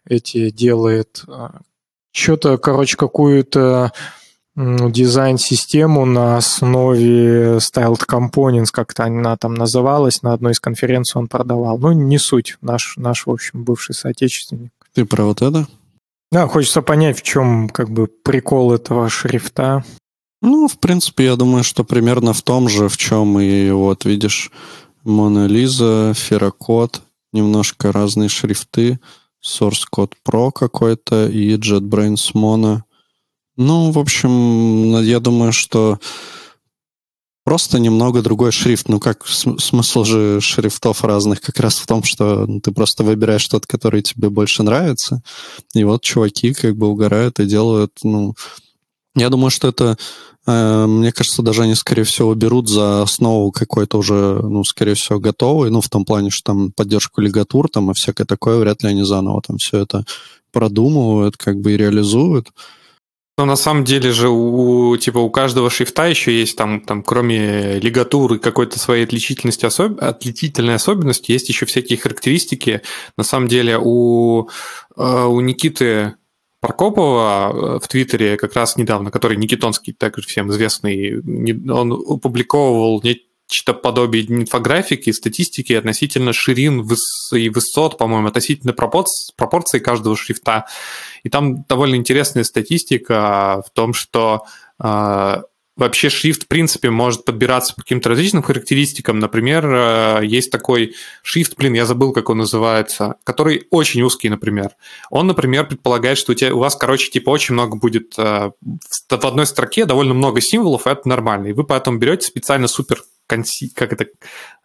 эти 0.09 0.49
делает 0.49 1.23
а, 1.29 1.61
что-то, 2.15 2.59
короче, 2.59 2.97
какую-то 2.97 3.93
дизайн-систему 4.57 6.05
на 6.05 6.37
основе 6.37 7.57
Styled 7.57 8.07
Components, 8.09 8.69
как-то 8.71 9.05
она 9.05 9.37
там 9.37 9.55
называлась, 9.55 10.23
на 10.23 10.33
одной 10.33 10.53
из 10.53 10.61
конференций 10.61 11.19
он 11.21 11.27
продавал. 11.27 11.77
Ну, 11.79 11.91
не 11.91 12.19
суть, 12.19 12.57
наш, 12.61 12.97
наш 12.97 13.27
в 13.27 13.31
общем, 13.31 13.65
бывший 13.65 13.97
соотечественник. 13.97 14.71
Ты 14.95 15.05
про 15.05 15.25
вот 15.25 15.43
это? 15.43 15.67
Да, 16.31 16.47
хочется 16.47 16.83
понять, 16.83 17.19
в 17.19 17.23
чем 17.23 17.69
как 17.69 17.91
бы 17.91 18.07
прикол 18.07 18.73
этого 18.73 19.09
шрифта. 19.09 19.85
Ну, 20.41 20.69
в 20.69 20.79
принципе, 20.79 21.25
я 21.25 21.37
думаю, 21.37 21.65
что 21.65 21.83
примерно 21.83 22.33
в 22.33 22.43
том 22.43 22.69
же, 22.69 22.89
в 22.89 22.97
чем 22.97 23.41
и 23.41 23.71
вот, 23.71 24.05
видишь, 24.05 24.53
Мона 25.03 25.47
Лиза, 25.47 26.13
Ферокод, 26.15 27.03
немножко 27.33 27.91
разные 27.91 28.29
шрифты– 28.29 29.01
Source 29.45 29.85
Code 29.95 30.13
Pro 30.27 30.51
какой-то 30.53 31.29
и 31.29 31.57
JetBrains 31.57 32.33
Mono. 32.35 32.83
Ну, 33.57 33.93
в 33.93 33.99
общем, 33.99 35.01
я 35.03 35.21
думаю, 35.21 35.53
что 35.53 35.99
просто 37.45 37.79
немного 37.79 38.23
другой 38.23 38.51
шрифт. 38.51 38.89
Ну, 38.89 38.99
как 38.99 39.27
смысл 39.27 40.05
же 40.05 40.41
шрифтов 40.41 41.05
разных 41.05 41.41
как 41.41 41.61
раз 41.61 41.79
в 41.79 41.87
том, 41.87 42.03
что 42.03 42.49
ты 42.63 42.73
просто 42.73 43.05
выбираешь 43.05 43.47
тот, 43.47 43.67
который 43.67 44.03
тебе 44.03 44.31
больше 44.31 44.63
нравится. 44.63 45.23
И 45.75 45.85
вот 45.85 46.03
чуваки 46.03 46.53
как 46.55 46.77
бы 46.77 46.89
угорают 46.89 47.39
и 47.41 47.47
делают, 47.47 47.93
ну... 48.03 48.35
Я 49.15 49.31
думаю, 49.31 49.51
что 49.51 49.69
это 49.69 49.97
Э, 50.47 50.87
мне 50.87 51.13
кажется, 51.13 51.43
даже 51.43 51.63
они, 51.63 51.75
скорее 51.75 52.05
всего, 52.05 52.35
берут 52.35 52.69
за 52.69 53.03
основу 53.03 53.51
какой-то 53.51 53.99
уже, 53.99 54.41
ну, 54.43 54.63
скорее 54.65 54.95
всего, 54.95 55.19
готовый, 55.19 55.71
ну, 55.71 55.81
в 55.81 55.89
том 55.89 56.05
плане, 56.05 56.31
что 56.31 56.53
там 56.53 56.73
поддержку 56.73 57.21
лигатур 57.21 57.69
там 57.69 57.91
и 57.91 57.95
всякое 57.95 58.25
такое, 58.25 58.59
вряд 58.59 58.83
ли 58.83 58.91
они 58.91 59.05
заново 59.05 59.41
там 59.47 59.57
все 59.59 59.79
это 59.79 60.05
продумывают, 60.53 61.37
как 61.37 61.61
бы 61.61 61.73
и 61.73 61.77
реализуют. 61.77 62.49
Но 63.37 63.47
на 63.47 63.57
самом 63.57 63.83
деле 63.83 64.13
же 64.13 64.29
у 64.29 64.97
типа 64.97 65.19
у 65.19 65.29
каждого 65.29 65.69
шрифта 65.69 66.07
еще 66.07 66.39
есть 66.39 66.57
там, 66.57 66.81
там 66.81 67.03
кроме 67.03 67.81
лигатуры 67.81 68.39
какой-то 68.39 68.79
своей 68.79 69.05
отличительности, 69.05 69.67
особ... 69.67 70.01
отличительной 70.01 70.77
особенности, 70.77 71.33
есть 71.33 71.49
еще 71.49 71.67
всякие 71.67 71.99
характеристики. 71.99 72.83
На 73.19 73.25
самом 73.25 73.49
деле 73.49 73.77
у, 73.83 74.49
э, 74.97 75.25
у 75.25 75.41
Никиты 75.41 76.15
Прокопова 76.65 77.53
э, 77.53 77.79
в 77.79 77.89
Твиттере 77.89 78.39
как 78.39 78.55
раз 78.55 78.79
недавно, 78.79 79.11
который 79.11 79.37
Никитонский, 79.37 79.93
также 79.93 80.27
всем 80.27 80.51
известный, 80.51 81.21
он 81.71 81.93
опубликовывал 81.93 83.03
нечто 83.03 83.75
подобие 83.75 84.25
инфографики, 84.25 85.11
статистики 85.11 85.75
относительно 85.75 86.33
ширин 86.33 86.89
и 87.33 87.49
высот, 87.51 87.99
по-моему, 87.99 88.29
относительно 88.29 88.73
пропорций, 88.73 89.35
пропорции 89.37 89.79
каждого 89.79 90.17
шрифта. 90.17 90.65
И 91.23 91.29
там 91.29 91.65
довольно 91.65 91.97
интересная 91.97 92.45
статистика 92.45 93.63
в 93.67 93.71
том, 93.75 93.93
что 93.93 94.47
э, 94.83 95.43
вообще 95.77 96.09
шрифт, 96.09 96.45
в 96.45 96.49
принципе, 96.49 96.91
может 96.91 97.25
подбираться 97.25 97.75
по 97.75 97.83
каким-то 97.83 98.09
различным 98.09 98.43
характеристикам. 98.43 99.19
Например, 99.19 99.67
э, 99.67 100.21
есть 100.25 100.51
такой 100.51 100.95
шрифт, 101.23 101.57
блин, 101.57 101.75
я 101.75 101.85
забыл, 101.85 102.13
как 102.13 102.31
он 102.31 102.39
называется, 102.39 103.17
который 103.25 103.67
очень 103.71 104.03
узкий, 104.03 104.29
например. 104.29 104.71
Он, 105.11 105.27
например, 105.27 105.67
предполагает, 105.67 106.19
что 106.19 106.33
у, 106.33 106.35
тебя, 106.35 106.55
у 106.55 106.59
вас, 106.59 106.77
короче, 106.77 107.11
типа 107.11 107.31
очень 107.31 107.55
много 107.55 107.77
будет 107.77 108.15
э, 108.19 108.51
в 109.09 109.25
одной 109.25 109.47
строке 109.47 109.85
довольно 109.85 110.15
много 110.15 110.41
символов, 110.41 110.87
и 110.87 110.91
это 110.91 111.09
нормально. 111.09 111.49
И 111.49 111.53
вы 111.53 111.65
поэтому 111.65 111.99
берете 111.99 112.27
специально 112.27 112.69
супер 112.69 113.03
как 113.27 113.93
это, 113.93 114.07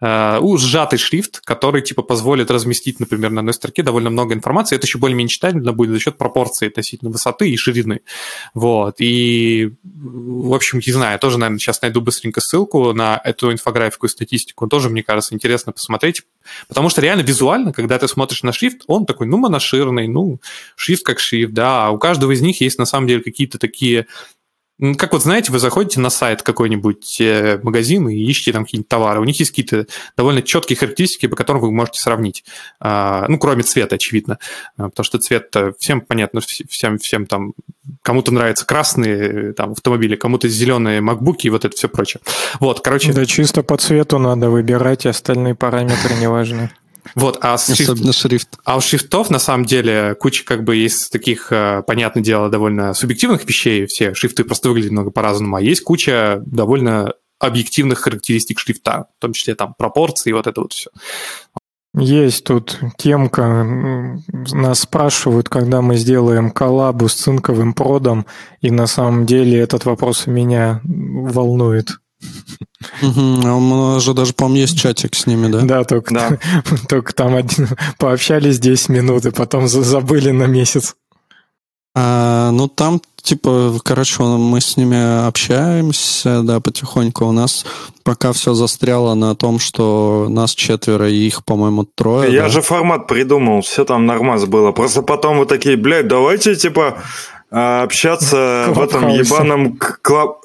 э, 0.01 0.57
сжатый 0.57 0.99
шрифт, 0.99 1.39
который 1.41 1.81
типа 1.81 2.01
позволит 2.01 2.51
разместить, 2.51 2.99
например, 2.99 3.31
на 3.31 3.39
одной 3.41 3.53
строке 3.53 3.83
довольно 3.83 4.09
много 4.09 4.33
информации. 4.33 4.75
Это 4.75 4.85
еще 4.85 4.97
более-менее 4.97 5.29
читабельно 5.29 5.73
будет 5.73 5.91
за 5.91 5.99
счет 5.99 6.17
пропорции 6.17 6.67
относительно 6.67 7.11
высоты 7.11 7.49
и 7.49 7.57
ширины. 7.57 8.01
Вот. 8.53 8.95
И, 8.99 9.71
в 9.83 10.53
общем, 10.53 10.81
не 10.85 10.91
знаю, 10.91 11.13
я 11.13 11.17
тоже, 11.17 11.37
наверное, 11.37 11.59
сейчас 11.59 11.81
найду 11.81 12.01
быстренько 12.01 12.41
ссылку 12.41 12.93
на 12.93 13.19
эту 13.23 13.51
инфографику 13.51 14.05
и 14.05 14.09
статистику. 14.09 14.67
Тоже, 14.67 14.89
мне 14.89 15.03
кажется, 15.03 15.33
интересно 15.33 15.71
посмотреть. 15.71 16.23
Потому 16.67 16.89
что 16.89 17.01
реально 17.01 17.21
визуально, 17.21 17.73
когда 17.73 17.97
ты 17.97 18.07
смотришь 18.07 18.43
на 18.43 18.51
шрифт, 18.51 18.83
он 18.87 19.05
такой, 19.05 19.27
ну, 19.27 19.37
моноширный, 19.37 20.07
ну, 20.07 20.39
шрифт 20.75 21.03
как 21.03 21.19
шрифт, 21.19 21.53
да. 21.53 21.87
А 21.87 21.91
у 21.91 21.97
каждого 21.97 22.31
из 22.31 22.41
них 22.41 22.61
есть, 22.61 22.77
на 22.77 22.85
самом 22.85 23.07
деле, 23.07 23.21
какие-то 23.21 23.57
такие 23.57 24.07
как 24.97 25.13
вот 25.13 25.23
знаете, 25.23 25.51
вы 25.51 25.59
заходите 25.59 25.99
на 25.99 26.09
сайт 26.09 26.41
какой-нибудь 26.41 27.19
э, 27.19 27.59
магазин 27.63 28.07
и 28.07 28.15
ищете 28.15 28.53
там 28.53 28.63
какие-нибудь 28.63 28.87
товары. 28.87 29.19
У 29.19 29.25
них 29.25 29.37
есть 29.39 29.51
какие-то 29.51 29.87
довольно 30.15 30.41
четкие 30.41 30.77
характеристики, 30.77 31.27
по 31.27 31.35
которым 31.35 31.61
вы 31.61 31.71
можете 31.71 31.99
сравнить. 31.99 32.45
А, 32.79 33.25
ну, 33.27 33.37
кроме 33.37 33.63
цвета, 33.63 33.95
очевидно. 33.95 34.39
А, 34.77 34.89
потому 34.89 35.03
что 35.03 35.19
цвет 35.19 35.53
всем 35.79 36.01
понятно, 36.01 36.41
всем, 36.41 36.97
всем 36.97 37.25
там 37.25 37.53
кому-то 38.01 38.31
нравятся 38.31 38.65
красные 38.65 39.53
там, 39.53 39.71
автомобили, 39.71 40.15
кому-то 40.15 40.47
зеленые 40.47 41.01
макбуки 41.01 41.47
и 41.47 41.49
вот 41.49 41.65
это 41.65 41.75
все 41.75 41.89
прочее. 41.89 42.21
Вот, 42.59 42.81
короче... 42.81 43.11
Да, 43.11 43.25
чисто 43.25 43.63
по 43.63 43.77
цвету 43.77 44.17
надо 44.17 44.49
выбирать, 44.49 45.05
остальные 45.05 45.55
параметры 45.55 46.15
не 46.15 46.29
важны. 46.29 46.71
Вот, 47.19 47.37
а 47.41 47.57
шрифт... 47.57 48.15
шрифт. 48.15 48.49
А 48.63 48.77
у 48.77 48.81
шрифтов, 48.81 49.29
на 49.29 49.39
самом 49.39 49.65
деле, 49.65 50.15
куча 50.15 50.45
как 50.45 50.63
бы 50.63 50.75
есть 50.75 51.11
таких, 51.11 51.51
э, 51.51 51.83
понятное 51.85 52.23
дело, 52.23 52.49
довольно 52.49 52.93
субъективных 52.93 53.45
вещей. 53.45 53.85
Все 53.87 54.13
шрифты 54.13 54.43
просто 54.45 54.69
выглядят 54.69 54.91
много 54.91 55.11
по-разному. 55.11 55.57
А 55.57 55.61
есть 55.61 55.83
куча 55.83 56.41
довольно 56.45 57.13
объективных 57.39 57.99
характеристик 57.99 58.59
шрифта, 58.59 59.07
в 59.17 59.21
том 59.21 59.33
числе 59.33 59.55
там 59.55 59.73
пропорции 59.77 60.29
и 60.29 60.33
вот 60.33 60.47
это 60.47 60.61
вот 60.61 60.73
все. 60.73 60.89
Есть 61.95 62.43
тут 62.45 62.79
темка. 62.97 63.65
Нас 64.27 64.81
спрашивают, 64.81 65.49
когда 65.49 65.81
мы 65.81 65.97
сделаем 65.97 66.51
коллабу 66.51 67.09
с 67.09 67.15
цинковым 67.15 67.73
продом, 67.73 68.25
и 68.61 68.71
на 68.71 68.87
самом 68.87 69.25
деле 69.25 69.59
этот 69.59 69.85
вопрос 69.85 70.27
меня 70.27 70.81
волнует. 70.83 71.97
Угу, 73.01 73.21
у 73.21 73.93
нас 73.93 74.03
же 74.03 74.13
даже, 74.13 74.33
по-моему, 74.33 74.61
есть 74.61 74.77
чатик 74.79 75.15
с 75.15 75.25
ними, 75.25 75.47
да? 75.47 75.61
Да, 75.61 75.83
только, 75.83 76.13
Да. 76.13 76.37
только 76.89 77.13
там 77.13 77.35
один, 77.35 77.69
пообщались 77.97 78.59
10 78.59 78.89
минут, 78.89 79.25
и 79.25 79.31
потом 79.31 79.67
за- 79.67 79.83
забыли 79.83 80.31
на 80.31 80.45
месяц. 80.45 80.95
А, 81.95 82.51
ну, 82.51 82.67
там, 82.67 83.01
типа, 83.21 83.73
короче, 83.83 84.23
мы 84.23 84.61
с 84.61 84.77
ними 84.77 85.27
общаемся, 85.27 86.41
да, 86.43 86.59
потихоньку. 86.59 87.25
У 87.25 87.31
нас 87.31 87.65
пока 88.03 88.31
все 88.31 88.53
застряло 88.53 89.15
на 89.15 89.35
том, 89.35 89.59
что 89.59 90.27
нас 90.29 90.53
четверо, 90.53 91.09
и 91.09 91.15
их, 91.27 91.43
по-моему, 91.43 91.85
трое. 91.85 92.33
Я 92.33 92.43
да? 92.43 92.49
же 92.49 92.61
формат 92.61 93.07
придумал, 93.07 93.61
все 93.61 93.85
там 93.85 94.05
нормально 94.05 94.45
было. 94.45 94.71
Просто 94.71 95.01
потом 95.01 95.39
вы 95.39 95.45
такие, 95.45 95.77
блядь, 95.77 96.07
давайте, 96.07 96.55
типа, 96.55 97.01
а, 97.51 97.83
общаться 97.83 98.65
в 98.73 98.81
этом 98.81 99.07
ебаном 99.09 99.77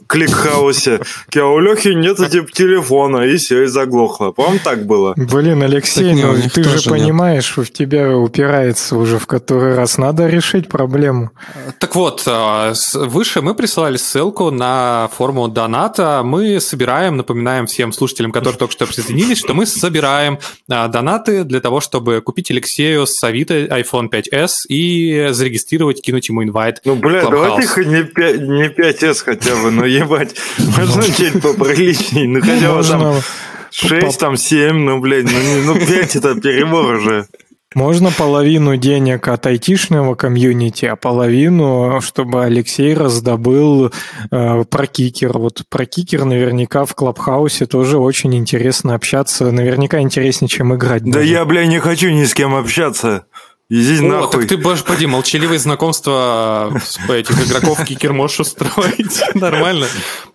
кликхаусе. 0.06 1.00
А 1.36 1.44
у 1.46 1.58
Лехи 1.58 1.88
нет 1.88 2.16
типа 2.30 2.50
телефона, 2.52 3.22
и 3.22 3.36
все, 3.36 3.64
и 3.64 3.66
заглохло. 3.66 4.30
По-моему, 4.32 4.60
так 4.62 4.86
было. 4.86 5.14
Блин, 5.16 5.62
Алексей, 5.62 6.14
Так 6.14 6.24
ну 6.24 6.48
ты 6.52 6.64
же 6.64 6.76
нет. 6.76 6.84
понимаешь, 6.88 7.56
в 7.56 7.70
тебя 7.72 8.16
упирается 8.16 8.96
уже 8.96 9.18
в 9.18 9.26
который 9.26 9.74
раз. 9.74 9.98
Надо 9.98 10.26
решить 10.28 10.68
проблему. 10.68 11.30
Так 11.78 11.94
вот, 11.94 12.20
с- 12.22 12.94
выше 12.94 13.40
мы 13.42 13.54
присылали 13.54 13.96
ссылку 13.96 14.50
на 14.50 15.08
форму 15.16 15.48
доната. 15.48 16.22
Мы 16.24 16.60
собираем, 16.60 17.16
напоминаем 17.16 17.66
всем 17.66 17.92
слушателям, 17.92 18.32
которые 18.32 18.58
только 18.58 18.72
что 18.72 18.86
присоединились, 18.86 19.38
что 19.38 19.54
мы 19.54 19.66
собираем 19.66 20.38
э, 20.70 20.88
донаты 20.88 21.44
для 21.44 21.60
того, 21.60 21.80
чтобы 21.80 22.20
купить 22.20 22.50
Алексею 22.50 23.06
с 23.06 23.22
Авито 23.24 23.54
iPhone 23.54 24.08
5s 24.10 24.50
и 24.68 25.28
зарегистрировать, 25.30 26.02
кинуть 26.02 26.28
ему 26.28 26.42
инвайт. 26.44 26.80
Ну, 26.84 26.93
блядь, 26.96 27.24
Clubhouse. 27.24 27.30
давайте 27.30 27.66
хоть 27.68 27.86
не, 27.86 28.02
5, 28.04 28.40
не 28.40 28.68
5S 28.68 29.22
хотя 29.24 29.54
бы, 29.56 29.70
ну 29.70 29.84
ебать. 29.84 30.34
Можно 30.58 31.02
чуть 31.04 31.40
поприличней, 31.42 32.26
ну 32.26 32.40
хотя 32.40 32.72
бы 32.74 32.82
там 32.82 33.00
Можно, 33.00 33.22
6, 33.70 34.18
там 34.20 34.36
7, 34.36 34.72
ну, 34.76 35.00
блядь, 35.00 35.24
ну, 35.24 35.30
не- 35.40 35.62
ну 35.66 35.74
5 35.74 36.16
это 36.16 36.34
перебор 36.40 36.94
уже. 36.94 37.26
можно 37.74 38.12
половину 38.12 38.76
денег 38.76 39.26
от 39.26 39.46
айтишного 39.46 40.14
комьюнити, 40.14 40.84
а 40.86 40.94
половину, 40.94 42.00
чтобы 42.00 42.44
Алексей 42.44 42.94
раздобыл 42.94 43.90
э, 44.30 44.64
про 44.70 44.86
кикер. 44.86 45.36
Вот 45.38 45.62
про 45.68 45.84
кикер 45.84 46.24
наверняка 46.24 46.84
в 46.84 46.94
Клабхаусе 46.94 47.66
тоже 47.66 47.98
очень 47.98 48.32
интересно 48.36 48.94
общаться. 48.94 49.50
Наверняка 49.50 49.98
интереснее, 50.00 50.48
чем 50.48 50.72
играть. 50.74 51.02
Да 51.02 51.18
даже. 51.18 51.26
я, 51.32 51.44
бля, 51.44 51.66
не 51.66 51.80
хочу 51.80 52.10
ни 52.10 52.24
с 52.24 52.32
кем 52.32 52.54
общаться. 52.54 53.24
Иди 53.70 53.98
О, 53.98 54.02
нахуй. 54.08 54.40
так 54.40 54.48
ты, 54.48 54.56
господи, 54.58 55.06
молчаливые 55.06 55.58
знакомства 55.58 56.70
с 56.84 56.98
этих 57.08 57.46
игроков 57.48 57.82
кикер 57.84 58.12
можешь 58.12 58.40
устроить. 58.40 59.22
Нормально. 59.34 59.86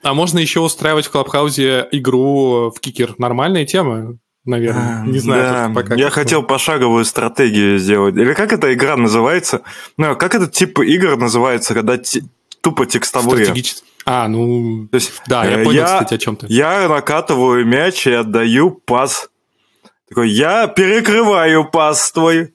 А 0.01 0.13
можно 0.13 0.39
еще 0.39 0.61
устраивать 0.61 1.05
в 1.05 1.11
Клабхаусе 1.11 1.87
игру 1.91 2.71
в 2.75 2.79
кикер. 2.79 3.13
Нормальная 3.19 3.65
тема, 3.65 4.17
наверное. 4.45 5.03
Не 5.05 5.19
знаю. 5.19 5.43
Да, 5.43 5.71
пока 5.81 5.95
я 5.95 6.09
хотел 6.09 6.41
пошаговую 6.41 7.05
стратегию 7.05 7.77
сделать. 7.77 8.15
Или 8.15 8.33
как 8.33 8.51
эта 8.51 8.73
игра 8.73 8.97
называется? 8.97 9.61
Ну, 9.97 10.15
как 10.15 10.33
этот 10.33 10.51
тип 10.53 10.79
игр 10.79 11.15
называется, 11.15 11.75
когда 11.75 11.99
тупо 12.61 12.87
текстовые? 12.87 13.45
Стратегически. 13.45 13.83
А, 14.05 14.27
ну... 14.27 14.87
То 14.87 14.95
есть, 14.95 15.11
Да, 15.27 15.45
я 15.45 15.59
э, 15.59 15.63
понял, 15.63 15.81
я- 15.81 15.85
кстати, 15.85 16.15
о 16.15 16.17
чем 16.17 16.35
ты. 16.35 16.47
Я 16.49 16.87
накатываю 16.87 17.63
мяч 17.63 18.07
и 18.07 18.11
отдаю 18.11 18.71
пас. 18.71 19.29
Такой, 20.07 20.31
я 20.31 20.65
перекрываю 20.65 21.69
пас 21.69 22.11
твой. 22.11 22.53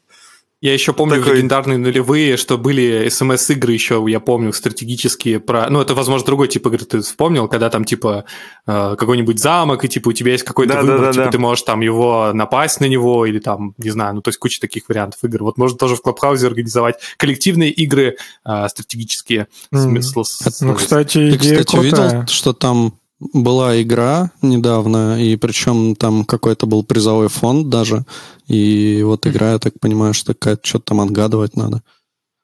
Я 0.65 0.73
еще 0.73 0.95
помню 0.95 1.19
Такой- 1.21 1.37
легендарные 1.37 1.77
нулевые, 1.77 2.39
что 2.39 2.57
были 2.57 3.07
смс-игры 3.11 3.75
еще, 3.75 4.03
я 4.09 4.19
помню, 4.19 4.51
стратегические 4.55 5.39
про... 5.39 5.69
Ну, 5.69 5.83
это, 5.83 5.95
возможно, 5.95 6.25
другой 6.25 6.49
тип 6.49 6.67
игры 6.67 6.79
ты 6.87 7.03
вспомнил, 7.03 7.49
когда 7.49 7.69
там, 7.69 7.85
типа, 7.85 8.25
э, 8.67 8.97
какой-нибудь 8.99 9.39
замок, 9.39 9.85
и, 9.85 9.89
типа, 9.89 10.09
у 10.09 10.13
тебя 10.13 10.33
есть 10.33 10.45
какой-то 10.45 10.73
Да, 10.73 10.83
да, 10.83 10.87
выбор, 10.93 11.01
да, 11.05 11.13
типа, 11.13 11.25
да. 11.27 11.31
ты 11.33 11.39
можешь 11.39 11.65
там 11.65 11.83
его 11.83 12.31
напасть 12.33 12.81
на 12.81 12.87
него, 12.87 13.27
или 13.27 13.41
там, 13.41 13.75
не 13.77 13.91
знаю, 13.91 14.15
ну, 14.15 14.23
то 14.23 14.31
есть 14.31 14.39
куча 14.39 14.59
таких 14.59 14.89
вариантов 14.89 15.23
игр. 15.23 15.43
Вот 15.43 15.59
можно 15.59 15.77
тоже 15.77 15.97
в 15.97 16.01
Клабхаусе 16.01 16.47
организовать 16.47 16.95
коллективные 17.19 17.71
игры 17.71 18.17
э, 18.47 18.67
стратегические. 18.71 19.49
Мгм. 19.71 20.01
Смысл 20.03 20.25
Ну, 20.63 20.75
кстати, 20.77 21.19
Ты, 21.19 21.35
идея 21.37 21.59
кстати, 21.63 21.77
крутая. 21.91 22.09
видел, 22.21 22.27
что 22.29 22.55
там 22.55 22.95
была 23.21 23.81
игра 23.81 24.31
недавно, 24.43 25.21
и 25.23 25.37
причем 25.37 25.95
там 25.97 26.25
какой-то 26.25 26.67
был 26.67 26.85
призовой 26.85 27.29
фонд 27.29 27.69
даже, 27.69 28.05
и 28.47 29.03
вот 29.05 29.27
игра, 29.27 29.53
я 29.53 29.59
так 29.59 29.75
понимаю, 29.81 30.15
что 30.15 30.35
какая-то 30.35 30.67
что-то 30.67 30.85
там 30.87 31.01
отгадывать 31.01 31.57
надо. 31.57 31.83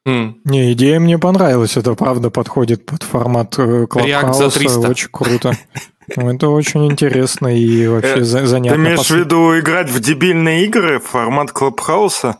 М. 0.05 0.37
Не, 0.45 0.73
идея 0.73 0.99
мне 0.99 1.19
понравилась. 1.19 1.77
Это 1.77 1.93
правда 1.93 2.31
подходит 2.31 2.87
под 2.87 3.03
формат 3.03 3.53
э, 3.59 3.85
Клабхауса. 3.85 4.49
300. 4.49 4.79
Очень 4.89 5.09
круто. 5.11 5.55
Ну, 6.15 6.29
Это 6.33 6.49
очень 6.49 6.87
интересно 6.87 7.55
и 7.55 7.85
вообще 7.87 8.15
Э, 8.17 8.23
за- 8.23 8.39
Ты 8.39 8.47
занятно. 8.47 8.81
имеешь 8.81 9.05
в 9.05 9.11
виду 9.15 9.59
играть 9.59 9.91
в 9.91 9.99
дебильные 9.99 10.65
игры, 10.65 10.99
формат 10.99 11.51
Клабхауса? 11.51 12.37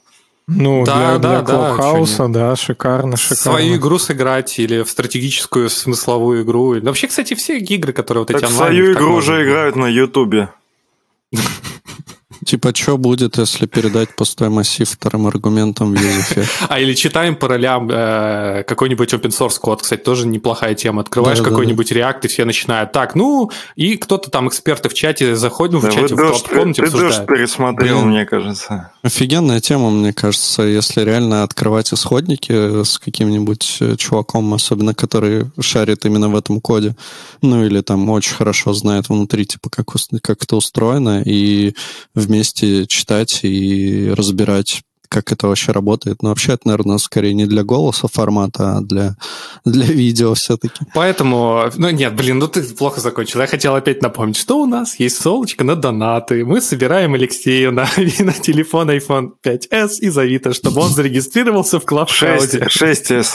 Ну, 0.54 0.84
Да, 0.86 0.96
для, 0.96 1.18
да, 1.18 1.18
для 1.18 1.42
да, 1.42 1.76
Клабхауса, 1.76 2.28
да, 2.28 2.56
шикарно, 2.56 3.18
шикарно. 3.18 3.60
Свою 3.60 3.76
игру 3.78 3.98
сыграть 4.00 4.60
или 4.60 4.84
в 4.84 4.90
стратегическую 4.90 5.70
смысловую 5.70 6.44
игру. 6.44 6.80
Вообще, 6.82 7.08
кстати, 7.08 7.34
все 7.36 7.58
игры, 7.58 7.94
которые 7.94 8.24
вот 8.24 8.32
эти 8.32 8.40
Так 8.40 8.50
онлайн... 8.50 8.74
свою 8.74 8.94
игру 8.94 9.16
уже 9.16 9.44
играют 9.44 9.76
на 9.76 9.88
Ютубе. 9.88 10.50
Типа, 12.46 12.74
что 12.76 12.98
будет, 12.98 13.38
если 13.38 13.66
передать 13.68 14.16
пустой 14.16 14.50
массив 14.50 14.90
вторым 14.90 15.28
аргументом 15.28 15.94
в 15.94 15.98
use 15.98 16.46
А 16.70 16.80
или 16.80 16.94
читаем 16.94 17.36
по 17.36 17.48
ролям 17.48 17.88
э, 17.92 18.64
какой-нибудь 18.68 19.14
open 19.14 19.30
source 19.30 19.60
код, 19.60 19.82
кстати, 19.84 20.02
тоже 20.02 20.28
неплохая 20.28 20.74
тема. 20.74 21.02
Открываешь 21.02 21.42
какой-нибудь 21.42 21.92
React, 21.92 22.20
и 22.24 22.28
все 22.28 22.46
начинают 22.46 22.92
так, 22.92 23.16
ну, 23.16 23.52
и 23.76 23.98
кто-то 23.98 24.30
там, 24.32 24.48
эксперты 24.48 24.90
в 24.90 24.94
чате 24.94 25.36
заходят, 25.36 25.74
ну, 25.74 25.80
в 25.80 25.84
Да, 25.84 25.92
чате, 25.92 26.16
в 26.16 26.18
дождь, 26.18 26.48
комнате 26.48 26.82
ты 26.82 26.88
обсуждают. 26.88 27.28
пересмотрел, 27.28 27.98
Блин. 28.00 28.10
мне 28.10 28.26
кажется. 28.26 28.92
Офигенная 29.04 29.60
тема, 29.60 29.90
мне 29.92 30.14
кажется, 30.14 30.64
если 30.64 31.02
реально 31.02 31.44
открывать 31.44 31.94
исходники 31.94 32.84
с 32.84 32.98
каким-нибудь 32.98 33.78
э, 33.82 33.96
чуваком, 33.98 34.54
особенно 34.54 34.94
который 34.96 35.46
шарит 35.60 36.06
именно 36.06 36.30
в 36.30 36.36
этом 36.36 36.60
коде, 36.62 36.96
ну 37.42 37.64
или 37.66 37.82
там 37.82 38.10
очень 38.10 38.34
хорошо 38.34 38.74
знает 38.74 39.10
внутри, 39.10 39.46
типа, 39.46 39.70
как, 39.70 39.86
как 40.24 40.44
это 40.44 40.56
устроено, 40.56 41.22
и 41.26 41.74
вместе 42.32 42.88
читать 42.88 43.42
и 43.44 44.10
разбирать, 44.16 44.84
как 45.10 45.34
это 45.34 45.48
вообще 45.48 45.74
работает. 45.74 46.24
Но 46.24 46.30
вообще 46.30 46.54
это, 46.54 46.70
наверное, 46.70 46.98
скорее 46.98 47.34
не 47.34 47.46
для 47.46 47.64
голоса 47.64 48.08
формата, 48.08 48.78
а 48.78 48.82
для, 48.82 49.18
для 49.66 49.86
видео 49.86 50.34
все-таки. 50.34 50.86
Поэтому, 50.94 51.66
ну 51.76 51.90
нет, 51.90 52.16
блин, 52.16 52.40
ну 52.40 52.48
ты 52.48 52.64
плохо 52.64 53.02
закончил. 53.02 53.42
Я 53.42 53.48
хотел 53.48 53.76
опять 53.76 54.02
напомнить, 54.02 54.38
что 54.38 54.62
у 54.62 54.66
нас 54.66 54.98
есть 55.00 55.22
ссылочка 55.22 55.66
на 55.66 55.76
донаты. 55.76 56.46
Мы 56.46 56.62
собираем 56.62 57.14
Алексею 57.14 57.74
на, 57.74 57.84
на 58.20 58.34
телефон 58.34 58.90
iPhone 58.90 59.32
5s 59.44 60.00
из 60.00 60.18
Авито, 60.18 60.54
чтобы 60.54 60.80
он 60.80 60.90
зарегистрировался 60.90 61.82
в 61.82 61.86
Клабхаусе. 61.86 62.70
6, 62.70 63.12
6S. 63.12 63.28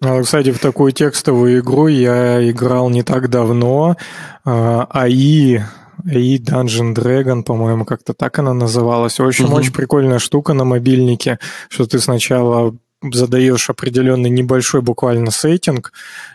А, 0.00 0.22
Кстати, 0.22 0.52
в 0.52 0.60
такую 0.60 0.92
текстовую 0.92 1.60
игру 1.60 1.88
я 1.88 2.48
играл 2.48 2.90
не 2.90 3.02
так 3.02 3.28
давно. 3.28 3.96
А, 4.44 4.86
АИ, 4.90 5.60
АИ 6.06 6.38
Dungeon 6.38 6.94
Dragon, 6.94 7.42
по-моему, 7.42 7.84
как-то 7.84 8.14
так 8.14 8.38
она 8.38 8.54
называлась. 8.54 9.18
В 9.18 9.24
общем, 9.24 9.46
Мгм. 9.46 9.54
очень 9.54 9.72
прикольная 9.72 10.18
штука 10.18 10.52
на 10.54 10.64
мобильнике, 10.64 11.38
что 11.68 11.86
ты 11.86 11.98
сначала 11.98 12.74
задаешь 13.02 13.70
определенный 13.70 14.30
небольшой 14.30 14.82
буквально 14.82 15.30
сеттинг 15.30 15.92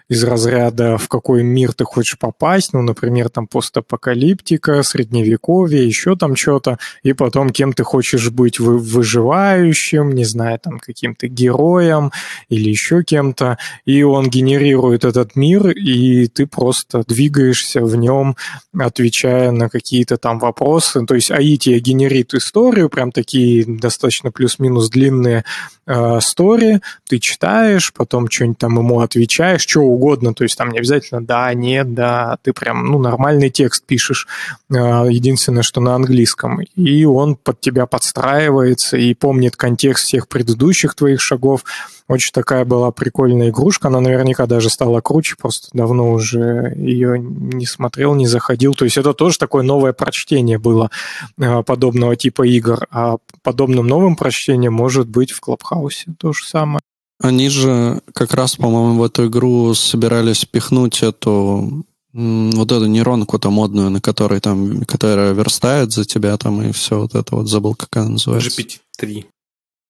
из 0.10 0.24
разряда, 0.24 0.98
в 0.98 1.08
какой 1.08 1.44
мир 1.44 1.74
ты 1.74 1.86
хочешь 1.86 2.18
попасть, 2.18 2.74
ну, 2.74 2.82
например, 2.82 3.30
там 3.30 3.48
постапокалиптика, 3.48 4.84
средневековье, 4.84 5.86
еще 5.86 6.16
там 6.16 6.36
что-то, 6.36 6.78
и 7.04 7.14
потом 7.14 7.50
кем 7.50 7.74
ты 7.74 7.84
хочешь 7.84 8.30
быть, 8.30 8.60
вы- 8.60 8.78
выживающим, 8.78 10.12
не 10.12 10.26
знаю, 10.26 10.60
там 10.60 10.80
каким-то 10.80 11.28
героем 11.28 12.12
или 12.50 12.70
еще 12.70 13.04
кем-то, 13.04 13.58
и 13.86 14.04
он 14.04 14.30
генерирует 14.30 15.06
этот 15.06 15.36
мир, 15.36 15.70
и 15.70 16.28
ты 16.28 16.48
просто 16.48 17.04
двигаешься 17.08 17.82
в 17.82 17.96
нем, 17.96 18.36
отвечая 18.78 19.52
на 19.52 19.70
какие-то 19.70 20.18
там 20.18 20.40
вопросы. 20.40 21.06
То 21.06 21.16
есть 21.16 21.32
АИ 21.32 21.58
тебе 21.58 21.80
генерит 21.80 22.34
историю, 22.34 22.90
прям 22.90 23.12
такие 23.12 23.66
достаточно 23.66 24.32
плюс-минус 24.32 24.90
длинные 24.90 25.44
э, 25.86 26.20
истории, 26.20 26.53
разговоре, 26.54 26.82
ты 27.08 27.20
читаешь, 27.20 27.94
потом 27.94 28.30
что-нибудь 28.30 28.58
там 28.58 28.78
ему 28.78 29.00
отвечаешь, 29.00 29.62
что 29.62 29.82
угодно, 29.82 30.34
то 30.34 30.44
есть 30.44 30.58
там 30.58 30.70
не 30.70 30.80
обязательно 30.80 31.24
да, 31.24 31.54
нет, 31.54 31.94
да, 31.94 32.38
ты 32.42 32.54
прям, 32.54 32.86
ну, 32.86 33.00
нормальный 33.00 33.50
текст 33.50 33.84
пишешь, 33.86 34.28
а, 34.72 35.06
единственное, 35.06 35.64
что 35.64 35.82
на 35.82 35.96
английском, 35.96 36.62
и 36.62 37.06
он 37.06 37.36
под 37.36 37.60
тебя 37.62 37.86
подстраивается 37.86 38.98
и 38.98 39.14
помнит 39.14 39.56
контекст 39.56 40.06
всех 40.06 40.28
предыдущих 40.28 40.96
твоих 40.96 41.22
шагов, 41.22 41.64
очень 42.08 42.32
такая 42.32 42.66
была 42.66 42.92
прикольная 42.92 43.50
игрушка, 43.50 43.88
она 43.88 44.02
наверняка 44.02 44.46
даже 44.46 44.70
стала 44.70 45.02
круче, 45.02 45.36
просто 45.40 45.70
давно 45.74 46.12
уже 46.12 46.74
ее 46.76 47.18
не 47.20 47.66
смотрел, 47.66 48.16
не 48.16 48.28
заходил. 48.28 48.74
То 48.74 48.86
есть 48.86 48.98
это 48.98 49.14
тоже 49.14 49.38
такое 49.38 49.64
новое 49.64 49.94
прочтение 49.94 50.58
было 50.58 50.90
э, 51.38 51.64
подобного 51.64 52.16
типа 52.16 52.48
игр, 52.48 52.88
а 52.92 53.18
подобным 53.42 53.88
новым 53.88 54.16
прочтением 54.16 54.74
может 54.74 55.08
быть 55.08 55.32
в 55.32 55.40
Клабхаусе 55.40 56.14
то 56.18 56.34
же 56.34 56.46
самое. 56.46 56.82
Они 57.20 57.48
же 57.50 58.02
как 58.14 58.34
раз, 58.34 58.56
по-моему, 58.56 59.00
в 59.00 59.04
эту 59.04 59.28
игру 59.28 59.74
собирались 59.74 60.46
пихнуть 60.46 61.04
эту 61.04 61.86
вот 62.14 62.72
эту 62.72 62.86
нейронку-то 62.86 63.50
модную, 63.50 63.90
на 63.90 64.00
которой 64.00 64.40
там, 64.40 64.86
которая 64.86 65.34
верстает 65.34 65.92
за 65.92 66.06
тебя 66.06 66.38
там 66.38 66.62
и 66.62 66.72
все 66.72 67.00
вот 67.00 67.16
это 67.16 67.36
вот, 67.36 67.50
забыл, 67.50 67.74
как 67.74 67.96
она 67.98 68.10
называется. 68.10 68.50
GPT-3. 68.50 69.26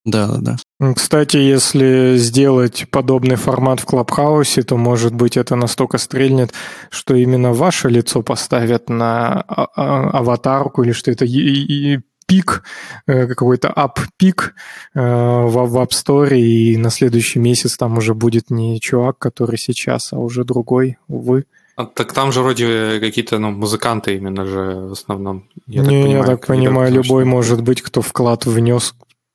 Да, 0.05 0.27
да, 0.27 0.57
да. 0.79 0.93
Кстати, 0.93 1.37
если 1.37 2.15
сделать 2.17 2.85
подобный 2.91 3.37
формат 3.37 3.79
в 3.79 3.85
Клабхаусе, 3.85 4.63
то, 4.63 4.75
может 4.75 5.13
быть, 5.13 5.37
это 5.37 5.55
настолько 5.55 5.97
стрельнет, 5.97 6.53
что 6.89 7.15
именно 7.15 7.53
ваше 7.53 7.89
лицо 7.89 8.21
поставят 8.21 8.89
на 8.89 9.41
а, 9.47 9.67
а, 9.75 10.09
аватарку 10.19 10.83
или 10.83 10.91
что 10.91 11.09
это 11.09 11.23
и 11.25 11.99
пик, 12.25 12.63
э, 13.07 13.27
какой-то 13.27 13.69
ап-пик 13.69 14.55
э, 14.93 14.99
в, 14.99 15.67
в 15.67 15.77
App 15.77 15.89
Store, 15.89 16.35
и 16.37 16.77
на 16.77 16.89
следующий 16.89 17.39
месяц 17.39 17.77
там 17.77 17.97
уже 17.97 18.13
будет 18.13 18.49
не 18.49 18.79
чувак, 18.79 19.17
который 19.19 19.57
сейчас, 19.57 20.13
а 20.13 20.17
уже 20.17 20.43
другой, 20.43 20.97
увы. 21.07 21.45
А, 21.75 21.85
так 21.85 22.13
там 22.13 22.31
же 22.31 22.41
вроде 22.41 22.99
какие-то 22.99 23.39
ну, 23.39 23.51
музыканты 23.51 24.15
именно 24.15 24.45
же 24.45 24.87
в 24.87 24.91
основном. 24.91 25.49
Я 25.67 25.81
не, 25.81 25.87
так 25.87 25.91
понимаю, 25.91 26.17
я 26.17 26.23
так 26.23 26.47
понимаю, 26.47 26.93
любой 26.93 27.25
может 27.25 27.61
быть, 27.61 27.81
кто 27.81 28.01
вклад 28.01 28.45
внес 28.45 28.93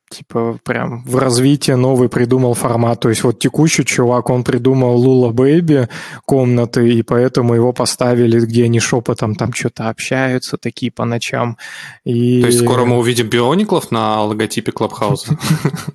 типа 0.09 0.57
прям 0.63 1.03
в 1.03 1.17
развитие 1.17 1.75
новый 1.75 2.09
придумал 2.09 2.53
формат. 2.53 2.99
То 2.99 3.09
есть 3.09 3.23
вот 3.23 3.39
текущий 3.39 3.85
чувак, 3.85 4.29
он 4.29 4.43
придумал 4.43 4.97
Лула 4.97 5.31
Бэйби 5.31 5.87
комнаты, 6.25 6.89
и 6.91 7.03
поэтому 7.03 7.53
его 7.53 7.73
поставили, 7.73 8.39
где 8.39 8.65
они 8.65 8.79
шепотом 8.79 9.35
там 9.35 9.53
что-то 9.53 9.89
общаются, 9.89 10.57
такие 10.57 10.91
по 10.91 11.05
ночам. 11.05 11.57
И... 12.03 12.41
То 12.41 12.47
есть 12.47 12.59
скоро 12.59 12.85
мы 12.85 12.97
увидим 12.97 13.27
биониклов 13.27 13.91
на 13.91 14.23
логотипе 14.23 14.71
Клабхауса? 14.71 15.37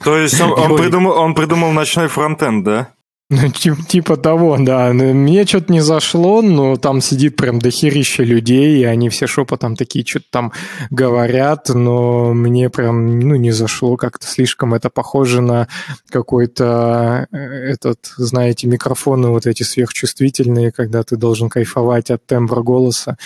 То 0.03 0.17
есть 0.17 0.41
он 0.41 1.35
придумал 1.35 1.73
ночной 1.73 2.09
фронтенд, 2.09 2.65
да? 2.65 2.89
Ну, 3.31 3.49
типа 3.49 4.17
того, 4.19 4.59
да. 4.61 4.93
Мне 4.93 5.47
что-то 5.47 5.73
не 5.73 5.81
зашло, 5.81 6.43
но 6.43 6.77
там 6.77 7.01
сидит 7.01 7.37
прям 7.37 7.59
дохерища 7.59 8.23
людей, 8.23 8.81
и 8.81 8.85
они 8.85 9.09
все 9.09 9.27
шепотом 9.27 9.77
такие 9.77 10.05
что-то 10.05 10.27
там 10.31 10.53
говорят, 10.91 11.71
но 11.71 12.35
мне 12.35 12.69
прям, 12.69 13.19
ну, 13.19 13.37
не 13.37 13.51
зашло 13.51 13.97
как-то 13.97 14.27
слишком. 14.27 14.75
Это 14.75 14.91
похоже 14.91 15.41
на 15.41 15.69
какой-то 16.11 17.27
э, 17.33 17.37
этот, 17.37 18.13
знаете, 18.19 18.67
микрофоны 18.67 19.29
вот 19.29 19.47
эти 19.47 19.63
сверхчувствительные, 19.63 20.71
когда 20.71 21.03
ты 21.03 21.17
должен 21.17 21.49
кайфовать 21.49 22.11
от 22.11 22.27
тембра 22.27 22.63
голоса. 22.63 23.17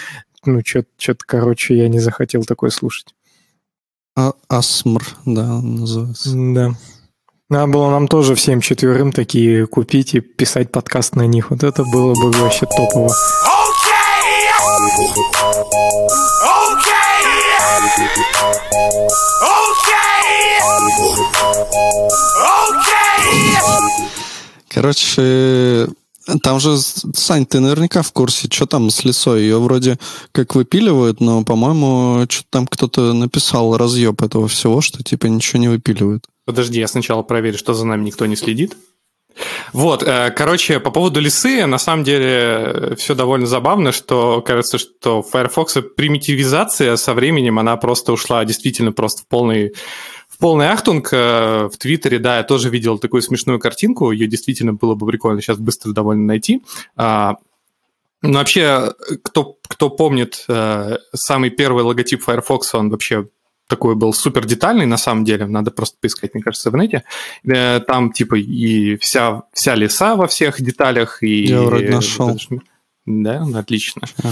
Ну, 0.45 0.63
что-то, 0.65 1.25
короче, 1.27 1.77
я 1.77 1.89
не 1.89 1.99
захотел 1.99 2.45
такое 2.45 2.71
слушать. 2.71 3.15
А, 4.17 4.33
асмр, 4.49 5.05
да, 5.27 5.61
называется. 5.61 6.31
Да. 6.35 6.75
Надо 7.51 7.73
было 7.73 7.89
нам 7.89 8.09
тоже 8.09 8.35
всем 8.35 8.61
четверым 8.61 9.11
такие 9.11 9.67
купить 9.67 10.15
и 10.15 10.21
писать 10.21 10.71
подкаст 10.71 11.17
на 11.17 11.27
них. 11.27 11.49
Вот 11.49 11.65
это 11.65 11.83
было 11.83 12.13
бы 12.13 12.31
вообще 12.33 12.67
топово. 12.67 13.09
Короче, 24.69 25.89
там 26.43 26.61
же, 26.61 26.77
Сань, 26.77 27.47
ты 27.47 27.61
наверняка 27.61 28.03
в 28.03 28.13
курсе, 28.13 28.49
что 28.53 28.67
там 28.67 28.91
с 28.91 29.05
лесой. 29.05 29.41
Ее 29.41 29.59
вроде 29.59 29.99
как 30.33 30.55
выпиливают, 30.55 31.23
но, 31.23 31.43
по-моему, 31.45 32.27
что-то 32.29 32.49
там 32.51 32.67
кто-то 32.67 33.15
написал 33.15 33.75
разъеб 33.79 34.21
этого 34.21 34.49
всего, 34.49 34.83
что 34.83 35.03
типа 35.03 35.29
ничего 35.29 35.61
не 35.61 35.69
выпиливают. 35.69 36.27
Подожди, 36.49 36.81
я 36.81 36.89
сначала 36.89 37.23
проверю, 37.23 37.59
что 37.59 37.75
за 37.75 37.87
нами 37.87 38.07
никто 38.07 38.25
не 38.25 38.35
следит. 38.35 38.75
Вот, 39.75 40.03
э, 40.03 40.31
короче, 40.35 40.81
по 40.81 40.91
поводу 40.91 41.21
лисы, 41.21 41.67
на 41.67 41.77
самом 41.77 42.05
деле 42.05 42.95
все 42.97 43.15
довольно 43.15 43.47
забавно, 43.47 43.93
что 43.93 44.41
кажется, 44.41 44.79
что 44.79 45.21
Firefox 45.21 45.77
примитивизация 45.95 46.97
со 46.97 47.13
временем, 47.13 47.59
она 47.59 47.77
просто 47.77 48.15
ушла 48.15 48.47
действительно 48.47 48.93
просто 48.93 49.25
в 49.25 49.27
полный, 49.27 49.75
в 50.27 50.39
полный 50.39 50.71
ахтунг. 50.71 51.11
Э, 51.13 51.69
в 51.71 51.77
Твиттере, 51.77 52.19
да, 52.19 52.39
я 52.39 52.45
тоже 52.45 52.71
видел 52.71 52.99
такую 52.99 53.21
смешную 53.21 53.59
картинку, 53.59 54.11
ее 54.11 54.27
действительно 54.27 54.73
было 54.73 54.95
бы 54.95 55.07
прикольно 55.07 55.43
сейчас 55.43 55.59
быстро 55.59 55.93
довольно 55.93 56.25
найти. 56.25 56.63
А, 56.97 57.37
но 58.23 58.39
вообще, 58.39 58.95
кто, 59.23 59.59
кто 59.69 59.91
помнит 59.91 60.47
э, 60.49 60.97
самый 61.15 61.51
первый 61.51 61.85
логотип 61.85 62.23
Firefox, 62.23 62.75
он 62.75 62.89
вообще 62.89 63.29
такой 63.69 63.95
был 63.95 64.13
супер 64.13 64.47
детальный, 64.47 64.87
на 64.87 64.97
самом 64.97 65.25
деле, 65.25 65.47
надо 65.47 65.71
просто 65.71 65.97
поискать, 66.01 66.35
мне 66.35 66.43
кажется, 66.43 66.71
в 66.71 66.77
инете. 66.77 67.05
Э, 67.45 67.81
там, 67.81 68.13
типа, 68.13 68.37
и 68.37 68.97
вся, 68.97 69.45
вся 69.53 69.75
леса 69.75 70.17
во 70.17 70.27
всех 70.27 70.61
деталях. 70.61 71.23
И, 71.23 71.45
Я 71.45 71.63
вроде 71.63 71.91
нашел. 71.91 72.37
Да, 73.07 73.47
отлично. 73.55 74.03
А. 74.25 74.31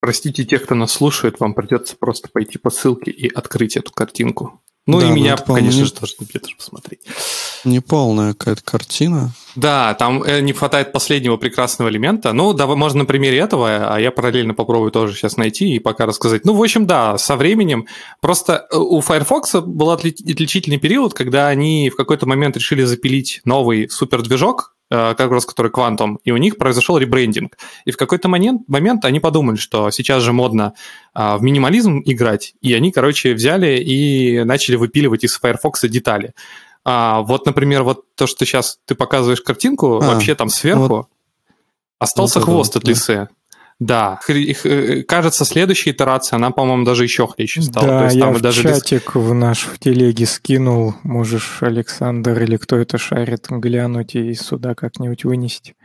Простите 0.00 0.44
тех, 0.44 0.64
кто 0.64 0.74
нас 0.74 0.92
слушает, 0.92 1.40
вам 1.40 1.54
придется 1.54 1.96
просто 1.96 2.28
пойти 2.28 2.58
по 2.58 2.70
ссылке 2.70 3.10
и 3.10 3.28
открыть 3.28 3.76
эту 3.76 3.92
картинку. 3.92 4.60
Ну 4.86 5.00
да, 5.00 5.08
и 5.08 5.12
меня, 5.12 5.36
конечно 5.36 5.84
же, 5.84 5.92
тоже 5.92 6.14
где-то 6.20 6.48
посмотреть. 6.56 7.00
Неполная 7.68 8.34
какая-то 8.34 8.62
картина. 8.64 9.32
Да, 9.54 9.94
там 9.94 10.22
э, 10.22 10.40
не 10.40 10.52
хватает 10.52 10.92
последнего 10.92 11.36
прекрасного 11.36 11.88
элемента. 11.88 12.32
Ну, 12.32 12.52
да, 12.52 12.66
можно 12.66 13.00
на 13.00 13.04
примере 13.04 13.38
этого, 13.38 13.94
а 13.94 14.00
я 14.00 14.10
параллельно 14.10 14.54
попробую 14.54 14.90
тоже 14.90 15.14
сейчас 15.14 15.36
найти 15.36 15.74
и 15.74 15.78
пока 15.78 16.06
рассказать. 16.06 16.44
Ну, 16.44 16.54
в 16.54 16.62
общем, 16.62 16.86
да, 16.86 17.18
со 17.18 17.36
временем. 17.36 17.86
Просто 18.20 18.66
э, 18.70 18.76
у 18.76 19.00
Firefox 19.00 19.56
был 19.56 19.90
отличительный 19.90 20.78
период, 20.78 21.12
когда 21.12 21.48
они 21.48 21.90
в 21.90 21.96
какой-то 21.96 22.26
момент 22.26 22.56
решили 22.56 22.84
запилить 22.84 23.40
новый 23.44 23.88
супердвижок, 23.90 24.74
Э, 24.90 25.14
как 25.14 25.30
раз 25.30 25.44
который 25.44 25.70
Quantum, 25.70 26.16
и 26.24 26.30
у 26.30 26.38
них 26.38 26.56
произошел 26.56 26.96
ребрендинг. 26.96 27.58
И 27.84 27.90
в 27.90 27.98
какой-то 27.98 28.28
момент, 28.28 28.62
момент 28.68 29.04
они 29.04 29.20
подумали, 29.20 29.56
что 29.56 29.90
сейчас 29.90 30.22
же 30.22 30.32
модно 30.32 30.72
а, 31.12 31.36
в 31.36 31.42
минимализм 31.42 32.00
играть, 32.06 32.54
и 32.62 32.72
они, 32.72 32.90
короче, 32.90 33.34
взяли 33.34 33.78
и 33.82 34.42
начали 34.44 34.76
выпиливать 34.76 35.24
из 35.24 35.38
Firefox 35.38 35.82
детали. 35.88 36.32
А, 36.90 37.20
вот, 37.20 37.44
например, 37.44 37.82
вот 37.82 38.14
то, 38.14 38.26
что 38.26 38.46
сейчас 38.46 38.78
ты 38.86 38.94
показываешь 38.94 39.42
картинку, 39.42 39.96
а, 39.96 40.14
вообще 40.14 40.34
там 40.34 40.48
сверху 40.48 40.88
вот, 40.88 41.08
остался 41.98 42.38
вот 42.38 42.46
хвост 42.46 42.70
это, 42.70 42.78
от 42.78 42.88
лисы. 42.88 43.14
Да. 43.14 43.28
Да, 43.80 44.18
э, 44.26 45.02
кажется, 45.02 45.44
следующая 45.44 45.90
итерация, 45.90 46.38
она, 46.38 46.50
по-моему, 46.50 46.84
даже 46.84 47.04
еще 47.04 47.26
хлеще 47.28 47.60
стала. 47.60 47.86
Да, 47.86 47.98
То 47.98 48.04
есть, 48.06 48.16
я 48.16 48.30
в 48.30 48.40
даже 48.40 48.62
чатик 48.62 49.14
в 49.14 49.34
наш 49.34 49.66
в 49.66 49.78
телеге 49.78 50.24
скинул, 50.24 50.94
можешь, 51.02 51.58
Александр 51.62 52.42
или 52.42 52.56
кто 52.56 52.76
это 52.76 52.96
шарит, 52.96 53.46
глянуть 53.50 54.14
и 54.14 54.32
сюда 54.32 54.74
как-нибудь 54.74 55.24
вынести. 55.24 55.76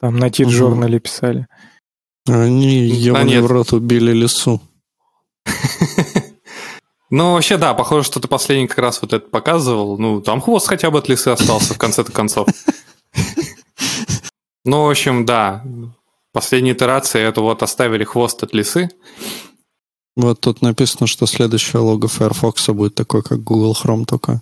Там 0.00 0.18
на 0.18 0.30
тит-журнале 0.30 0.96
угу. 0.96 1.04
писали. 1.04 1.46
Они, 2.28 2.86
ебаный 2.88 3.38
а 3.38 3.42
в 3.42 3.46
рот, 3.46 3.72
убили 3.72 4.12
лесу. 4.12 4.60
Ну, 7.10 7.34
вообще, 7.34 7.56
да, 7.56 7.74
похоже, 7.74 8.06
что 8.06 8.20
ты 8.20 8.28
последний 8.28 8.68
как 8.68 8.78
раз 8.78 9.02
вот 9.02 9.12
это 9.12 9.28
показывал. 9.28 9.98
Ну, 9.98 10.20
там 10.20 10.40
хвост 10.40 10.68
хотя 10.68 10.90
бы 10.90 10.98
от 10.98 11.08
лисы 11.08 11.28
остался 11.28 11.74
в 11.74 11.78
конце-то 11.78 12.12
концов. 12.12 12.48
Ну, 14.64 14.84
в 14.84 14.90
общем, 14.90 15.24
да, 15.24 15.64
Последняя 16.32 16.72
итерация 16.72 17.28
это 17.28 17.40
вот 17.40 17.62
оставили 17.62 18.04
хвост 18.04 18.42
от 18.44 18.54
лисы. 18.54 18.88
Вот 20.16 20.40
тут 20.40 20.62
написано, 20.62 21.06
что 21.08 21.26
следующее 21.26 21.82
лого 21.82 22.06
Firefox 22.06 22.68
будет 22.68 22.94
такое, 22.94 23.22
как 23.22 23.42
Google 23.42 23.76
Chrome, 23.80 24.04
только 24.04 24.40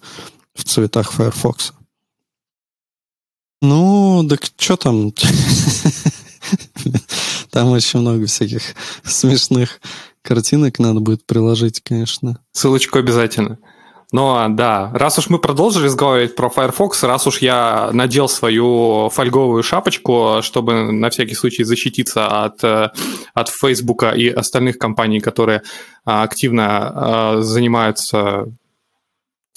в 0.54 0.64
цветах 0.64 1.12
Firefox. 1.12 1.72
Ну, 3.62 4.26
так 4.28 4.44
что 4.58 4.76
там? 4.76 5.12
Там 7.50 7.68
очень 7.68 8.00
много 8.00 8.26
всяких 8.26 8.62
смешных 9.04 9.80
картинок 10.22 10.78
надо 10.78 11.00
будет 11.00 11.24
приложить, 11.26 11.80
конечно. 11.82 12.38
Ссылочку 12.52 12.98
обязательно. 12.98 13.58
Но 14.10 14.46
да, 14.48 14.90
раз 14.94 15.18
уж 15.18 15.28
мы 15.28 15.38
продолжили 15.38 15.84
разговаривать 15.84 16.34
про 16.34 16.48
Firefox, 16.48 17.02
раз 17.02 17.26
уж 17.26 17.38
я 17.38 17.90
надел 17.92 18.28
свою 18.28 19.10
фольговую 19.10 19.62
шапочку, 19.62 20.38
чтобы 20.40 20.92
на 20.92 21.10
всякий 21.10 21.34
случай 21.34 21.62
защититься 21.62 22.44
от, 22.44 22.64
э, 22.64 22.88
от 23.34 23.48
Facebook 23.50 24.04
и 24.16 24.30
остальных 24.30 24.78
компаний, 24.78 25.20
которые 25.20 25.62
а, 26.06 26.22
активно 26.22 26.64
а, 26.66 27.40
занимаются 27.42 28.46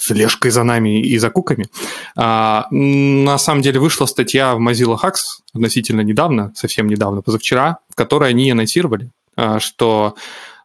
слежкой 0.02 0.50
за 0.50 0.64
нами 0.64 1.00
и 1.00 1.16
за 1.18 1.30
куками. 1.30 1.68
А, 2.16 2.66
на 2.70 3.38
самом 3.38 3.62
деле 3.62 3.80
вышла 3.80 4.06
статья 4.06 4.54
в 4.54 4.60
Mozilla 4.60 4.98
Hacks 5.00 5.22
относительно 5.54 6.00
недавно, 6.02 6.52
совсем 6.54 6.88
недавно, 6.88 7.22
позавчера, 7.22 7.78
в 7.88 7.94
которой 7.94 8.30
они 8.30 8.50
анонсировали, 8.50 9.10
а, 9.36 9.60
что 9.60 10.14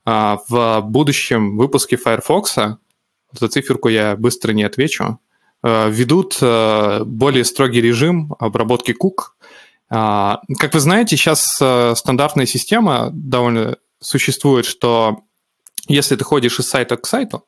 а, 0.09 0.39
в 0.47 0.79
будущем 0.83 1.57
выпуске 1.57 1.97
Firefox, 1.97 2.55
за 3.33 3.47
циферку 3.49 3.89
я 3.89 4.15
быстро 4.15 4.53
не 4.53 4.63
отвечу, 4.63 5.19
а, 5.61 5.89
ведут 5.89 6.37
а, 6.41 7.03
более 7.03 7.43
строгий 7.43 7.81
режим 7.81 8.33
обработки 8.39 8.93
кук. 8.93 9.35
А, 9.89 10.39
как 10.59 10.73
вы 10.73 10.79
знаете, 10.79 11.17
сейчас 11.17 11.59
а, 11.61 11.93
стандартная 11.93 12.45
система 12.45 13.09
довольно 13.11 13.79
существует, 13.99 14.65
что 14.65 15.23
если 15.89 16.15
ты 16.15 16.23
ходишь 16.23 16.57
из 16.57 16.69
сайта 16.69 16.95
к 16.95 17.05
сайту, 17.05 17.43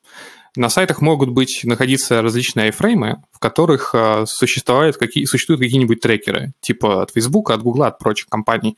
на 0.56 0.70
сайтах 0.70 1.02
могут 1.02 1.30
быть 1.30 1.62
находиться 1.64 2.22
различные 2.22 2.72
iFrame, 2.72 3.18
в 3.32 3.40
которых 3.40 3.92
э, 3.94 4.26
существуют, 4.26 4.98
какие, 4.98 5.26
существуют 5.26 5.62
какие-нибудь 5.62 6.02
трекеры, 6.02 6.54
типа 6.60 7.04
от 7.04 7.12
Facebook, 7.12 7.52
от 7.52 7.62
Google, 7.62 7.84
от 7.84 8.00
прочих 8.00 8.28
компаний. 8.28 8.78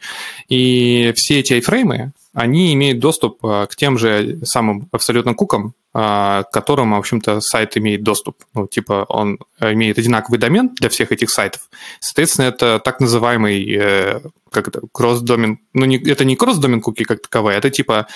И 0.50 1.14
все 1.16 1.40
эти 1.40 1.54
iFrame, 1.54 2.12
они 2.34 2.74
имеют 2.74 3.00
доступ 3.00 3.44
э, 3.44 3.68
к 3.70 3.76
тем 3.76 3.98
же 3.98 4.40
самым 4.44 4.90
абсолютно 4.92 5.34
кукам, 5.34 5.74
э, 5.94 6.00
к 6.00 6.48
которым, 6.52 6.92
в 6.92 6.96
общем-то, 6.96 7.42
сайт 7.42 7.78
имеет 7.78 8.04
доступ. 8.04 8.38
Ну, 8.54 8.68
типа 8.68 9.06
он 9.08 9.40
имеет 9.60 9.98
одинаковый 9.98 10.40
домен 10.40 10.70
для 10.76 10.90
всех 10.90 11.12
этих 11.12 11.30
сайтов. 11.30 11.70
Соответственно, 12.00 12.46
это 12.46 12.80
так 12.80 13.00
называемый 13.00 14.22
как 14.52 14.68
это, 14.68 14.82
кросс-домен... 14.92 15.60
Ну, 15.74 15.86
не, 15.86 15.98
это 15.98 16.26
не 16.26 16.36
кросс-домен 16.36 16.82
куки 16.82 17.06
как 17.06 17.22
таковые, 17.22 17.58
это 17.58 17.70
типа, 17.70 18.08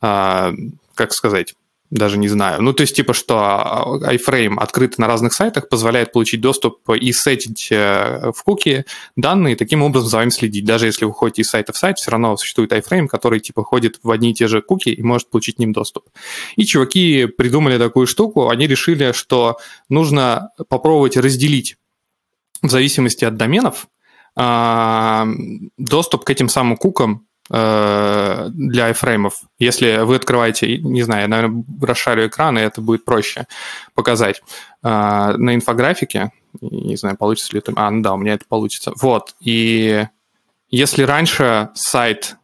как 0.00 1.12
сказать, 1.12 1.54
даже 1.90 2.18
не 2.18 2.28
знаю. 2.28 2.62
Ну, 2.62 2.72
то 2.72 2.80
есть, 2.80 2.96
типа, 2.96 3.12
что 3.12 4.00
iFrame 4.02 4.56
открытый 4.56 4.96
на 4.98 5.06
разных 5.06 5.32
сайтах 5.32 5.68
позволяет 5.68 6.12
получить 6.12 6.40
доступ 6.40 6.88
и 6.90 7.12
сетить 7.12 7.68
э, 7.70 8.32
в 8.34 8.42
куки 8.42 8.84
данные, 9.16 9.54
таким 9.54 9.82
образом 9.82 10.08
за 10.08 10.16
вами 10.16 10.30
следить. 10.30 10.64
Даже 10.64 10.86
если 10.86 11.04
вы 11.04 11.12
ходите 11.12 11.42
из 11.42 11.50
сайта 11.50 11.72
в 11.72 11.76
сайт, 11.76 11.98
все 11.98 12.10
равно 12.10 12.36
существует 12.36 12.72
iFrame, 12.72 13.06
который, 13.06 13.38
типа, 13.38 13.62
ходит 13.62 14.00
в 14.02 14.10
одни 14.10 14.30
и 14.30 14.34
те 14.34 14.48
же 14.48 14.62
куки 14.62 14.88
и 14.88 15.02
может 15.02 15.30
получить 15.30 15.56
к 15.56 15.58
ним 15.58 15.72
доступ. 15.72 16.08
И 16.56 16.64
чуваки 16.64 17.26
придумали 17.26 17.78
такую 17.78 18.06
штуку, 18.06 18.48
они 18.48 18.66
решили, 18.66 19.12
что 19.12 19.58
нужно 19.88 20.50
попробовать 20.68 21.16
разделить 21.16 21.76
в 22.62 22.70
зависимости 22.70 23.24
от 23.24 23.36
доменов 23.36 23.88
а, 24.36 25.26
доступ 25.76 26.24
к 26.24 26.30
этим 26.30 26.48
самым 26.48 26.76
кукам 26.76 27.26
для 27.50 28.86
айфреймов. 28.86 29.34
Если 29.58 29.98
вы 29.98 30.16
открываете, 30.16 30.78
не 30.78 31.02
знаю, 31.02 31.22
я, 31.22 31.28
наверное, 31.28 31.64
расшарю 31.82 32.28
экран, 32.28 32.58
и 32.58 32.62
это 32.62 32.80
будет 32.80 33.04
проще 33.04 33.46
показать. 33.94 34.42
Э, 34.82 35.34
на 35.36 35.54
инфографике, 35.54 36.30
не 36.60 36.96
знаю, 36.96 37.16
получится 37.16 37.52
ли 37.52 37.58
это... 37.58 37.72
А, 37.76 37.90
ну 37.90 38.02
да, 38.02 38.14
у 38.14 38.16
меня 38.16 38.34
это 38.34 38.44
получится. 38.46 38.92
Вот, 39.00 39.34
и 39.40 40.06
если 40.70 41.02
раньше 41.02 41.70
сайт, 41.74 42.36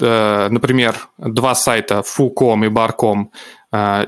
э, 0.00 0.48
например, 0.50 0.96
два 1.16 1.54
сайта, 1.54 2.02
foo.com 2.02 2.64
и 2.64 2.68
bar.com, 2.68 3.30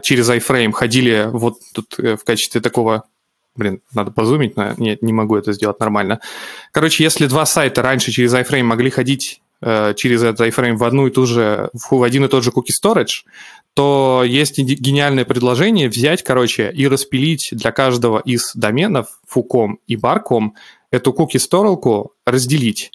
через 0.03 0.28
iFrame 0.28 0.72
ходили 0.72 1.26
вот 1.32 1.55
тут 1.72 1.97
в 1.97 2.22
качестве 2.24 2.61
такого 2.61 3.05
Блин, 3.57 3.80
надо 3.92 4.11
позумить, 4.11 4.57
но 4.57 4.74
нет, 4.78 5.01
не 5.01 5.12
могу 5.12 5.36
это 5.36 5.53
сделать 5.53 5.78
нормально. 5.78 6.18
Короче, 6.72 7.05
если 7.05 7.26
два 7.26 7.47
сайта 7.47 7.82
раньше 7.82 8.11
через 8.11 8.34
iFrame 8.34 8.64
могли 8.64 8.90
ходить 8.90 9.40
Э, 9.43 9.43
через 9.97 10.23
этот 10.23 10.47
iFrame 10.47 10.77
в 10.77 10.85
одну 10.85 11.07
и 11.07 11.11
ту 11.11 11.27
же, 11.27 11.71
в 11.73 12.03
один 12.03 12.25
и 12.25 12.29
тот 12.29 12.45
же 12.45 12.51
cookie 12.51 12.75
storage, 12.83 13.25
то 13.75 14.23
есть 14.25 14.59
гениальное 14.59 15.25
предложение 15.25 15.89
взять, 15.89 16.23
короче, 16.23 16.71
и 16.71 16.87
распилить 16.87 17.49
для 17.53 17.73
каждого 17.73 18.21
из 18.21 18.53
доменов 18.55 19.09
фуком 19.27 19.79
и 19.87 19.97
барком 19.97 20.55
эту 20.91 21.12
storage 21.12 22.12
разделить. 22.25 22.93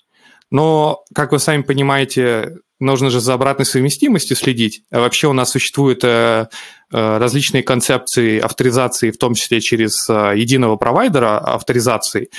Но, 0.52 1.04
как 1.14 1.32
вы 1.32 1.40
сами 1.40 1.64
понимаете, 1.64 2.58
нужно 2.80 3.10
же 3.10 3.20
за 3.20 3.34
обратной 3.34 3.66
совместимостью 3.66 4.38
следить. 4.38 4.84
А 4.92 5.02
вообще 5.02 5.28
у 5.28 5.34
нас 5.34 5.52
существуют 5.52 6.04
э, 6.04 6.48
э, 6.92 7.18
различные 7.18 7.62
концепции 7.62 8.40
авторизации, 8.40 9.12
в 9.12 9.18
том 9.18 9.34
числе 9.34 9.60
через 9.60 10.10
э, 10.10 10.34
единого 10.36 10.78
провайдера 10.78 11.38
авторизации, 11.40 12.30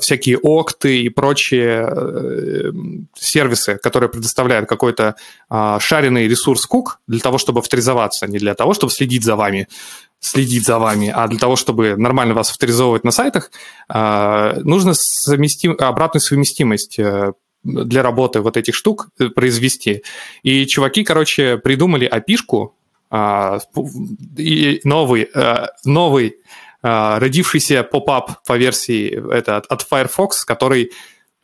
всякие 0.00 0.38
окты 0.38 1.02
и 1.02 1.08
прочие 1.08 2.72
сервисы, 3.14 3.78
которые 3.82 4.08
предоставляют 4.08 4.68
какой-то 4.68 5.16
шаренный 5.50 6.28
ресурс 6.28 6.66
кук 6.66 7.00
для 7.06 7.20
того, 7.20 7.38
чтобы 7.38 7.60
авторизоваться, 7.60 8.26
не 8.26 8.38
для 8.38 8.54
того, 8.54 8.74
чтобы 8.74 8.92
следить 8.92 9.24
за 9.24 9.36
вами, 9.36 9.68
следить 10.20 10.64
за 10.64 10.78
вами, 10.78 11.12
а 11.14 11.28
для 11.28 11.38
того, 11.38 11.56
чтобы 11.56 11.96
нормально 11.96 12.34
вас 12.34 12.50
авторизовывать 12.50 13.04
на 13.04 13.10
сайтах, 13.10 13.50
нужно 13.88 14.94
совместим, 14.94 15.76
обратную 15.78 16.22
совместимость 16.22 16.98
для 17.64 18.02
работы 18.02 18.40
вот 18.40 18.56
этих 18.56 18.74
штук 18.74 19.08
э, 19.18 19.28
произвести. 19.28 20.02
И 20.42 20.66
чуваки, 20.66 21.04
короче, 21.04 21.58
придумали 21.58 22.06
опишку, 22.06 22.74
а, 23.10 23.58
новый, 24.84 25.30
а, 25.34 25.68
новый 25.84 26.36
а, 26.82 27.18
родившийся 27.18 27.82
поп-ап 27.82 28.44
по 28.46 28.56
версии 28.56 29.08
это, 29.32 29.56
от 29.56 29.82
Firefox, 29.82 30.44
который 30.44 30.92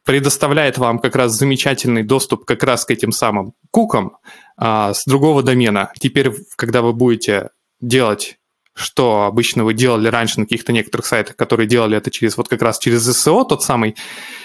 предоставляет 0.05 0.79
вам 0.79 0.99
как 0.99 1.17
раз 1.17 1.33
замечательный 1.33 2.03
доступ 2.03 2.45
как 2.45 2.63
раз 2.63 2.85
к 2.85 2.91
этим 2.91 3.11
самым 3.11 3.55
кукам 3.71 4.19
а, 4.57 4.93
с 4.93 5.05
другого 5.07 5.43
домена. 5.43 5.93
Теперь, 5.99 6.33
когда 6.57 6.83
вы 6.83 6.93
будете 6.93 7.51
делать 7.81 8.39
что 8.75 9.23
обычно 9.23 9.65
вы 9.65 9.73
делали 9.73 10.09
раньше 10.09 10.41
на 10.41 10.47
каких-то 10.47 10.73
некоторых 10.73 11.07
сайтах, 11.07 11.37
которые 11.37 11.69
делали 11.69 11.97
это 11.97 12.11
через 12.11 12.37
вот 12.37 12.49
как 12.49 12.61
раз 12.61 12.79
через 12.79 13.05
ССО, 13.05 13.45
тот 13.45 13.63
самый 13.63 13.95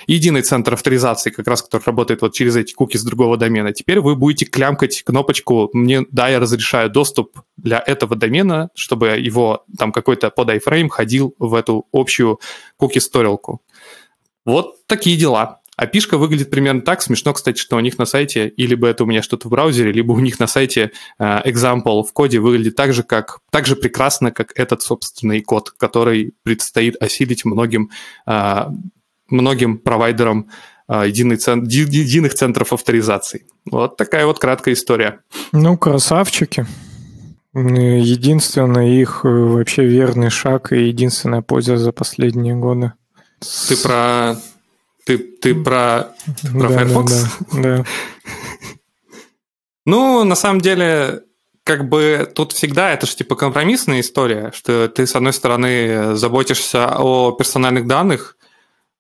единый 0.05 0.43
центр 0.43 0.73
авторизации, 0.73 1.31
как 1.31 1.47
раз 1.47 1.63
который 1.63 1.83
работает 1.85 2.21
вот 2.21 2.33
через 2.33 2.55
эти 2.55 2.73
куки 2.73 2.97
с 2.97 3.03
другого 3.03 3.37
домена. 3.37 3.73
Теперь 3.73 3.99
вы 3.99 4.15
будете 4.15 4.45
клямкать 4.45 5.01
кнопочку 5.03 5.69
«Мне, 5.73 6.05
да, 6.11 6.29
я 6.29 6.39
разрешаю 6.39 6.91
доступ 6.91 7.41
для 7.57 7.83
этого 7.85 8.15
домена, 8.15 8.69
чтобы 8.75 9.07
его 9.17 9.65
там 9.77 9.91
какой-то 9.91 10.29
под 10.29 10.49
iFrame 10.49 10.89
ходил 10.89 11.33
в 11.39 11.55
эту 11.55 11.87
общую 11.91 12.39
куки-сторилку». 12.77 13.61
Вот 14.45 14.85
такие 14.87 15.17
дела. 15.17 15.58
А 15.79 15.87
пишка 15.87 16.17
выглядит 16.17 16.49
примерно 16.49 16.81
так. 16.81 17.01
Смешно, 17.01 17.31
кстати, 17.31 17.57
что 17.57 17.77
у 17.77 17.79
них 17.79 17.97
на 17.97 18.03
сайте, 18.03 18.49
или 18.49 18.75
бы 18.75 18.89
это 18.89 19.05
у 19.05 19.07
меня 19.07 19.21
что-то 19.21 19.47
в 19.47 19.51
браузере, 19.51 19.93
либо 19.93 20.11
у 20.11 20.19
них 20.19 20.37
на 20.37 20.45
сайте 20.45 20.91
uh, 21.21 21.41
example 21.45 22.03
в 22.03 22.11
коде 22.11 22.39
выглядит 22.39 22.75
так 22.75 22.91
же, 22.91 23.01
как, 23.01 23.39
так 23.49 23.65
же 23.65 23.77
прекрасно, 23.77 24.31
как 24.31 24.51
этот 24.59 24.81
собственный 24.81 25.39
код, 25.39 25.71
который 25.71 26.33
предстоит 26.43 27.01
осилить 27.01 27.45
многим, 27.45 27.91
uh, 28.27 28.69
многим 29.29 29.77
провайдерам 29.77 30.49
uh, 30.91 31.07
единый 31.07 31.37
цен, 31.37 31.63
единых 31.63 32.33
центров 32.33 32.73
авторизации. 32.73 33.45
Вот 33.71 33.95
такая 33.95 34.25
вот 34.25 34.37
краткая 34.37 34.73
история. 34.73 35.21
Ну, 35.53 35.77
красавчики. 35.77 36.67
Единственный 37.53 38.99
их 38.99 39.21
э, 39.23 39.29
вообще 39.29 39.85
верный 39.85 40.29
шаг 40.29 40.73
и 40.73 40.89
единственная 40.89 41.41
польза 41.41 41.77
за 41.77 41.93
последние 41.93 42.55
годы. 42.55 42.91
Ты 43.69 43.77
про 43.77 44.35
ты, 45.09 45.17
ты 45.17 45.55
про, 45.55 46.13
про 46.53 46.69
да, 46.69 46.77
Firefox? 46.77 47.11
Да, 47.13 47.61
да, 47.61 47.77
да. 47.77 47.85
Ну, 49.85 50.23
на 50.23 50.35
самом 50.35 50.61
деле, 50.61 51.23
как 51.63 51.89
бы 51.89 52.31
тут 52.35 52.51
всегда 52.51 52.91
это 52.91 53.07
же 53.07 53.15
типа 53.15 53.35
компромиссная 53.35 54.01
история, 54.01 54.51
что 54.53 54.87
ты, 54.87 55.07
с 55.07 55.15
одной 55.15 55.33
стороны, 55.33 56.15
заботишься 56.15 56.95
о 56.95 57.31
персональных 57.31 57.87
данных, 57.87 58.37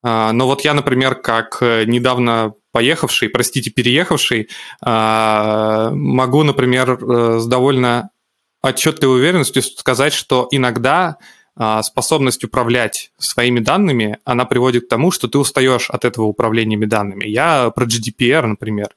а, 0.01 0.31
но 0.31 0.47
вот 0.47 0.61
я, 0.61 0.73
например, 0.73 1.13
как 1.13 1.61
недавно 1.61 2.53
поехавший, 2.71 3.29
простите, 3.29 3.69
переехавший, 3.69 4.49
а, 4.81 5.91
могу, 5.91 6.41
например, 6.41 6.91
э, 6.91 7.39
с 7.39 7.45
довольно 7.45 8.09
отчетливой 8.63 9.17
уверенностью 9.17 9.61
сказать, 9.61 10.13
что 10.13 10.47
иногда 10.49 11.17
способность 11.83 12.43
управлять 12.43 13.11
своими 13.17 13.59
данными, 13.59 14.17
она 14.23 14.45
приводит 14.45 14.85
к 14.85 14.89
тому, 14.89 15.11
что 15.11 15.27
ты 15.27 15.37
устаешь 15.37 15.89
от 15.89 16.05
этого 16.05 16.25
управления 16.25 16.77
данными. 16.77 17.25
Я 17.25 17.69
про 17.71 17.85
GDPR, 17.85 18.45
например. 18.45 18.89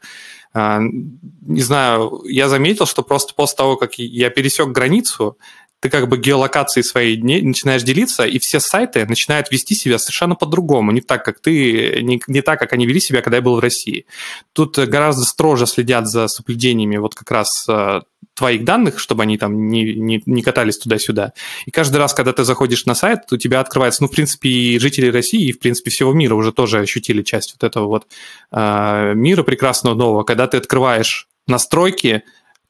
А, 0.54 0.80
не 0.80 1.62
знаю, 1.62 2.22
я 2.24 2.48
заметил, 2.48 2.86
что 2.86 3.02
просто 3.02 3.34
после 3.34 3.56
того, 3.56 3.76
как 3.76 3.94
я 3.94 4.30
пересек 4.30 4.68
границу, 4.68 5.38
ты 5.82 5.90
как 5.90 6.08
бы 6.08 6.16
геолокацией 6.16 6.84
своей 6.84 7.20
начинаешь 7.20 7.82
делиться, 7.82 8.24
и 8.24 8.38
все 8.38 8.60
сайты 8.60 9.04
начинают 9.04 9.50
вести 9.50 9.74
себя 9.74 9.98
совершенно 9.98 10.36
по-другому, 10.36 10.92
не 10.92 11.00
так, 11.00 11.24
как 11.24 11.40
ты, 11.40 12.00
не, 12.02 12.22
не 12.28 12.40
так, 12.40 12.60
как 12.60 12.72
они 12.72 12.86
вели 12.86 13.00
себя, 13.00 13.20
когда 13.20 13.38
я 13.38 13.42
был 13.42 13.56
в 13.56 13.58
России. 13.58 14.06
Тут 14.52 14.78
гораздо 14.78 15.24
строже 15.24 15.66
следят 15.66 16.06
за 16.06 16.28
соблюдениями 16.28 16.98
вот 16.98 17.16
как 17.16 17.32
раз 17.32 17.66
а, 17.68 18.02
твоих 18.34 18.64
данных, 18.64 19.00
чтобы 19.00 19.24
они 19.24 19.38
там 19.38 19.66
не, 19.66 19.96
не, 19.96 20.22
не 20.24 20.42
катались 20.42 20.78
туда-сюда. 20.78 21.32
И 21.66 21.72
каждый 21.72 21.96
раз, 21.96 22.14
когда 22.14 22.32
ты 22.32 22.44
заходишь 22.44 22.86
на 22.86 22.94
сайт, 22.94 23.32
у 23.32 23.36
тебя 23.36 23.58
открывается, 23.58 24.04
ну, 24.04 24.08
в 24.08 24.12
принципе, 24.12 24.50
и 24.50 24.78
жители 24.78 25.10
России, 25.10 25.48
и, 25.48 25.52
в 25.52 25.58
принципе, 25.58 25.90
всего 25.90 26.12
мира 26.12 26.36
уже 26.36 26.52
тоже 26.52 26.78
ощутили 26.78 27.22
часть 27.22 27.56
вот 27.58 27.66
этого 27.66 27.86
вот 27.88 28.06
э, 28.52 29.14
мира 29.16 29.42
прекрасного 29.42 29.96
нового, 29.96 30.22
когда 30.22 30.46
ты 30.46 30.58
открываешь 30.58 31.26
настройки, 31.48 32.22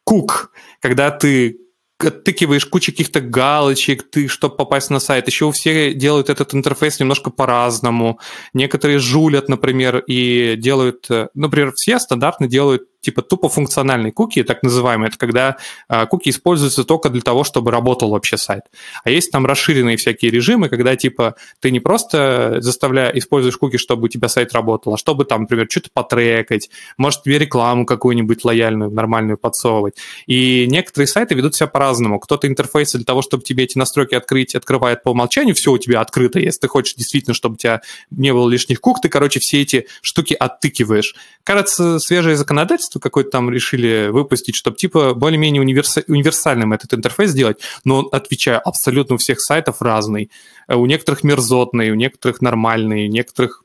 кук, 0.05 0.51
когда 0.81 1.11
ты 1.11 1.59
оттыкиваешь 2.05 2.67
кучу 2.67 2.93
каких-то 2.93 3.21
галочек, 3.21 4.09
ты, 4.11 4.29
чтобы 4.29 4.57
попасть 4.57 4.91
на 4.91 5.01
сайт. 5.01 5.27
Еще 5.27 5.51
все 5.53 5.95
делают 5.95 6.31
этот 6.31 6.55
интерфейс 6.55 7.01
немножко 7.01 7.31
по-разному. 7.31 8.19
Некоторые 8.55 8.99
жулят, 8.99 9.49
например, 9.49 9.99
и 9.99 10.57
делают... 10.57 11.07
э, 11.11 11.29
Например, 11.35 11.73
все 11.75 11.99
стандартно 11.99 12.47
делают 12.47 12.83
типа 13.03 13.23
тупо 13.23 13.49
функциональные 13.49 14.13
куки, 14.13 14.43
так 14.43 14.63
называемые. 14.63 15.09
Это 15.09 15.19
когда 15.19 15.57
а, 15.89 16.07
куки 16.07 16.31
используются 16.31 16.85
только 16.85 17.11
для 17.11 17.21
того, 17.21 17.45
чтобы 17.45 17.71
работал 17.71 18.11
вообще 18.11 18.37
сайт. 18.37 18.63
А 19.05 19.11
есть 19.11 19.31
там 19.31 19.45
расширенные 19.45 19.97
всякие 19.97 20.31
режимы, 20.31 20.69
когда 20.69 20.97
типа 20.97 21.35
ты 21.61 21.71
не 21.71 21.81
просто 21.81 22.57
заставляешь, 22.61 23.17
используешь 23.17 23.57
куки, 23.57 23.77
чтобы 23.77 24.05
у 24.05 24.09
тебя 24.09 24.29
сайт 24.29 24.55
работал, 24.55 24.95
а 24.95 24.97
чтобы 24.97 25.25
там, 25.25 25.43
например, 25.43 25.67
что-то 25.69 25.91
потрекать, 25.93 26.71
может 26.97 27.23
тебе 27.23 27.39
рекламу 27.39 27.85
какую-нибудь 27.85 28.45
лояльную, 28.45 28.91
нормальную 28.91 29.37
подсовывать. 29.37 29.97
И 30.27 30.67
некоторые 30.69 31.09
сайты 31.09 31.35
ведут 31.35 31.55
себя 31.55 31.67
по-разному. 31.67 32.21
Кто-то 32.21 32.47
интерфейсы 32.47 32.99
для 32.99 33.05
того, 33.05 33.21
чтобы 33.21 33.43
тебе 33.43 33.65
эти 33.65 33.77
настройки 33.77 34.15
открыть, 34.15 34.55
открывает 34.55 35.03
по 35.03 35.11
умолчанию, 35.11 35.55
все 35.55 35.73
у 35.73 35.79
тебя 35.79 36.01
открыто. 36.01 36.39
Если 36.39 36.61
ты 36.61 36.69
хочешь 36.69 36.95
действительно, 36.95 37.35
чтобы 37.35 37.55
у 37.55 37.59
тебя 37.59 37.83
не 38.11 38.33
было 38.33 38.49
лишних 38.49 38.81
кук, 38.81 39.01
ты, 39.01 39.09
короче, 39.09 39.41
все 39.41 39.61
эти 39.61 39.89
штуки 40.03 40.35
оттыкиваешь. 40.35 41.15
Кажется, 41.43 41.99
свежее 41.99 42.37
законодательство 42.37 42.92
какое-то 43.01 43.31
там 43.31 43.51
решили 43.51 44.09
выпустить, 44.11 44.55
чтобы 44.55 44.77
типа 44.77 45.15
более-менее 45.15 45.63
универса- 45.63 46.05
универсальным 46.09 46.73
этот 46.73 46.95
интерфейс 46.95 47.31
сделать, 47.31 47.61
но 47.85 47.99
он, 48.01 48.09
отвечаю, 48.13 48.61
абсолютно 48.67 49.15
у 49.15 49.19
всех 49.19 49.41
сайтов 49.41 49.83
разный. 49.83 50.31
Э, 50.69 50.77
У 50.77 50.87
некоторых 50.87 51.25
мерзотный, 51.25 51.91
у 51.91 51.95
некоторых 51.95 52.41
нормальный, 52.43 53.09
у 53.09 53.11
некоторых 53.11 53.65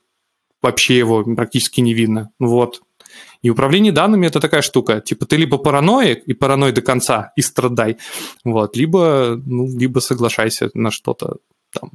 вообще 0.61 0.97
его 0.97 1.23
практически 1.23 1.81
не 1.81 1.93
видно. 1.93 2.31
Вот. 2.39 2.81
И 3.41 3.49
управление 3.49 3.91
данными 3.91 4.27
это 4.27 4.39
такая 4.39 4.61
штука. 4.61 4.99
Типа 5.01 5.25
ты 5.25 5.37
либо 5.37 5.57
параноик, 5.57 6.23
и 6.23 6.33
параной 6.33 6.71
до 6.71 6.81
конца, 6.81 7.31
и 7.35 7.41
страдай, 7.41 7.97
вот, 8.43 8.75
либо, 8.75 9.41
ну, 9.45 9.67
либо 9.77 9.99
соглашайся 9.99 10.69
на 10.73 10.91
что-то, 10.91 11.37
там, 11.71 11.91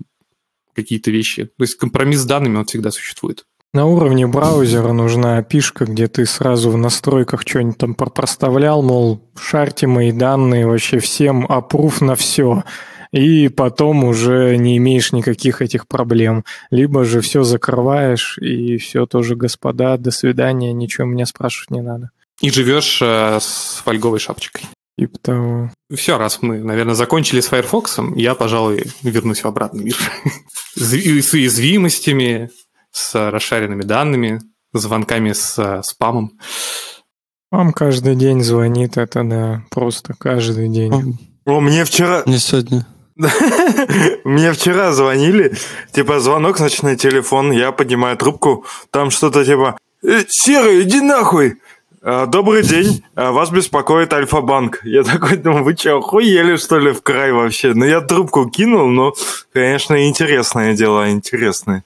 какие-то 0.75 1.11
вещи. 1.11 1.45
То 1.45 1.65
есть 1.65 1.75
компромисс 1.75 2.21
с 2.21 2.25
данными, 2.25 2.57
он 2.59 2.65
всегда 2.65 2.91
существует. 2.91 3.45
На 3.75 3.87
уровне 3.87 4.27
браузера 4.27 4.93
нужна 4.93 5.43
пишка, 5.43 5.87
где 5.87 6.07
ты 6.07 6.27
сразу 6.27 6.71
в 6.71 6.77
настройках 6.77 7.41
что-нибудь 7.41 7.79
там 7.79 7.95
проставлял, 7.95 8.83
мол, 8.83 9.23
шарьте 9.41 9.87
мои 9.87 10.13
данные, 10.13 10.67
вообще 10.67 10.99
всем 10.99 11.47
опруф 11.47 12.03
на 12.03 12.15
все. 12.15 12.65
И 13.13 13.49
потом 13.49 14.05
уже 14.05 14.57
не 14.59 14.77
имеешь 14.77 15.13
никаких 15.13 15.63
этих 15.63 15.87
проблем. 15.87 16.45
Либо 16.71 17.07
же 17.07 17.23
все 17.23 17.45
закрываешь, 17.45 18.37
и 18.39 18.77
все 18.77 19.07
тоже, 19.07 19.37
господа, 19.37 19.97
до 19.97 20.11
свидания, 20.11 20.75
ничего 20.75 21.07
меня 21.07 21.25
спрашивать 21.25 21.71
не 21.71 21.81
надо. 21.81 22.11
И 22.43 22.51
живешь 22.51 23.01
э, 23.01 23.39
с 23.41 23.81
фольговой 23.83 24.19
шапочкой. 24.19 24.65
Типа 24.99 25.19
того. 25.19 25.71
Все, 25.95 26.19
раз 26.19 26.43
мы, 26.43 26.59
наверное, 26.59 26.95
закончили 26.95 27.41
с 27.41 27.49
Firefox, 27.49 28.01
я, 28.17 28.35
пожалуй, 28.35 28.85
вернусь 29.03 29.41
в 29.41 29.47
обратный 29.47 29.85
мир. 29.85 29.97
С 30.75 30.95
с 30.95 31.33
уязвимостями, 31.35 32.51
с 32.93 33.31
расшаренными 33.31 33.83
данными, 33.83 34.41
звонками 34.73 35.33
с 35.33 35.59
э, 35.59 35.83
спамом. 35.83 36.39
Вам 37.51 37.73
каждый 37.73 38.15
день 38.15 38.43
звонит, 38.43 38.97
это 38.97 39.25
да, 39.25 39.63
просто 39.71 40.15
каждый 40.19 40.69
день. 40.69 41.19
О, 41.45 41.61
мне 41.61 41.85
вчера... 41.85 42.23
Не 42.27 42.39
сегодня. 42.39 42.87
Мне 44.25 44.53
вчера 44.53 44.93
звонили, 44.93 45.55
типа 45.93 46.19
звонок, 46.19 46.57
значит, 46.57 46.83
на 46.83 46.97
телефон, 46.97 47.53
я 47.53 47.71
поднимаю 47.71 48.17
трубку, 48.17 48.65
там 48.91 49.11
что-то 49.11 49.45
типа 49.45 49.77
«Э, 50.03 50.23
«Серый, 50.29 50.83
иди 50.83 51.01
нахуй!» 51.01 51.59
«А, 52.05 52.27
Добрый 52.27 52.63
день, 52.63 53.05
а, 53.15 53.31
вас 53.31 53.51
беспокоит 53.51 54.13
Альфа-банк. 54.13 54.81
Я 54.83 55.05
такой 55.05 55.37
думаю, 55.37 55.63
вы 55.63 55.77
что, 55.77 55.99
охуели, 55.99 56.57
что 56.57 56.79
ли, 56.79 56.93
в 56.93 57.03
край 57.03 57.33
вообще? 57.33 57.75
Ну, 57.75 57.85
я 57.85 58.01
трубку 58.01 58.49
кинул, 58.49 58.89
но, 58.89 59.13
конечно, 59.53 60.09
интересное 60.09 60.75
дело, 60.75 61.11
интересное. 61.11 61.85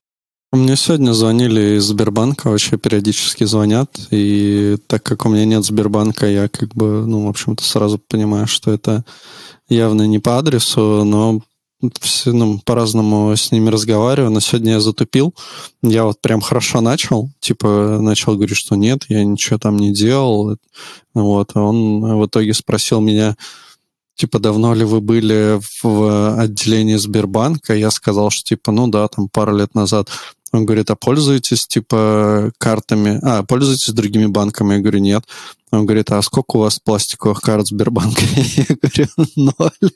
Мне 0.53 0.77
сегодня 0.77 1.13
звонили 1.13 1.77
из 1.77 1.85
Сбербанка, 1.85 2.49
вообще 2.49 2.79
периодически 2.79 3.45
звонят, 3.45 3.91
и 4.11 4.77
так 4.87 5.03
как 5.03 5.27
у 5.27 5.29
меня 5.29 5.45
нет 5.45 5.65
Сбербанка, 5.65 6.27
я 6.27 6.49
как 6.49 6.73
бы, 6.75 7.05
ну, 7.05 7.27
в 7.27 7.29
общем-то, 7.29 7.65
сразу 7.65 7.99
понимаю, 7.99 8.47
что 8.47 8.71
это 8.71 9.05
явно 9.69 10.07
не 10.07 10.21
по 10.21 10.39
адресу, 10.39 11.03
но 11.05 11.41
все, 12.01 12.33
ну, 12.33 12.61
по-разному 12.65 13.37
с 13.37 13.51
ними 13.51 13.71
разговариваю, 13.71 14.31
но 14.31 14.39
сегодня 14.39 14.73
я 14.73 14.81
затупил, 14.81 15.35
я 15.83 16.05
вот 16.05 16.21
прям 16.21 16.41
хорошо 16.41 16.81
начал, 16.81 17.29
типа 17.41 17.99
начал 18.01 18.37
говорить, 18.37 18.57
что 18.57 18.77
нет, 18.77 19.05
я 19.09 19.25
ничего 19.25 19.59
там 19.59 19.77
не 19.77 19.93
делал, 19.93 20.57
вот, 21.13 21.51
а 21.55 21.61
он 21.61 22.21
в 22.21 22.27
итоге 22.27 22.55
спросил 22.55 23.01
меня, 23.01 23.37
типа, 24.17 24.39
давно 24.39 24.75
ли 24.75 24.85
вы 24.85 25.01
были 25.01 25.61
в 25.83 26.41
отделении 26.41 26.97
Сбербанка, 26.97 27.75
я 27.75 27.91
сказал, 27.91 28.31
что, 28.31 28.49
типа, 28.49 28.73
ну 28.73 28.89
да, 28.89 29.07
там 29.09 29.29
пару 29.29 29.55
лет 29.57 29.75
назад, 29.75 30.09
он 30.57 30.67
говорит, 30.67 30.91
а 30.91 30.97
пользуетесь, 30.97 31.67
типа, 31.67 32.53
картами, 32.59 33.19
а, 33.23 33.43
пользуетесь 33.43 33.93
другими 33.93 34.27
банками? 34.27 34.75
Я 34.75 34.81
говорю, 34.81 34.99
нет. 34.99 35.25
Он 35.73 35.85
говорит, 35.85 36.11
а 36.13 36.23
сколько 36.23 36.57
у 36.57 36.61
вас 36.61 36.79
пластиковых 36.79 37.41
карт 37.41 37.67
Сбербанка? 37.67 38.23
Я 38.57 38.67
говорю, 38.81 39.09
ноль. 39.37 39.91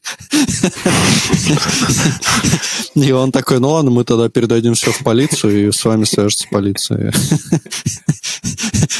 И 2.96 3.12
он 3.12 3.30
такой, 3.30 3.60
ну 3.60 3.70
ладно, 3.70 3.90
мы 3.90 4.04
тогда 4.04 4.28
передадим 4.28 4.74
все 4.74 4.90
в 4.90 4.98
полицию, 5.04 5.68
и 5.68 5.72
с 5.72 5.84
вами 5.84 6.04
свяжется 6.04 6.46
полиция. 6.50 7.12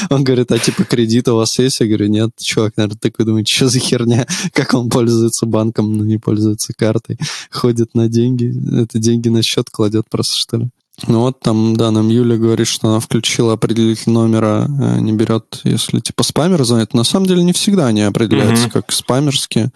Он 0.09 0.23
говорит, 0.23 0.51
а 0.51 0.59
типа 0.59 0.85
кредит 0.85 1.27
у 1.27 1.35
вас 1.35 1.59
есть? 1.59 1.81
Я 1.81 1.87
говорю, 1.87 2.07
нет, 2.07 2.31
чувак, 2.39 2.77
наверное, 2.77 2.97
такой 2.97 3.25
думает, 3.25 3.47
что 3.47 3.67
за 3.67 3.79
херня, 3.79 4.25
как 4.53 4.73
он 4.73 4.89
пользуется 4.89 5.45
банком, 5.45 5.97
но 5.97 6.05
не 6.05 6.17
пользуется 6.17 6.73
картой, 6.73 7.17
ходит 7.49 7.93
на 7.93 8.07
деньги, 8.07 8.53
это 8.81 8.97
деньги 8.97 9.27
на 9.29 9.43
счет 9.43 9.69
кладет 9.69 10.05
просто, 10.09 10.35
что 10.37 10.57
ли? 10.57 10.69
Ну 11.07 11.21
вот 11.21 11.39
там, 11.39 11.75
да, 11.75 11.91
нам 11.91 12.09
Юля 12.09 12.37
говорит, 12.37 12.67
что 12.67 12.87
она 12.89 12.99
включила 12.99 13.53
определитель 13.53 14.11
номера, 14.11 14.67
э, 14.67 14.99
не 14.99 15.11
берет, 15.13 15.61
если 15.63 15.99
типа 15.99 16.23
спамер 16.23 16.63
звонит. 16.63 16.93
На 16.93 17.03
самом 17.03 17.25
деле 17.25 17.43
не 17.43 17.53
всегда 17.53 17.87
они 17.87 18.01
определяются 18.01 18.65
Мгм. 18.65 18.71
как 18.71 18.91
спамерские. 18.91 19.71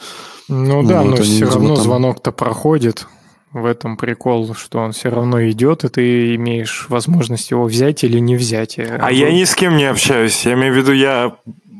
Ну, 0.47 0.81
Ну, 0.83 0.87
да, 0.87 1.01
вот 1.01 1.09
но 1.11 1.15
они, 1.15 1.23
все 1.23 1.31
видимо, 1.33 1.51
равно 1.51 1.75
там- 1.75 1.83
звонок-то 1.83 2.31
проходит. 2.31 3.07
В 3.51 3.65
этом 3.65 3.95
прикол, 3.95 4.53
что 4.53 4.79
он 4.79 4.91
все 4.91 5.07
равно 5.09 5.41
идет, 5.49 5.85
и 5.85 5.87
ты 5.87 6.35
имеешь 6.35 6.87
возможность 6.89 7.51
его 7.51 7.63
взять 7.63 8.03
или 8.03 8.19
не 8.19 8.35
взять. 8.35 8.77
А 8.77 9.11
я 9.11 9.31
ни 9.31 9.45
с 9.45 9.55
кем 9.55 9.77
не 9.77 9.85
общаюсь. 9.85 10.45
Я 10.45 10.53
имею 10.55 10.73
в 10.73 10.77
виду, 10.77 10.91
я 10.91 11.37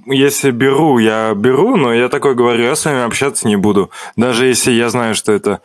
если 0.07 0.51
беру, 0.51 0.99
я 0.99 1.33
беру, 1.35 1.75
но 1.75 1.93
я 1.93 2.07
такой 2.07 2.33
говорю, 2.33 2.63
я 2.63 2.75
с 2.77 2.85
вами 2.85 3.03
общаться 3.03 3.47
не 3.47 3.57
буду. 3.57 3.89
Даже 4.15 4.45
если 4.45 4.71
я 4.71 4.89
знаю, 4.89 5.15
что 5.15 5.33
это 5.33 5.59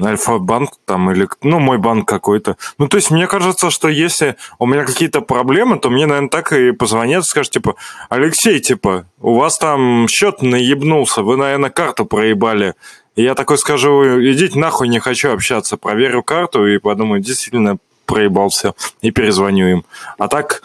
Альфа-банк 0.00 0.70
там 0.86 1.10
или, 1.10 1.28
ну, 1.42 1.58
мой 1.58 1.78
банк 1.78 2.08
какой-то. 2.08 2.56
Ну, 2.78 2.88
то 2.88 2.96
есть, 2.96 3.10
мне 3.10 3.26
кажется, 3.26 3.70
что 3.70 3.88
если 3.88 4.36
у 4.58 4.66
меня 4.66 4.84
какие-то 4.84 5.20
проблемы, 5.20 5.78
то 5.78 5.90
мне, 5.90 6.06
наверное, 6.06 6.30
так 6.30 6.52
и 6.52 6.72
позвонят, 6.72 7.24
скажут, 7.26 7.52
типа, 7.52 7.76
Алексей, 8.08 8.60
типа, 8.60 9.06
у 9.20 9.34
вас 9.34 9.58
там 9.58 10.08
счет 10.08 10.42
наебнулся, 10.42 11.22
вы, 11.22 11.36
наверное, 11.36 11.70
карту 11.70 12.06
проебали. 12.06 12.74
И 13.16 13.22
я 13.22 13.34
такой 13.34 13.58
скажу, 13.58 14.02
идите 14.22 14.58
нахуй, 14.58 14.88
не 14.88 14.98
хочу 14.98 15.30
общаться. 15.30 15.76
Проверю 15.76 16.22
карту 16.22 16.66
и 16.66 16.78
подумаю, 16.78 17.20
действительно 17.20 17.76
проебался. 18.06 18.74
И 19.02 19.10
перезвоню 19.10 19.68
им. 19.68 19.84
А 20.18 20.28
так 20.28 20.62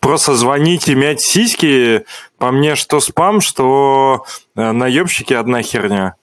просто 0.00 0.34
звонить 0.34 0.88
и 0.88 0.94
мять 0.94 1.20
сиськи, 1.20 2.04
по 2.38 2.52
мне, 2.52 2.76
что 2.76 3.00
спам, 3.00 3.40
что 3.40 4.24
э, 4.54 4.72
наебщики 4.72 5.32
одна 5.32 5.62
херня. 5.62 6.14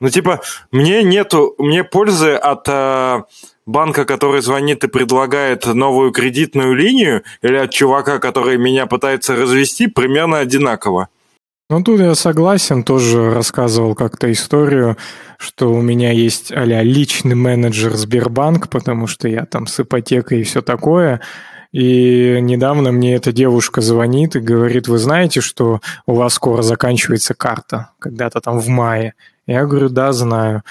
Ну, 0.00 0.10
типа, 0.10 0.40
мне 0.70 1.02
нету, 1.02 1.54
мне 1.58 1.82
пользы 1.82 2.34
от 2.34 2.68
э, 2.68 3.22
банка, 3.66 4.04
который 4.04 4.42
звонит 4.42 4.84
и 4.84 4.88
предлагает 4.88 5.66
новую 5.66 6.12
кредитную 6.12 6.74
линию, 6.74 7.22
или 7.42 7.56
от 7.56 7.70
чувака, 7.70 8.18
который 8.18 8.58
меня 8.58 8.86
пытается 8.86 9.34
развести, 9.34 9.88
примерно 9.88 10.38
одинаково. 10.38 11.08
Ну, 11.70 11.82
тут 11.82 12.00
я 12.00 12.14
согласен, 12.14 12.82
тоже 12.82 13.30
рассказывал 13.34 13.94
как-то 13.94 14.32
историю, 14.32 14.96
что 15.36 15.70
у 15.70 15.82
меня 15.82 16.12
есть 16.12 16.50
а 16.50 16.64
личный 16.64 17.34
менеджер 17.34 17.94
Сбербанк, 17.94 18.70
потому 18.70 19.06
что 19.06 19.28
я 19.28 19.44
там 19.44 19.66
с 19.66 19.78
ипотекой 19.80 20.40
и 20.40 20.44
все 20.44 20.62
такое. 20.62 21.20
И 21.72 22.38
недавно 22.40 22.90
мне 22.90 23.16
эта 23.16 23.32
девушка 23.32 23.82
звонит 23.82 24.34
и 24.34 24.40
говорит, 24.40 24.88
вы 24.88 24.96
знаете, 24.96 25.42
что 25.42 25.80
у 26.06 26.14
вас 26.14 26.32
скоро 26.34 26.62
заканчивается 26.62 27.34
карта, 27.34 27.90
когда-то 27.98 28.40
там 28.40 28.60
в 28.60 28.68
мае. 28.68 29.12
Я 29.48 29.64
говорю, 29.64 29.88
да, 29.88 30.12
знаю. 30.12 30.62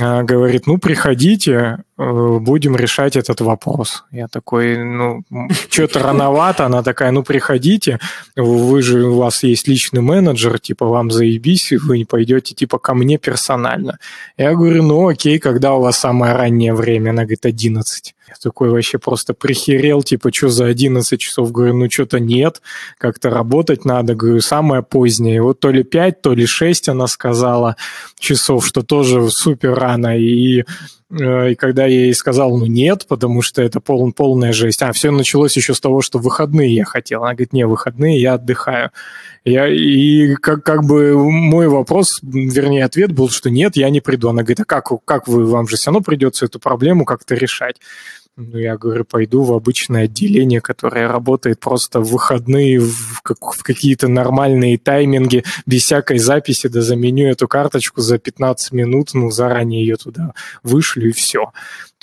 А, 0.00 0.22
говорит, 0.22 0.68
ну, 0.68 0.78
приходите, 0.78 1.78
э, 1.98 2.38
будем 2.38 2.76
решать 2.76 3.16
этот 3.16 3.40
вопрос. 3.40 4.04
Я 4.12 4.28
такой, 4.28 4.78
ну, 4.78 5.24
что-то 5.68 5.98
рановато. 5.98 6.64
Она 6.66 6.84
такая, 6.84 7.10
ну, 7.10 7.24
приходите, 7.24 7.98
вы 8.36 8.82
же, 8.82 9.04
у 9.04 9.16
вас 9.16 9.42
есть 9.42 9.66
личный 9.66 10.00
менеджер, 10.00 10.60
типа, 10.60 10.86
вам 10.86 11.10
заебись, 11.10 11.72
вы 11.72 11.98
не 11.98 12.04
пойдете, 12.04 12.54
типа, 12.54 12.78
ко 12.78 12.94
мне 12.94 13.18
персонально. 13.18 13.98
Я 14.38 14.54
говорю, 14.54 14.84
ну, 14.84 15.08
окей, 15.08 15.40
когда 15.40 15.74
у 15.74 15.80
вас 15.80 15.98
самое 15.98 16.34
раннее 16.34 16.72
время? 16.72 17.10
Она 17.10 17.22
говорит, 17.22 17.44
11. 17.44 18.13
Я 18.28 18.34
такой 18.42 18.70
вообще 18.70 18.98
просто 18.98 19.34
прихерел, 19.34 20.02
типа, 20.02 20.32
что 20.32 20.48
за 20.48 20.66
11 20.66 21.20
часов? 21.20 21.52
Говорю, 21.52 21.74
ну 21.74 21.90
что-то 21.90 22.20
нет, 22.20 22.62
как-то 22.96 23.28
работать 23.28 23.84
надо. 23.84 24.14
Говорю, 24.14 24.40
самое 24.40 24.82
позднее. 24.82 25.42
Вот 25.42 25.60
то 25.60 25.70
ли 25.70 25.82
5, 25.82 26.22
то 26.22 26.32
ли 26.32 26.46
6 26.46 26.88
она 26.88 27.06
сказала 27.06 27.76
часов, 28.18 28.66
что 28.66 28.82
тоже 28.82 29.30
супер 29.30 29.74
рано. 29.74 30.18
И 30.18 30.64
Э, 31.20 31.52
и 31.52 31.54
когда 31.54 31.86
я 31.86 32.06
ей 32.06 32.14
сказал, 32.14 32.56
ну 32.56 32.66
нет, 32.66 33.06
потому 33.08 33.42
что 33.42 33.62
это 33.62 33.80
пол, 33.80 34.12
полная 34.12 34.52
жесть. 34.52 34.82
А, 34.82 34.92
все 34.92 35.10
началось 35.10 35.56
еще 35.56 35.74
с 35.74 35.80
того, 35.80 36.02
что 36.02 36.18
выходные 36.18 36.74
я 36.74 36.84
хотел. 36.84 37.22
Она 37.22 37.32
говорит, 37.32 37.52
не, 37.52 37.66
выходные 37.66 38.20
я 38.20 38.34
отдыхаю. 38.34 38.90
Я, 39.44 39.68
и 39.68 40.34
как, 40.36 40.64
как 40.64 40.84
бы 40.84 41.14
мой 41.14 41.68
вопрос, 41.68 42.20
вернее, 42.22 42.84
ответ 42.84 43.12
был, 43.12 43.28
что 43.28 43.50
нет, 43.50 43.76
я 43.76 43.90
не 43.90 44.00
приду. 44.00 44.28
Она 44.28 44.42
говорит, 44.42 44.60
а 44.60 44.64
как, 44.64 44.88
как 45.04 45.28
вы, 45.28 45.44
вам 45.44 45.68
же 45.68 45.76
все 45.76 45.90
равно 45.90 46.00
придется 46.02 46.46
эту 46.46 46.58
проблему 46.58 47.04
как-то 47.04 47.34
решать. 47.34 47.76
Ну, 48.36 48.58
я 48.58 48.76
говорю, 48.76 49.04
пойду 49.04 49.44
в 49.44 49.52
обычное 49.52 50.04
отделение, 50.04 50.60
которое 50.60 51.06
работает 51.06 51.60
просто 51.60 52.00
в 52.00 52.08
выходные, 52.08 52.80
в, 52.80 53.20
как, 53.22 53.38
в 53.40 53.62
какие-то 53.62 54.08
нормальные 54.08 54.76
тайминги, 54.76 55.44
без 55.66 55.84
всякой 55.84 56.18
записи, 56.18 56.66
да 56.66 56.82
заменю 56.82 57.28
эту 57.28 57.46
карточку 57.46 58.00
за 58.00 58.18
15 58.18 58.72
минут, 58.72 59.10
ну, 59.14 59.30
заранее 59.30 59.86
ее 59.86 59.94
туда 59.94 60.34
вышлю 60.64 61.10
и 61.10 61.12
все. 61.12 61.52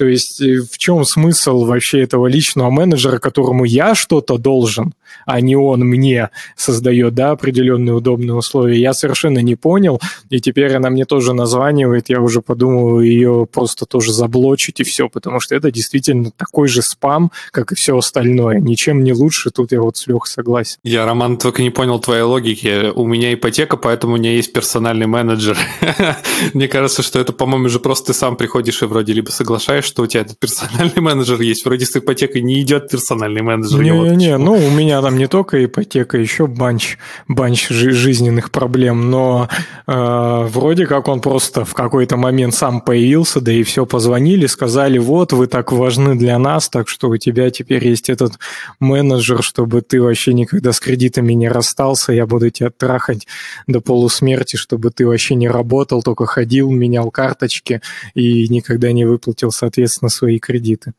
То 0.01 0.07
есть 0.07 0.41
э, 0.41 0.61
в 0.61 0.79
чем 0.79 1.05
смысл 1.05 1.63
вообще 1.63 2.01
этого 2.01 2.25
личного 2.25 2.71
менеджера, 2.71 3.19
которому 3.19 3.65
я 3.65 3.93
что-то 3.93 4.39
должен, 4.39 4.95
а 5.27 5.39
не 5.41 5.55
он 5.55 5.81
мне 5.81 6.31
создает 6.55 7.13
да, 7.13 7.29
определенные 7.29 7.93
удобные 7.93 8.33
условия, 8.33 8.79
я 8.79 8.95
совершенно 8.95 9.37
не 9.43 9.55
понял, 9.55 10.01
и 10.31 10.39
теперь 10.39 10.75
она 10.75 10.89
мне 10.89 11.05
тоже 11.05 11.33
названивает, 11.33 12.09
я 12.09 12.19
уже 12.19 12.41
подумал 12.41 12.99
ее 12.99 13.45
просто 13.45 13.85
тоже 13.85 14.11
заблочить 14.11 14.79
и 14.79 14.83
все, 14.83 15.07
потому 15.07 15.39
что 15.39 15.53
это 15.53 15.71
действительно 15.71 16.31
такой 16.31 16.67
же 16.67 16.81
спам, 16.81 17.31
как 17.51 17.71
и 17.71 17.75
все 17.75 17.95
остальное, 17.95 18.59
ничем 18.59 19.03
не 19.03 19.13
лучше, 19.13 19.51
тут 19.51 19.71
я 19.71 19.81
вот 19.81 19.97
с 19.97 20.07
Лехой 20.07 20.31
согласен. 20.31 20.77
Я, 20.83 21.05
Роман, 21.05 21.37
только 21.37 21.61
не 21.61 21.69
понял 21.69 21.99
твоей 21.99 22.23
логики. 22.23 22.89
У 22.95 23.05
меня 23.05 23.31
ипотека, 23.35 23.77
поэтому 23.77 24.15
у 24.15 24.17
меня 24.17 24.31
есть 24.33 24.51
персональный 24.51 25.05
менеджер. 25.05 25.59
Мне 26.55 26.67
кажется, 26.67 27.03
что 27.03 27.19
это, 27.19 27.33
по-моему, 27.33 27.69
же 27.69 27.79
просто 27.79 28.07
ты 28.07 28.13
сам 28.17 28.35
приходишь 28.35 28.81
и 28.81 28.85
вроде 28.85 29.13
либо 29.13 29.29
соглашаешь, 29.29 29.90
что 29.91 30.03
у 30.03 30.07
тебя 30.07 30.21
этот 30.21 30.39
персональный 30.39 31.01
менеджер 31.01 31.39
есть. 31.41 31.65
Вроде 31.65 31.85
с 31.85 31.95
ипотекой 31.95 32.41
не 32.41 32.61
идет 32.61 32.89
персональный 32.89 33.41
менеджер. 33.41 33.81
Не-не-не, 33.81 34.37
ну 34.37 34.53
у 34.53 34.69
меня 34.69 35.01
там 35.01 35.17
не 35.17 35.27
только 35.27 35.63
ипотека, 35.65 36.17
еще 36.17 36.47
банч, 36.47 36.97
банч 37.27 37.67
жизненных 37.67 38.51
проблем, 38.51 39.11
но 39.11 39.49
э, 39.87 40.47
вроде 40.49 40.87
как 40.87 41.09
он 41.09 41.19
просто 41.19 41.65
в 41.65 41.73
какой-то 41.73 42.15
момент 42.15 42.55
сам 42.55 42.79
появился, 42.79 43.41
да 43.41 43.51
и 43.51 43.63
все, 43.63 43.85
позвонили, 43.85 44.45
сказали, 44.45 44.97
вот, 44.97 45.33
вы 45.33 45.47
так 45.47 45.73
важны 45.73 46.15
для 46.15 46.39
нас, 46.39 46.69
так 46.69 46.87
что 46.87 47.09
у 47.09 47.17
тебя 47.17 47.49
теперь 47.49 47.85
есть 47.85 48.09
этот 48.09 48.33
менеджер, 48.79 49.43
чтобы 49.43 49.81
ты 49.81 50.01
вообще 50.01 50.33
никогда 50.33 50.71
с 50.71 50.79
кредитами 50.79 51.33
не 51.33 51.49
расстался, 51.49 52.13
я 52.13 52.25
буду 52.25 52.49
тебя 52.49 52.69
трахать 52.69 53.27
до 53.67 53.81
полусмерти, 53.81 54.55
чтобы 54.55 54.91
ты 54.91 55.05
вообще 55.05 55.35
не 55.35 55.49
работал, 55.49 56.01
только 56.01 56.25
ходил, 56.25 56.71
менял 56.71 57.11
карточки 57.11 57.81
и 58.13 58.47
никогда 58.47 58.93
не 58.93 59.03
выплатил, 59.03 59.51
соответственно, 59.71 60.09
свои 60.09 60.39
кредиты. 60.39 60.93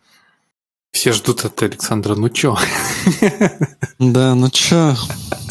Все 0.92 1.12
ждут 1.12 1.44
от 1.44 1.62
Александра, 1.62 2.14
ну 2.14 2.28
чё? 2.28 2.56
Да, 3.98 4.34
ну 4.34 4.50
чё, 4.50 4.94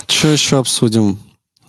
чё 0.07 0.29
еще 0.29 0.57
обсудим? 0.57 1.19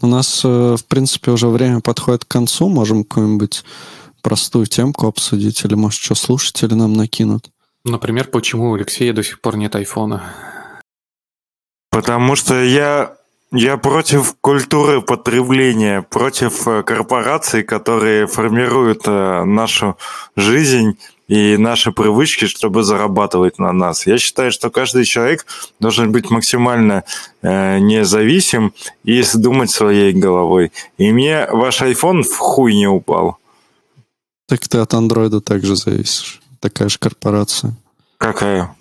У 0.01 0.07
нас, 0.07 0.43
э, 0.45 0.77
в 0.77 0.85
принципе, 0.87 1.31
уже 1.31 1.49
время 1.49 1.81
подходит 1.81 2.25
к 2.25 2.29
концу. 2.29 2.69
Можем 2.69 3.05
какую-нибудь 3.05 3.65
простую 4.23 4.67
темку 4.67 5.07
обсудить, 5.07 5.65
или, 5.65 5.75
может, 5.75 6.01
что 6.01 6.15
слушатели 6.15 6.75
нам 6.75 6.93
накинут. 6.95 7.51
Например, 7.85 8.27
почему 8.27 8.71
у 8.71 8.75
Алексея 8.75 9.13
до 9.13 9.23
сих 9.23 9.41
пор 9.41 9.57
нет 9.57 9.77
айфона? 9.77 10.23
Потому 11.91 12.37
что 12.37 12.63
я, 12.63 13.15
я 13.53 13.77
против 13.77 14.35
культуры 14.41 15.03
потребления, 15.03 16.03
против 16.03 16.67
э, 16.67 16.83
корпораций, 16.83 17.63
которые 17.63 18.27
формируют 18.27 19.03
э, 19.07 19.45
нашу 19.45 19.97
жизнь 20.37 20.99
и 21.33 21.57
наши 21.57 21.93
привычки, 21.93 22.47
чтобы 22.47 22.83
зарабатывать 22.83 23.59
на 23.59 23.73
нас. 23.73 24.07
Я 24.07 24.19
считаю, 24.19 24.53
что 24.53 24.69
каждый 24.69 25.07
человек 25.07 25.47
должен 25.81 26.13
быть 26.13 26.31
максимально 26.31 27.05
э, 27.41 27.79
независим 27.79 28.75
и 29.03 29.25
думать 29.35 29.71
своей 29.71 30.13
головой. 30.13 30.73
И 30.99 31.11
мне 31.11 31.47
ваш 31.51 31.81
iPhone 31.81 32.23
в 32.23 32.37
хуй 32.37 32.75
не 32.75 32.87
упал. 32.87 33.39
Так 34.47 34.69
ты 34.69 34.77
от 34.77 34.93
андроида 34.93 35.41
также 35.41 35.75
зависишь. 35.75 36.43
Такая 36.61 36.91
же 36.91 36.99
корпорация. 36.99 37.75
Какая? 38.19 38.77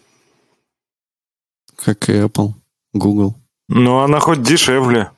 Как 1.78 2.10
и 2.10 2.14
Apple, 2.14 2.52
Google. 2.92 3.34
Ну, 3.70 4.00
она 4.00 4.20
хоть 4.20 4.42
дешевле. 4.42 5.10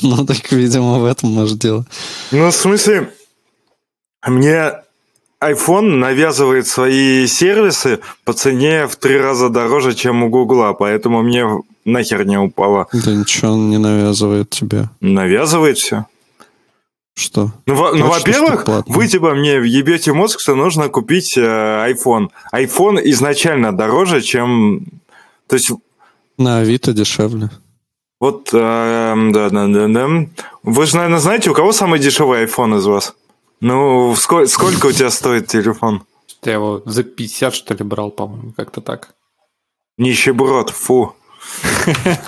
Ну, 0.00 0.24
так, 0.24 0.52
видимо, 0.52 1.00
в 1.00 1.04
этом 1.04 1.30
может 1.30 1.58
дело. 1.58 1.84
Ну, 2.30 2.50
в 2.50 2.54
смысле, 2.54 3.12
мне 4.26 4.72
iPhone 5.42 5.96
навязывает 5.96 6.66
свои 6.66 7.26
сервисы 7.26 8.00
по 8.24 8.32
цене 8.32 8.86
в 8.86 8.96
три 8.96 9.18
раза 9.18 9.48
дороже, 9.48 9.94
чем 9.94 10.24
у 10.24 10.28
Гугла, 10.28 10.72
поэтому 10.72 11.22
мне 11.22 11.46
нахер 11.84 12.26
не 12.26 12.38
упало. 12.38 12.88
Да 12.92 13.12
ничего 13.12 13.52
он 13.52 13.70
не 13.70 13.78
навязывает 13.78 14.50
тебе. 14.50 14.88
Навязывает 15.00 15.78
все. 15.78 16.06
Что? 17.14 17.52
Ну, 17.66 17.74
ну 17.94 18.06
во-первых, 18.06 18.66
вы 18.86 19.08
типа 19.08 19.34
мне 19.34 19.54
ебете 19.54 20.12
мозг, 20.12 20.40
что 20.40 20.54
нужно 20.54 20.88
купить 20.88 21.36
э, 21.36 21.40
iPhone. 21.40 22.28
iPhone 22.54 23.00
изначально 23.04 23.76
дороже, 23.76 24.22
чем... 24.22 24.84
То 25.48 25.56
есть... 25.56 25.70
На 26.36 26.58
Авито 26.58 26.92
дешевле. 26.92 27.50
Вот, 28.20 28.50
э, 28.52 29.14
да, 29.32 29.50
да, 29.50 29.66
да, 29.66 29.88
да. 29.88 30.08
Вы 30.62 30.86
же, 30.86 30.96
наверное, 30.96 31.18
знаете, 31.18 31.50
у 31.50 31.54
кого 31.54 31.72
самый 31.72 31.98
дешевый 31.98 32.44
iPhone 32.44 32.78
из 32.78 32.86
вас? 32.86 33.14
Ну, 33.60 34.14
сколько, 34.16 34.48
сколько 34.48 34.86
у 34.86 34.92
тебя 34.92 35.10
стоит 35.10 35.48
телефон? 35.48 36.04
Я 36.44 36.54
его 36.54 36.82
за 36.84 37.02
50, 37.02 37.54
что 37.54 37.74
ли, 37.74 37.84
брал, 37.84 38.10
по-моему, 38.10 38.52
как-то 38.56 38.80
так. 38.80 39.14
Нищеброд, 39.96 40.70
фу. 40.70 41.14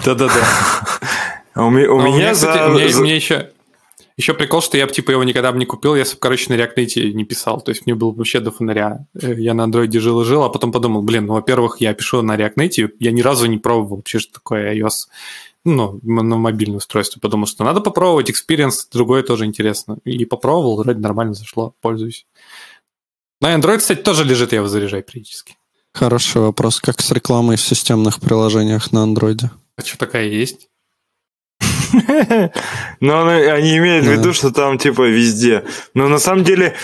Да-да-да. 0.05 0.45
У 1.55 1.70
меня 1.70 2.35
за... 2.35 2.49
Меня 2.68 3.14
еще... 3.14 3.51
Еще 4.16 4.35
прикол, 4.35 4.61
что 4.61 4.76
я 4.76 4.87
бы 4.87 4.93
типа 4.93 5.12
его 5.12 5.24
никогда 5.24 5.51
бы 5.51 5.59
не 5.59 5.64
купил, 5.64 5.95
если 5.95 6.14
бы, 6.14 6.20
короче, 6.20 6.53
на 6.53 6.59
React 6.61 7.12
не 7.14 7.24
писал. 7.24 7.62
То 7.62 7.70
есть 7.70 7.87
мне 7.87 7.95
было 7.95 8.12
вообще 8.12 8.41
до 8.41 8.51
фонаря. 8.51 9.07
Э, 9.14 9.33
я 9.33 9.55
на 9.55 9.64
андроиде 9.64 9.99
жил 9.99 10.20
и 10.20 10.26
жил, 10.26 10.43
а 10.43 10.51
потом 10.51 10.72
подумал, 10.72 11.01
блин, 11.01 11.24
ну, 11.24 11.33
во-первых, 11.33 11.81
я 11.81 11.95
пишу 11.95 12.20
на 12.20 12.37
React 12.37 12.57
Native, 12.57 12.91
я 12.99 13.12
ни 13.12 13.22
разу 13.22 13.47
не 13.47 13.57
пробовал 13.57 13.97
вообще, 13.97 14.18
что 14.18 14.35
такое 14.35 14.74
iOS 14.74 15.09
ну, 15.64 16.00
на 16.02 16.36
мобильное 16.36 16.78
устройство. 16.78 17.20
Подумал, 17.20 17.46
что 17.46 17.64
надо 17.64 17.80
попробовать, 17.80 18.30
experience 18.30 18.86
другое 18.92 19.22
тоже 19.22 19.44
интересно. 19.44 19.98
И 20.04 20.24
попробовал, 20.24 20.76
вроде 20.76 21.00
нормально 21.00 21.34
зашло, 21.34 21.74
пользуюсь. 21.80 22.26
На 23.40 23.54
Android, 23.54 23.78
кстати, 23.78 24.00
тоже 24.00 24.24
лежит, 24.24 24.52
я 24.52 24.58
его 24.58 24.68
заряжаю 24.68 25.02
периодически. 25.02 25.56
Хороший 25.92 26.42
вопрос. 26.42 26.80
Как 26.80 27.00
с 27.00 27.11
рекламой 27.11 27.56
в 27.56 27.62
системных 27.62 28.20
приложениях 28.20 28.92
на 28.92 29.02
андроиде? 29.02 29.50
А 29.76 29.82
что 29.82 29.98
такая 29.98 30.26
есть? 30.28 30.68
Но 33.00 33.26
они 33.26 33.78
имеют 33.78 34.06
в 34.06 34.11
виду, 34.11 34.32
что 34.32 34.50
там 34.52 34.78
типа 34.78 35.08
везде. 35.08 35.64
Но 35.94 36.08
на 36.08 36.18
самом 36.18 36.44
деле, 36.44 36.74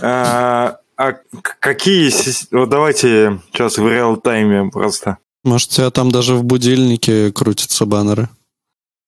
а, 0.00 0.78
а 0.96 1.12
какие... 1.60 2.10
Вот 2.54 2.68
давайте 2.68 3.40
сейчас 3.52 3.78
в 3.78 3.86
реал-тайме 3.86 4.70
просто. 4.70 5.18
Может, 5.44 5.72
у 5.72 5.74
тебя 5.74 5.90
там 5.90 6.10
даже 6.10 6.34
в 6.34 6.42
будильнике 6.42 7.30
крутятся 7.30 7.86
баннеры? 7.86 8.28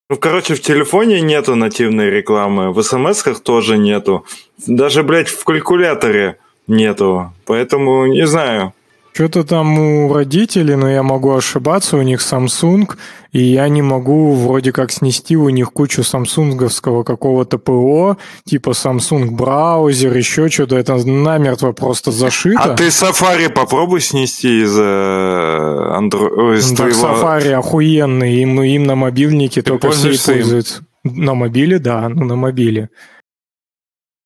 Ну, 0.08 0.16
короче, 0.16 0.54
в 0.54 0.62
телефоне 0.62 1.20
нету 1.20 1.56
нативной 1.56 2.10
рекламы, 2.10 2.72
в 2.72 2.80
смс-ках 2.82 3.40
тоже 3.40 3.76
нету. 3.76 4.24
Даже, 4.66 5.02
блядь, 5.02 5.28
в 5.28 5.42
калькуляторе 5.42 6.38
нету. 6.68 7.32
Поэтому, 7.44 8.06
не 8.06 8.26
знаю. 8.26 8.72
Что-то 9.16 9.44
там 9.44 9.78
у 9.78 10.12
родителей, 10.12 10.76
но 10.76 10.90
я 10.90 11.02
могу 11.02 11.34
ошибаться, 11.34 11.96
у 11.96 12.02
них 12.02 12.20
Samsung, 12.20 12.86
и 13.32 13.42
я 13.42 13.66
не 13.70 13.80
могу 13.80 14.34
вроде 14.34 14.72
как 14.72 14.92
снести 14.92 15.38
у 15.38 15.48
них 15.48 15.72
кучу 15.72 16.02
самсунговского 16.02 17.02
какого-то 17.02 17.56
ПО, 17.56 18.18
типа 18.44 18.72
Samsung 18.72 19.30
браузер, 19.30 20.14
еще 20.14 20.50
что-то, 20.50 20.76
это 20.76 20.96
намертво 20.96 21.72
просто 21.72 22.12
зашито. 22.12 22.60
А 22.60 22.74
ты 22.76 22.88
Safari 22.88 23.48
попробуй 23.48 24.02
снести 24.02 24.62
из 24.62 24.78
Android. 24.78 26.58
Из 26.58 26.72
так 26.72 26.92
твоего... 26.92 27.16
Safari 27.16 27.52
охуенный, 27.52 28.42
им, 28.42 28.62
им 28.62 28.84
на 28.84 28.96
мобильнике 28.96 29.62
ты 29.62 29.70
только 29.70 29.92
все 29.92 30.10
пользуются. 30.22 30.84
На 31.04 31.32
мобиле, 31.32 31.78
да, 31.78 32.10
ну 32.10 32.26
на 32.26 32.36
мобиле. 32.36 32.90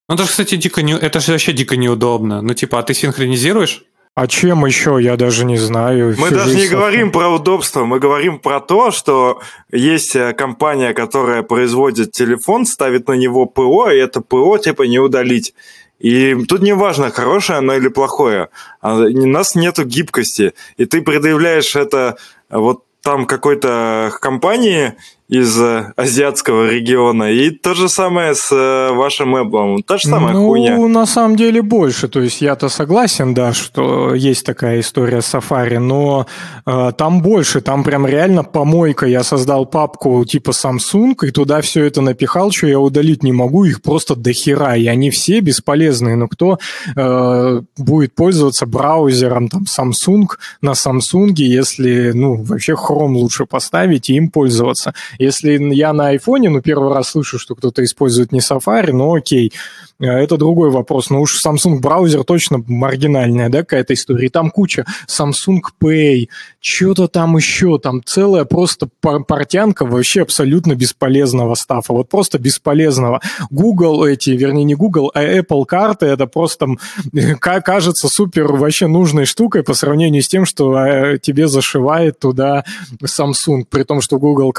Ну, 0.09 0.15
это 0.15 0.25
же, 0.25 0.31
кстати, 0.31 0.57
дико 0.57 0.83
не... 0.83 0.95
это 0.95 1.21
же 1.21 1.31
вообще 1.31 1.53
дико 1.53 1.77
неудобно. 1.77 2.43
Ну, 2.43 2.55
типа, 2.55 2.81
а 2.81 2.83
ты 2.83 2.95
синхронизируешь? 2.95 3.85
А 4.15 4.27
чем 4.27 4.67
еще, 4.67 4.99
я 5.01 5.17
даже 5.17 5.45
не 5.45 5.57
знаю. 5.57 6.17
Мы 6.19 6.31
даже 6.31 6.55
не 6.55 6.67
говорим 6.67 7.13
про 7.13 7.29
удобство, 7.29 7.85
мы 7.85 8.01
говорим 8.01 8.39
про 8.39 8.61
то, 8.61 8.91
что 8.91 9.41
есть 9.71 10.17
э, 10.17 10.33
компания, 10.33 10.93
которая 10.93 11.43
производит 11.43 12.11
телефон, 12.11 12.67
ставит 12.67 13.07
на 13.09 13.13
него 13.13 13.47
ПО, 13.47 13.91
и 13.91 13.99
это 13.99 14.21
ПО 14.21 14.59
типа 14.59 14.83
не 14.83 14.99
удалить. 14.99 15.55
И 16.01 16.35
тут 16.47 16.63
не 16.63 16.75
важно, 16.75 17.11
хорошее 17.11 17.59
оно 17.59 17.75
или 17.75 17.89
плохое. 17.89 18.49
А 18.81 18.97
у 18.97 19.27
нас 19.27 19.55
нету 19.55 19.85
гибкости. 19.85 20.55
И 20.77 20.87
ты 20.87 21.03
предъявляешь 21.03 21.77
это 21.77 22.17
вот 22.49 22.85
там 23.03 23.27
какой-то 23.27 24.13
компании, 24.21 24.95
из 25.31 25.61
э, 25.61 25.93
азиатского 25.97 26.69
региона. 26.69 27.31
И 27.31 27.51
то 27.51 27.75
же 27.75 27.89
самое 27.89 28.35
с 28.35 28.51
э, 28.51 28.93
вашим 28.93 29.37
Apple. 29.37 29.83
Та 29.87 29.97
же 29.97 30.09
самая 30.09 30.35
ну, 30.35 30.49
хуйня. 30.49 30.77
Ну, 30.77 30.89
на 30.89 31.07
самом 31.07 31.37
деле 31.37 31.63
больше. 31.63 32.09
То 32.09 32.21
есть 32.21 32.43
я-то 32.43 32.69
согласен, 32.69 33.33
да, 33.33 33.53
что 33.53 34.15
есть 34.17 34.45
такая 34.45 34.81
история 34.81 35.23
с 35.23 35.33
Safari, 35.33 35.79
но 35.79 36.27
э, 36.67 36.93
там 36.99 37.23
больше. 37.23 37.61
Там 37.61 37.85
прям 37.85 38.07
реально 38.07 38.43
помойка. 38.43 39.07
Я 39.07 39.23
создал 39.23 39.67
папку 39.67 40.25
типа 40.25 40.51
Samsung, 40.51 41.15
и 41.23 41.31
туда 41.31 41.61
все 41.61 41.85
это 41.85 42.01
напихал, 42.01 42.51
что 42.51 42.67
я 42.67 42.81
удалить 42.81 43.23
не 43.23 43.33
могу. 43.33 43.65
Их 43.65 43.83
просто 43.83 44.17
дохера. 44.17 44.77
И 44.77 44.87
они 44.89 45.11
все 45.11 45.39
бесполезные. 45.39 46.17
Но 46.17 46.27
кто 46.27 46.59
э, 46.97 47.63
будет 47.79 48.17
пользоваться 48.17 48.67
браузером 48.67 49.49
там 49.49 49.63
Samsung 49.63 50.27
на 50.61 50.73
Samsung, 50.73 51.35
если, 51.37 52.11
ну, 52.15 52.43
вообще 52.43 52.73
Chrome 52.73 53.15
лучше 53.15 53.47
поставить 53.47 54.11
и 54.11 54.15
им 54.15 54.29
пользоваться. 54.29 54.93
Если 55.21 55.75
я 55.75 55.93
на 55.93 56.09
айфоне, 56.09 56.49
ну, 56.49 56.63
первый 56.63 56.95
раз 56.95 57.11
слышу, 57.11 57.39
что 57.39 57.55
кто-то 57.55 57.85
использует 57.85 58.33
не 58.33 58.41
Safari, 58.41 58.91
ну, 58.91 59.15
окей, 59.15 59.53
э, 59.99 60.07
это 60.07 60.39
другой 60.39 60.71
вопрос. 60.71 61.11
Но 61.11 61.21
уж 61.21 61.45
Samsung 61.45 61.81
браузер 61.81 62.25
точно 62.25 62.65
маргинальная, 62.67 63.51
да, 63.51 63.59
какая-то 63.59 63.93
история. 63.93 64.27
И 64.27 64.29
там 64.31 64.51
куча 64.51 64.87
Samsung 65.07 65.61
Pay, 65.79 66.29
что-то 66.59 67.07
там 67.07 67.37
еще, 67.37 67.79
там 67.79 68.01
целая 68.03 68.47
просто 68.47 68.89
портянка 69.03 69.85
вообще 69.85 70.23
абсолютно 70.23 70.75
бесполезного 70.75 71.55
стафа. 71.55 71.93
Вот 71.93 72.09
просто 72.09 72.39
бесполезного. 72.39 73.21
Google 73.51 74.07
эти, 74.07 74.31
вернее, 74.31 74.65
не 74.65 74.75
Google, 74.75 75.11
а 75.13 75.23
Apple 75.23 75.67
карты, 75.67 76.07
это 76.07 76.27
просто 76.29 76.67
кажется 77.41 78.09
супер 78.09 78.53
вообще 78.53 78.87
нужной 78.87 79.27
штукой 79.27 79.65
по 79.65 79.75
сравнению 79.75 80.23
с 80.23 80.29
тем, 80.29 80.47
что 80.47 80.79
э, 80.79 81.19
тебе 81.19 81.47
зашивает 81.47 82.19
туда 82.19 82.65
Samsung, 83.03 83.67
при 83.69 83.83
том, 83.83 84.01
что 84.01 84.19
Google 84.19 84.55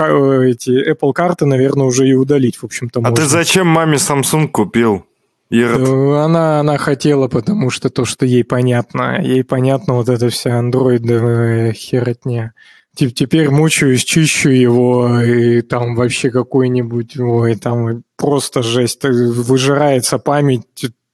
эти 0.51 0.91
Apple 0.91 1.13
карты, 1.13 1.45
наверное, 1.45 1.85
уже 1.85 2.07
и 2.07 2.13
удалить, 2.13 2.57
в 2.57 2.63
общем-то, 2.63 3.01
А 3.03 3.11
ты 3.11 3.25
зачем 3.25 3.67
маме 3.67 3.97
Samsung 3.97 4.47
купил? 4.47 5.05
Ирод. 5.49 5.81
Э, 5.81 6.23
она, 6.23 6.61
она 6.61 6.77
хотела, 6.77 7.27
потому 7.27 7.69
что 7.69 7.89
то, 7.89 8.05
что 8.05 8.25
ей 8.25 8.43
понятно. 8.43 9.21
Ей 9.21 9.43
понятно 9.43 9.95
вот 9.95 10.07
эта 10.07 10.29
вся 10.29 10.57
андроидовая 10.57 11.73
херотня. 11.73 12.53
Теперь 12.95 13.49
мучаюсь, 13.49 14.03
чищу 14.03 14.49
его, 14.49 15.21
и 15.21 15.61
там 15.61 15.95
вообще 15.95 16.29
какой-нибудь, 16.29 17.17
ой, 17.17 17.55
там 17.55 18.03
просто 18.17 18.63
жесть, 18.63 19.03
выжирается 19.03 20.19
память, 20.19 20.65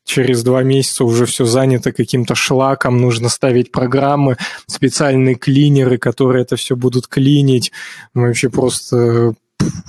через 0.08 0.41
два 0.43 0.64
месяца 0.64 1.03
уже 1.03 1.26
все 1.26 1.45
занято 1.45 1.91
каким-то 1.91 2.34
шлаком, 2.34 2.97
нужно 2.97 3.30
ставить 3.30 3.72
программы, 3.72 4.38
специальные 4.66 5.36
клинеры, 5.36 5.97
которые 5.97 6.43
это 6.43 6.55
все 6.55 6.76
будут 6.76 7.08
клинить. 7.08 7.72
Вообще 8.14 8.49
просто 8.49 9.36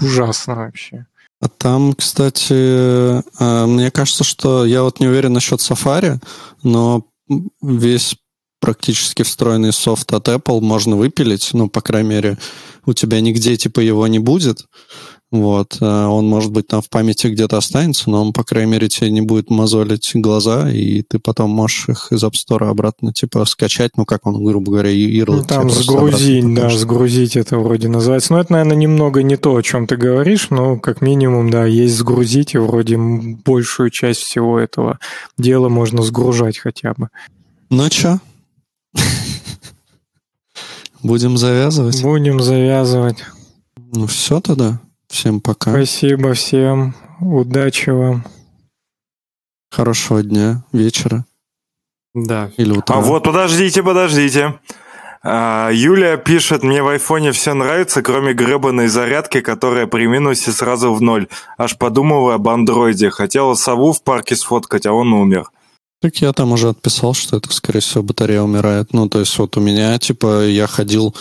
ужасно 0.02 0.56
вообще. 0.56 1.06
А 1.40 1.48
там, 1.48 1.92
кстати, 1.92 2.52
э, 2.52 3.66
мне 3.66 3.90
кажется, 3.92 4.24
что 4.24 4.66
я 4.66 4.82
вот 4.82 4.98
не 4.98 5.06
уверен 5.06 5.32
насчет 5.32 5.60
Safari, 5.60 6.18
но 6.64 7.06
весь 7.62 8.16
практически 8.60 9.22
встроенный 9.22 9.72
софт 9.72 10.12
от 10.12 10.28
Apple 10.28 10.60
можно 10.60 10.96
выпилить, 10.96 11.50
ну, 11.52 11.68
по 11.68 11.80
крайней 11.80 12.08
мере, 12.08 12.38
у 12.86 12.92
тебя 12.92 13.20
нигде 13.20 13.56
типа 13.56 13.78
его 13.78 14.06
не 14.08 14.18
будет. 14.18 14.66
Вот. 15.30 15.76
Э, 15.80 16.06
он, 16.06 16.26
может 16.26 16.52
быть, 16.52 16.68
там 16.68 16.80
в 16.80 16.88
памяти 16.88 17.26
где-то 17.26 17.58
останется, 17.58 18.08
но 18.08 18.22
он, 18.22 18.32
по 18.32 18.44
крайней 18.44 18.72
мере, 18.72 18.88
тебе 18.88 19.10
не 19.10 19.20
будет 19.20 19.50
мозолить 19.50 20.10
глаза, 20.14 20.70
и 20.70 21.02
ты 21.02 21.18
потом 21.18 21.50
можешь 21.50 21.88
их 21.90 22.12
из 22.12 22.24
App 22.24 22.32
Store 22.32 22.68
обратно, 22.68 23.12
типа, 23.12 23.44
скачать, 23.44 23.92
ну, 23.96 24.06
как 24.06 24.26
он, 24.26 24.42
грубо 24.42 24.72
говоря, 24.72 24.90
URL. 24.90 25.36
Ну, 25.36 25.44
там 25.44 25.68
сгрузить, 25.68 26.54
да, 26.54 26.70
сгрузить 26.70 27.36
это 27.36 27.58
вроде 27.58 27.88
называется. 27.88 28.32
Но 28.32 28.40
это, 28.40 28.52
наверное, 28.52 28.76
немного 28.76 29.22
не 29.22 29.36
то, 29.36 29.54
о 29.54 29.62
чем 29.62 29.86
ты 29.86 29.96
говоришь, 29.96 30.48
но, 30.48 30.78
как 30.78 31.02
минимум, 31.02 31.50
да, 31.50 31.66
есть 31.66 31.96
сгрузить, 31.96 32.54
и 32.54 32.58
вроде 32.58 32.96
большую 32.96 33.90
часть 33.90 34.22
всего 34.22 34.58
этого 34.58 34.98
дела 35.36 35.68
можно 35.68 36.02
сгружать 36.02 36.56
хотя 36.56 36.94
бы. 36.96 37.08
Ну, 37.68 37.84
что? 37.90 38.18
Будем 41.02 41.36
завязывать? 41.36 42.02
Будем 42.02 42.40
завязывать. 42.40 43.18
Ну, 43.76 44.06
все 44.06 44.40
тогда. 44.40 44.80
Всем 45.08 45.40
пока. 45.40 45.70
Спасибо 45.70 46.34
всем. 46.34 46.94
Удачи 47.20 47.90
вам. 47.90 48.24
Хорошего 49.70 50.22
дня, 50.22 50.64
вечера. 50.72 51.24
Да. 52.14 52.50
Или 52.56 52.72
утра. 52.72 52.96
А 52.96 53.00
вот, 53.00 53.24
подождите, 53.24 53.82
подождите. 53.82 54.58
А, 55.22 55.70
Юлия 55.72 56.16
пишет, 56.16 56.62
мне 56.62 56.82
в 56.82 56.88
айфоне 56.88 57.32
все 57.32 57.52
нравится, 57.54 58.02
кроме 58.02 58.32
гребаной 58.32 58.88
зарядки, 58.88 59.40
которая 59.40 59.86
при 59.86 60.06
минусе 60.06 60.52
сразу 60.52 60.92
в 60.94 61.02
ноль. 61.02 61.26
Аж 61.56 61.76
подумываю 61.76 62.34
об 62.34 62.48
андроиде. 62.48 63.10
Хотела 63.10 63.54
сову 63.54 63.92
в 63.92 64.02
парке 64.02 64.36
сфоткать, 64.36 64.86
а 64.86 64.92
он 64.92 65.12
умер. 65.12 65.50
Так 66.00 66.16
я 66.18 66.32
там 66.32 66.52
уже 66.52 66.68
отписал, 66.68 67.12
что 67.14 67.38
это, 67.38 67.52
скорее 67.52 67.80
всего, 67.80 68.04
батарея 68.04 68.42
умирает. 68.42 68.92
Ну, 68.92 69.08
то 69.08 69.18
есть 69.18 69.36
вот 69.38 69.56
у 69.56 69.60
меня, 69.60 69.98
типа, 69.98 70.46
я 70.46 70.68
ходил, 70.68 71.14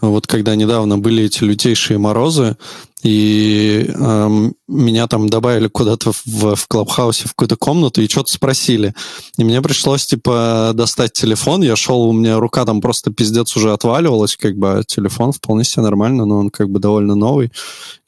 вот 0.00 0.26
когда 0.26 0.56
недавно 0.56 0.98
были 0.98 1.22
эти 1.22 1.44
лютейшие 1.44 1.98
морозы, 1.98 2.56
и 3.04 3.86
э, 3.86 4.28
меня 4.66 5.06
там 5.08 5.28
добавили 5.28 5.68
куда-то 5.68 6.12
в, 6.24 6.56
в 6.56 6.66
Клабхаусе 6.68 7.28
в 7.28 7.34
какую-то 7.34 7.56
комнату 7.56 8.00
и 8.00 8.08
что-то 8.08 8.32
спросили. 8.32 8.94
И 9.36 9.44
мне 9.44 9.60
пришлось, 9.60 10.06
типа, 10.06 10.72
достать 10.74 11.12
телефон. 11.12 11.62
Я 11.62 11.76
шел, 11.76 12.00
у 12.00 12.12
меня 12.14 12.38
рука 12.38 12.64
там 12.64 12.80
просто 12.80 13.12
пиздец 13.12 13.54
уже 13.56 13.74
отваливалась, 13.74 14.36
как 14.36 14.56
бы, 14.56 14.78
а 14.78 14.84
телефон 14.84 15.32
вполне 15.32 15.64
себе 15.64 15.82
нормально, 15.82 16.24
но 16.24 16.38
он 16.38 16.48
как 16.48 16.70
бы 16.70 16.80
довольно 16.80 17.14
новый. 17.14 17.52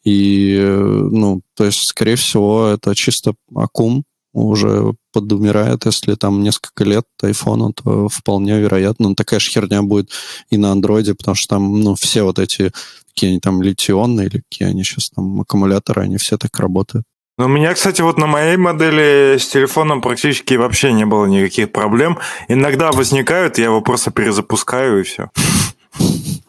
И, 0.02 0.56
э, 0.58 0.78
ну, 1.10 1.42
то 1.54 1.64
есть, 1.66 1.86
скорее 1.86 2.16
всего, 2.16 2.68
это 2.68 2.94
чисто 2.94 3.34
аккум, 3.54 4.04
уже 4.44 4.94
подумирает, 5.12 5.86
если 5.86 6.14
там 6.14 6.42
несколько 6.42 6.84
лет 6.84 7.04
айфону, 7.22 7.72
то 7.72 8.08
вполне 8.08 8.60
вероятно. 8.60 9.08
Ну, 9.08 9.14
такая 9.14 9.40
же 9.40 9.50
херня 9.50 9.82
будет 9.82 10.10
и 10.50 10.58
на 10.58 10.72
андроиде, 10.72 11.14
потому 11.14 11.34
что 11.34 11.56
там, 11.56 11.80
ну, 11.80 11.94
все 11.94 12.22
вот 12.22 12.38
эти, 12.38 12.72
какие 13.08 13.30
они 13.30 13.40
там 13.40 13.62
литионные 13.62 14.26
или 14.26 14.42
какие 14.48 14.68
они 14.68 14.84
сейчас 14.84 15.10
там 15.10 15.40
аккумуляторы, 15.40 16.02
они 16.02 16.18
все 16.18 16.36
так 16.36 16.58
работают. 16.58 17.04
Ну, 17.38 17.46
у 17.46 17.48
меня, 17.48 17.74
кстати, 17.74 18.02
вот 18.02 18.18
на 18.18 18.26
моей 18.26 18.56
модели 18.56 19.36
с 19.38 19.46
телефоном 19.48 20.00
практически 20.00 20.54
вообще 20.54 20.92
не 20.92 21.04
было 21.04 21.26
никаких 21.26 21.72
проблем. 21.72 22.18
Иногда 22.48 22.92
возникают, 22.92 23.58
я 23.58 23.64
его 23.64 23.80
просто 23.80 24.10
перезапускаю 24.10 25.00
и 25.00 25.02
все. 25.02 25.30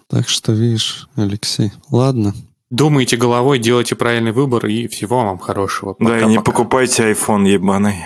Так 0.10 0.30
что, 0.30 0.54
видишь, 0.54 1.08
Алексей, 1.16 1.72
ладно. 1.92 2.34
Думайте 2.70 3.16
головой, 3.16 3.60
делайте 3.60 3.96
правильный 3.96 4.34
выбор 4.34 4.66
и 4.66 4.88
всего 4.88 5.24
вам 5.24 5.38
хорошего. 5.38 5.94
Пока, 5.94 6.12
да, 6.12 6.22
и 6.22 6.26
не 6.26 6.42
покупайте 6.42 7.12
iPhone 7.12 7.48
ебаный. 7.48 8.04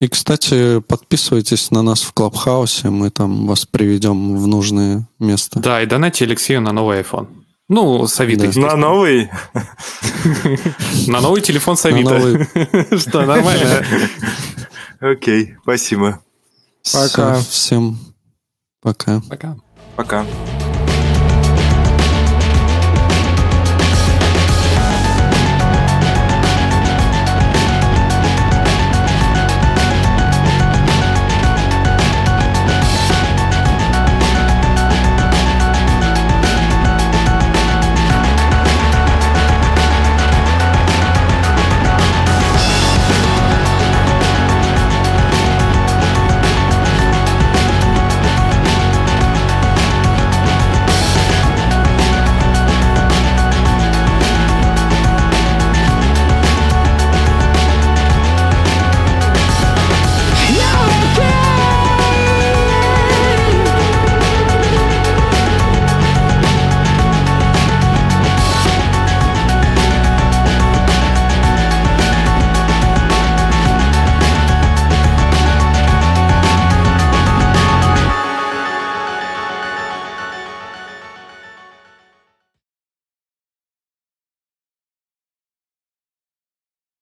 И, 0.00 0.08
кстати, 0.08 0.80
подписывайтесь 0.80 1.70
на 1.70 1.82
нас 1.82 2.02
в 2.02 2.12
Клабхаусе, 2.12 2.90
мы 2.90 3.10
там 3.10 3.46
вас 3.46 3.66
приведем 3.66 4.36
в 4.36 4.48
нужное 4.48 5.08
место. 5.20 5.60
Да, 5.60 5.80
и 5.80 5.86
донайте 5.86 6.24
Алексею 6.24 6.60
на 6.60 6.72
новый 6.72 7.02
iPhone. 7.02 7.28
Ну, 7.68 8.08
с 8.08 8.18
Авито, 8.18 8.52
да. 8.52 8.60
На 8.60 8.76
новый? 8.76 9.30
На 11.06 11.20
новый 11.20 11.40
телефон 11.40 11.76
с 11.76 11.86
Авито. 11.86 12.46
Что, 12.98 13.24
нормально? 13.24 13.84
Окей, 15.00 15.54
спасибо. 15.62 16.20
Пока. 16.92 17.36
Всем 17.40 17.98
пока. 18.80 19.22
Пока. 19.28 19.56
Пока. 19.96 20.26